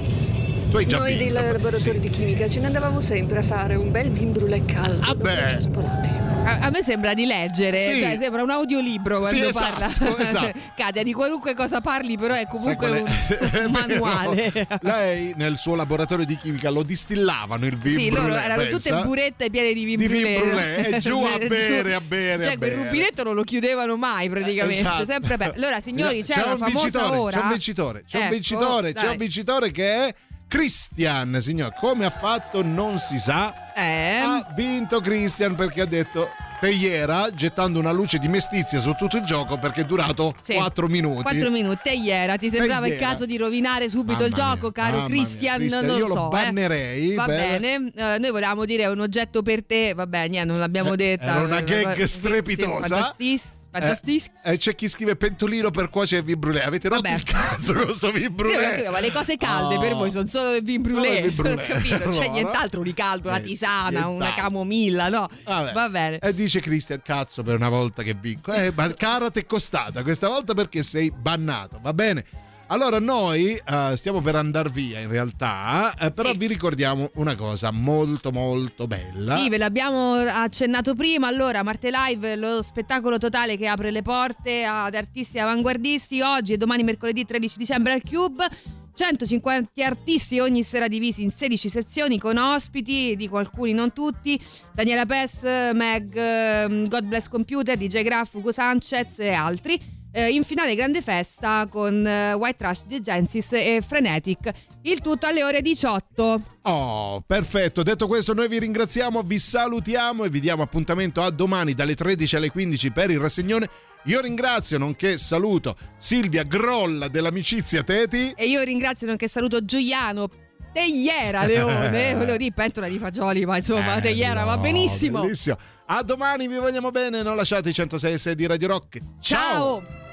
Tu 0.69 0.76
hai 0.77 0.85
già 0.85 0.98
noi 0.98 1.18
del 1.18 1.31
laboratorio 1.31 1.99
di 1.99 2.10
chimica 2.10 2.48
ce 2.49 2.60
ne 2.60 2.65
andavamo 2.68 2.99
sempre 2.99 3.39
a 3.39 3.44
fare 3.44 3.76
un 3.76 3.89
bel 3.91 4.11
vin 4.11 4.34
caldo. 4.65 5.06
dopo 5.06 5.23
beh. 5.23 6.06
A, 6.48 6.60
a 6.61 6.69
me 6.69 6.81
sembra 6.81 7.14
di 7.14 7.26
leggere, 7.26 7.77
Sì. 7.77 7.99
cioè 7.99 8.15
sembra 8.18 8.41
un 8.41 8.49
audiolibro 8.49 9.19
quando 9.19 9.44
Sì, 9.44 9.49
esatto, 9.49 9.80
parla. 9.80 10.18
esatto. 10.23 10.60
Katia, 10.77 11.03
di 11.03 11.11
qualunque 11.11 11.53
cosa 11.53 11.81
parli, 11.81 12.18
però 12.18 12.35
è 12.35 12.48
comunque 12.48 12.89
un, 13.02 13.06
è? 13.06 13.64
un 13.65 13.72
manuale. 13.72 14.52
Lei 14.81 15.34
nel 15.35 15.57
suo 15.57 15.76
laboratorio 15.76 16.26
di 16.26 16.38
chimica 16.38 16.69
lo 16.69 16.84
distillavano 16.84 17.65
il 17.65 17.77
vin 17.77 17.94
Sì, 17.95 18.10
loro 18.11 18.34
erano 18.34 18.61
pensa. 18.61 18.77
tutte 18.77 19.02
burette 19.07 19.49
piene 19.49 19.73
di 19.73 19.84
vin 19.84 19.98
Di 19.98 20.07
vin 20.07 20.22
brûlé. 20.22 20.38
brûlé, 20.39 20.95
e 20.95 20.99
giù 21.03 21.18
a 21.22 21.38
bere, 21.38 21.94
a 21.95 22.02
bere, 22.02 22.44
Cioè, 22.45 22.53
a 22.53 22.57
quel 22.57 22.72
bere. 22.72 22.84
rubinetto 22.84 23.23
non 23.23 23.35
lo 23.35 23.44
chiudevano 23.44 23.98
mai 23.98 24.30
praticamente. 24.30 24.80
Esatto. 24.80 25.06
Sempre 25.06 25.34
aperto. 25.34 25.57
Allora, 25.57 25.81
signori, 25.81 26.23
c'è, 26.23 26.34
C'è 26.35 26.44
una 26.44 26.52
un 26.53 26.57
famosa 26.60 26.84
vincitore, 26.85 27.18
ora. 27.18 27.38
C'è 27.38 27.44
un 27.44 27.49
vincitore, 27.49 28.03
c'è 28.07 28.18
un 28.18 28.23
Ecco, 28.23 28.34
vincitore, 28.34 28.94
c'è 28.94 29.02
dai. 29.02 29.11
un 29.11 29.18
vincitore 29.18 29.72
che 29.72 29.85
è 30.07 30.15
Christian, 30.48 31.38
signor. 31.41 31.74
Come 31.80 32.06
ha 32.06 32.10
fatto 32.10 32.64
non 32.64 32.98
si 32.99 33.18
sa. 33.18 33.74
Eh? 33.76 34.19
Ha 34.19 34.53
vinto 34.56 34.99
Christian 35.02 35.56
perché 35.56 35.82
ha 35.82 35.86
detto 35.86 36.30
Teiera 36.60 37.30
gettando 37.32 37.78
una 37.78 37.91
luce 37.91 38.18
di 38.18 38.28
mestizia 38.28 38.80
su 38.80 38.94
tutto 38.98 39.18
il 39.18 39.24
gioco 39.24 39.60
perché 39.60 39.82
è 39.82 39.84
durato 39.84 40.34
Sì. 40.41 40.56
4 40.56 40.88
minuti. 40.88 41.22
4 41.22 41.52
minuti, 41.52 41.90
ieri 42.02 42.36
ti 42.40 42.49
sembrava 42.49 42.88
il 42.88 42.94
Teiera. 42.94 43.10
caso 43.11 43.26
di 43.28 43.38
rovinare 43.38 43.90
subito 43.90 44.24
il 44.24 44.32
Mamma 44.36 44.53
gioco, 44.53 44.61
mia, 44.64 44.72
caro 44.72 44.95
mamma 44.98 45.07
Christian? 45.10 45.57
Christian, 45.57 45.86
non 45.86 45.95
io 45.98 46.07
lo 46.07 46.07
lo 46.07 46.19
so. 46.22 46.28
bannerei 46.30 47.11
eh. 47.11 47.15
Va 47.15 47.26
per- 47.26 47.60
bene, 47.60 47.91
eh, 47.95 48.18
noi 48.18 48.32
volevamo 48.32 48.65
dire 48.65 48.88
un 48.88 48.99
oggetto 49.02 49.44
per 49.44 49.64
te, 49.64 49.94
vabbè, 49.94 50.28
niente, 50.30 50.48
non 50.49 50.57
l'abbiamo 50.60 50.95
detta. 50.95 51.26
Eh, 51.26 51.30
Era 51.30 51.41
una 51.41 51.60
Eh, 51.60 51.64
gag 51.64 51.94
sì, 52.03 52.07
sì, 52.07 53.48
fantastis- 53.80 54.30
Eh, 54.44 54.54
e 54.54 54.58
c'è 54.58 54.76
chi 54.76 54.88
scrive 54.88 55.16
pentolino 55.16 55.72
per 55.72 55.90
cuocere 55.90 56.22
il 56.22 56.26
vin 56.28 56.40
brûlé. 56.40 56.64
Avete 56.66 56.90
rotto 56.90 57.02
Vabbè. 57.02 57.16
il 57.16 57.24
cazzo 57.24 57.74
con 57.74 57.86
questo 57.86 58.12
vin 58.12 58.36
capivo, 58.36 58.91
ma 58.91 58.99
le 58.99 59.12
cose 59.12 59.38
calde 59.38 59.76
Oh. 59.76 59.80
per 59.80 59.94
voi 59.95 60.12
sono 60.12 60.28
solo 60.28 60.56
il 60.56 60.64
vin 60.64 60.82
brûlé, 60.82 61.32
Solo 61.32 61.49
vin 61.49 61.56
brûlé. 61.58 61.66
capito? 61.68 61.98
Non 62.08 62.14
c'è 62.14 62.28
No, 62.28 62.32
nient'altro 62.34 62.82
di 62.84 62.94
caldo, 62.94 63.30
una 63.30 63.38
Eh, 63.38 63.41
tisana, 63.41 63.99
una 63.99 64.08
nient'altro. 64.08 64.41
camomilla, 64.44 65.10
no? 65.10 65.28
Vabbè. 65.44 65.72
Va 65.74 65.90
bene. 65.90 66.20
E 66.20 66.34
dice 66.34 66.60
Christian, 66.60 67.02
cazzo, 67.04 67.44
per 67.44 67.56
una 67.56 67.70
volta 67.70 68.04
che 68.04 68.14
vinco. 68.20 68.52
Eh, 68.54 68.72
ma 68.76 68.94
cara 68.94 69.30
è 69.32 69.45
costata 69.45 70.04
questa 70.04 70.28
volta 70.28 70.54
perché 70.54 70.84
sei 70.84 71.12
bannato, 71.12 71.80
va 71.82 71.94
bene? 71.94 72.24
Allora 72.69 72.99
noi 72.99 73.53
eh, 73.53 73.94
stiamo 73.95 74.22
per 74.22 74.35
andare 74.35 74.69
via 74.69 74.99
in 74.99 75.07
realtà, 75.07 75.94
eh, 75.98 76.11
però 76.11 76.34
vi 76.34 76.48
ricordiamo 76.48 77.10
una 77.14 77.34
cosa 77.35 77.72
molto 77.72 78.34
molto 78.34 78.88
bella. 78.88 79.38
Sì, 79.38 79.48
ve 79.48 79.57
l'abbiamo 79.57 80.15
accennato 80.15 80.94
prima. 80.94 81.27
Allora, 81.27 81.64
Marte 81.64 81.89
Live, 81.89 82.35
lo 82.35 82.61
spettacolo 82.61 83.18
totale 83.18 83.56
che 83.56 83.68
apre 83.68 83.89
le 83.89 84.02
porte 84.02 84.65
ad 84.65 84.95
artisti 84.95 85.39
avanguardisti 85.39 86.19
oggi 86.19 86.53
e 86.53 86.57
domani 86.57 86.84
mercoledì 86.84 87.23
13 87.23 87.57
dicembre 87.57 87.94
al 87.94 88.02
Cube. 88.03 88.49
150 88.94 89.85
artisti 89.85 90.39
ogni 90.39 90.64
sera 90.64 90.89
divisi 90.89 91.22
in 91.22 91.30
16 91.30 91.69
sezioni 91.69 92.19
con 92.19 92.35
ospiti, 92.35 93.15
dico 93.15 93.38
alcuni, 93.38 93.72
non 93.72 93.94
tutti, 93.94 94.38
Daniela 94.73 95.06
Pes, 95.06 95.44
Meg, 95.73 96.14
ehm, 96.15 96.88
God 96.89 97.06
Bless 97.06 97.30
Computer, 97.30 97.77
DJ 97.77 98.02
Graf, 98.02 98.34
Ugo 98.34 98.52
Sanchez 98.52 99.19
e 99.19 99.31
altri. 99.31 99.95
Eh, 100.18 100.30
in 100.31 100.44
finale 100.44 100.73
grande 100.73 101.03
festa 101.03 101.68
con 101.69 102.03
eh, 102.03 102.34
White 102.34 102.57
Trash, 102.57 102.85
The 102.88 103.02
Genesis 103.02 103.53
e 103.53 103.84
Frenetic. 103.88 104.52
Il 104.81 104.99
tutto 104.99 105.27
alle 105.27 105.44
ore 105.44 105.61
18. 105.61 106.41
Oh, 106.64 107.22
perfetto. 107.22 107.84
Detto 107.84 108.07
questo, 108.07 108.34
noi 108.34 108.48
vi 108.48 108.57
ringraziamo, 108.57 109.22
vi 109.22 109.38
salutiamo 109.38 110.23
e 110.23 110.30
vi 110.30 110.39
diamo 110.39 110.64
appuntamento 110.64 111.22
a 111.22 111.30
domani 111.30 111.76
dalle 111.76 111.94
13 111.94 112.35
alle 112.35 112.49
15 112.49 112.91
per 112.91 113.11
il 113.11 113.19
rassegnone. 113.19 113.69
Io 114.06 114.19
ringrazio, 114.19 114.80
nonché 114.80 115.19
saluto 115.19 115.77
Silvia 115.98 116.41
Grolla 116.41 117.10
dell'amicizia 117.10 117.84
Teti. 117.84 118.34
E 118.35 118.48
io 118.48 118.64
ringrazio 118.64 119.06
nonché 119.06 119.27
saluto 119.27 119.64
Giuliano 119.64 120.27
Teiera 120.73 121.45
Leone, 121.45 122.15
volevo 122.15 122.38
dire 122.38 122.53
pentola 122.56 122.88
di 122.88 122.98
fagioli, 122.98 123.45
ma 123.45 123.57
insomma 123.57 123.98
Eh, 123.98 124.02
Teiera 124.02 124.45
va 124.45 124.56
no, 124.56 124.61
benissimo. 124.61 125.22
Bellissimo. 125.22 125.60
A 125.85 126.02
domani, 126.02 126.48
vi 126.48 126.57
vogliamo 126.57 126.89
bene, 126.89 127.22
non 127.22 127.35
lasciate 127.35 127.69
i 127.69 127.73
106 127.73 128.34
di 128.34 128.48
Radio 128.48 128.68
Rock. 128.68 128.99
Ciao. 129.19 129.84
Ciao. 129.84 130.06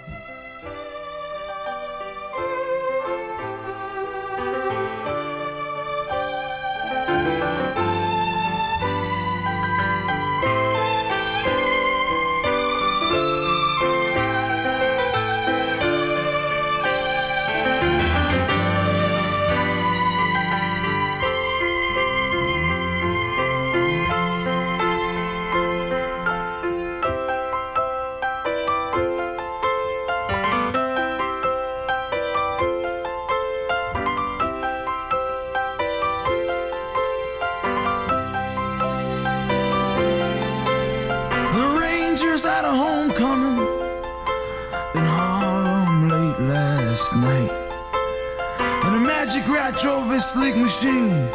Sleek 50.24 50.56
machine 50.56 51.28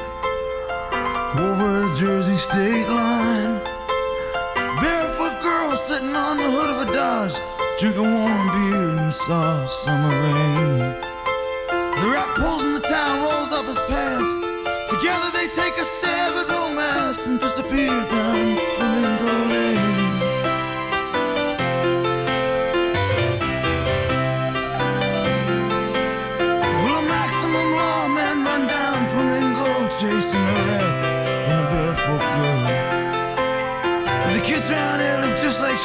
over 1.38 1.68
a 1.86 1.96
Jersey 1.96 2.36
state 2.36 2.88
line. 2.90 3.62
Barefoot 4.82 5.42
girl 5.44 5.76
sitting 5.76 6.16
on 6.16 6.38
the 6.38 6.50
hood 6.50 6.70
of 6.72 6.88
a 6.88 6.92
Dodge, 6.92 7.36
drinking 7.80 8.12
warm 8.14 8.48
beer 8.50 8.90
in 8.90 8.96
the 8.96 9.12
soft 9.12 9.70
summer 9.84 10.10
rain. 10.10 10.80
The 12.02 12.10
rat 12.10 12.30
pulls 12.36 12.64
in 12.64 12.74
the 12.74 12.80
town, 12.80 13.22
rolls 13.22 13.52
up 13.52 13.66
his 13.66 13.80
pants. 13.88 14.32
Together 14.90 15.30
they 15.38 15.48
take 15.50 15.78
a 15.78 15.84
stab 15.84 16.34
at 16.42 16.50
romance 16.50 17.28
and 17.28 17.40
disappear 17.40 17.94
down 18.10 18.59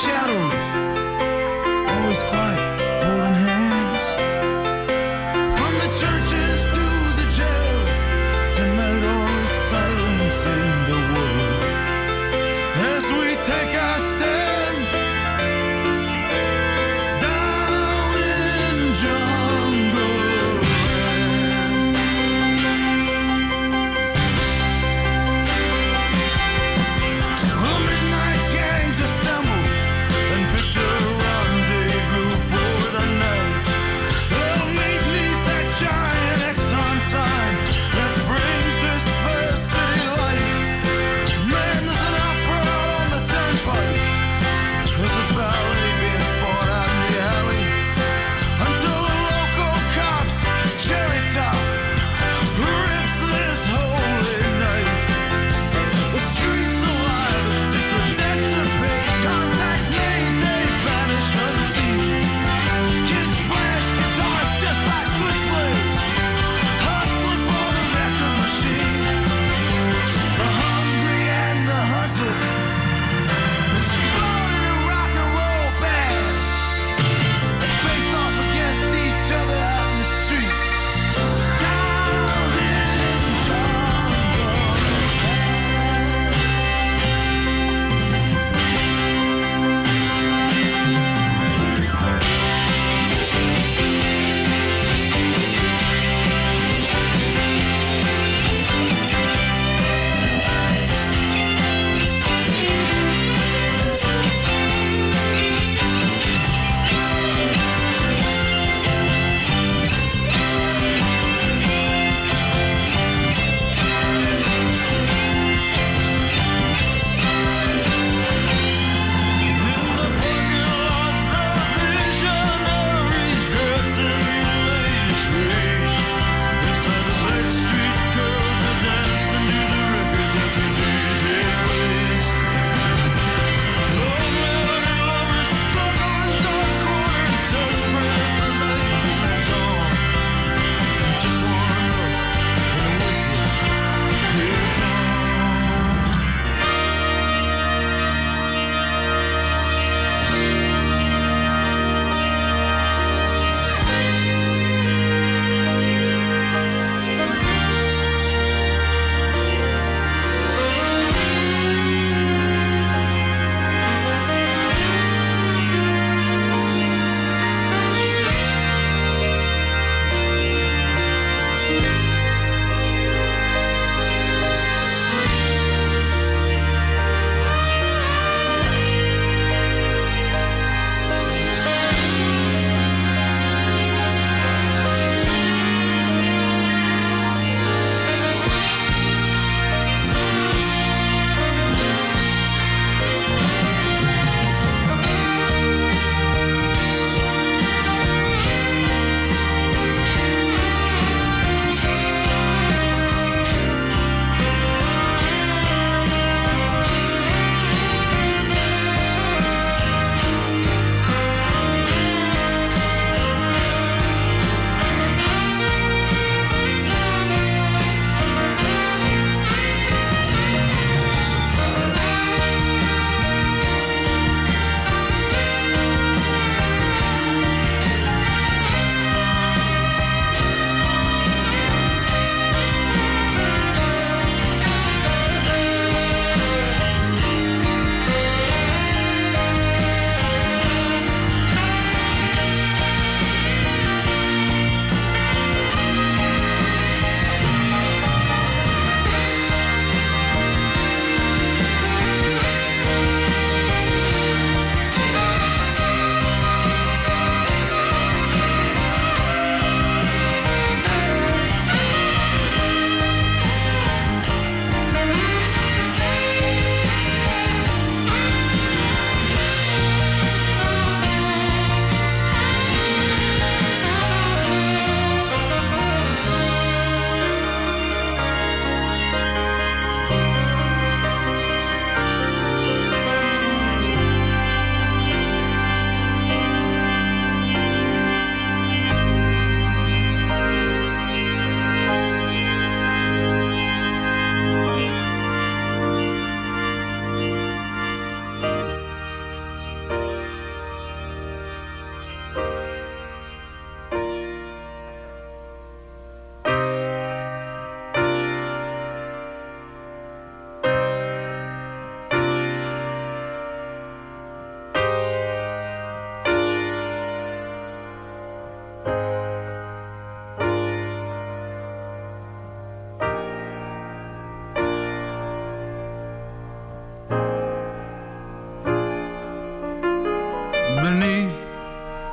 shadows, 0.05 0.64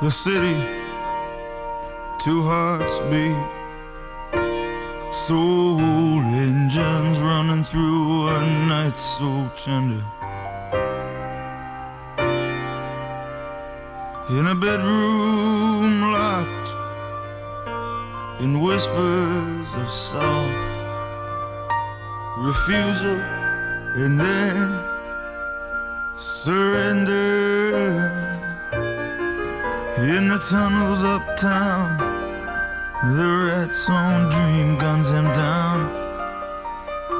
the 0.02 0.10
city, 0.10 0.56
two 2.24 2.42
hearts 2.42 2.98
beat. 3.08 3.38
Soul 5.12 5.78
engines 6.20 7.20
running 7.20 7.62
through 7.62 8.26
a 8.26 8.40
night 8.66 8.98
so 8.98 9.48
tender. 9.64 10.04
In 14.36 14.46
a 14.48 14.56
bedroom 14.56 16.10
locked 16.10 16.70
in 18.42 18.60
whispers 18.60 19.68
of 19.76 19.88
soft 19.88 20.82
refusal 22.38 23.20
and 24.02 24.18
then 24.18 24.68
surrender. 26.16 27.52
In 30.02 30.26
the 30.26 30.38
tunnels 30.50 31.04
uptown, 31.04 31.96
the 33.16 33.28
rats 33.46 33.88
on 33.88 34.30
dream 34.30 34.76
guns 34.76 35.08
him 35.08 35.26
down. 35.26 35.78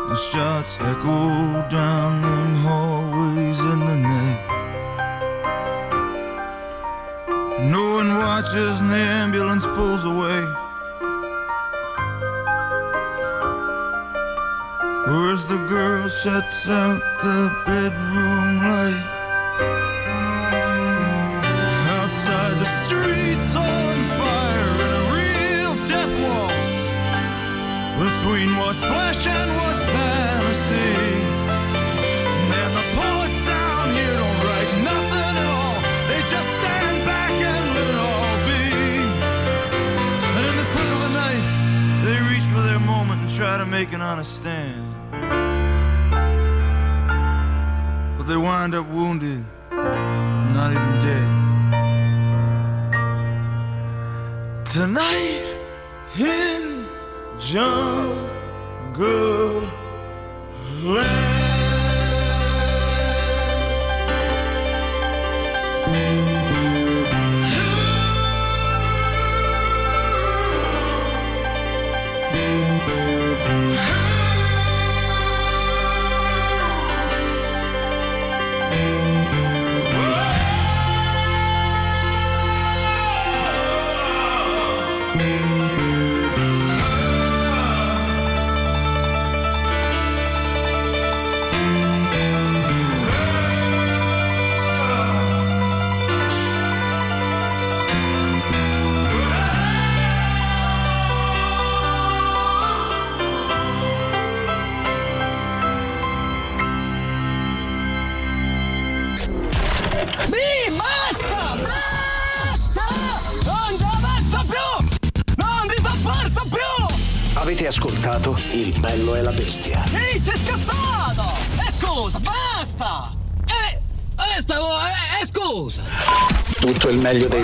The 0.08 0.16
shots 0.16 0.78
echo 0.80 1.68
down 1.68 2.22
them 2.22 2.56
hallways 2.56 3.60
in 3.60 3.80
the 3.86 3.96
night. 3.98 4.42
No 7.70 7.94
one 7.98 8.08
watches 8.08 8.80
and 8.80 8.90
the 8.90 8.96
ambulance 8.96 9.64
pulls 9.64 10.04
away. 10.04 10.42
Where's 15.06 15.46
the 15.46 15.64
girl 15.68 16.08
shuts 16.08 16.68
out 16.68 17.00
the 17.22 17.48
bedroom 17.64 18.58
light? 18.66 19.21
Streets 22.86 23.54
on 23.54 23.94
fire 24.18 24.70
and 24.84 24.92
a 25.00 25.04
real 25.18 25.74
death 25.86 26.12
waltz 26.24 26.72
between 28.00 28.56
what's 28.56 28.82
flesh 28.84 29.26
and 29.26 29.50
what's 29.58 29.84
fantasy. 29.92 30.96
Man, 32.50 32.70
the 32.78 32.86
poets 32.96 33.40
down 33.46 33.90
here 33.98 34.16
don't 34.22 34.40
write 34.46 34.72
nothing 34.90 35.34
at 35.42 35.48
all. 35.60 35.76
They 36.08 36.20
just 36.34 36.50
stand 36.60 36.96
back 37.04 37.32
and 37.52 37.64
let 37.76 37.86
it 37.92 37.98
all 38.10 38.36
be. 38.48 38.64
And 40.36 40.44
in 40.50 40.56
the 40.56 40.68
quick 40.72 40.90
of 40.96 41.00
the 41.06 41.12
night, 41.24 41.44
they 42.04 42.16
reach 42.30 42.46
for 42.54 42.62
their 42.62 42.80
moment 42.80 43.20
and 43.22 43.30
try 43.30 43.58
to 43.58 43.66
make 43.66 43.92
an 43.92 44.00
honest 44.00 44.36
stand. 44.36 44.88
But 48.16 48.24
they 48.24 48.36
wind 48.36 48.74
up 48.74 48.86
wounded, 48.88 49.44
not 49.70 50.70
even 50.70 51.00
dead. 51.00 51.41
Tonight 54.72 55.54
in 56.16 56.86
Jungle 57.38 58.08
Land. 60.82 61.21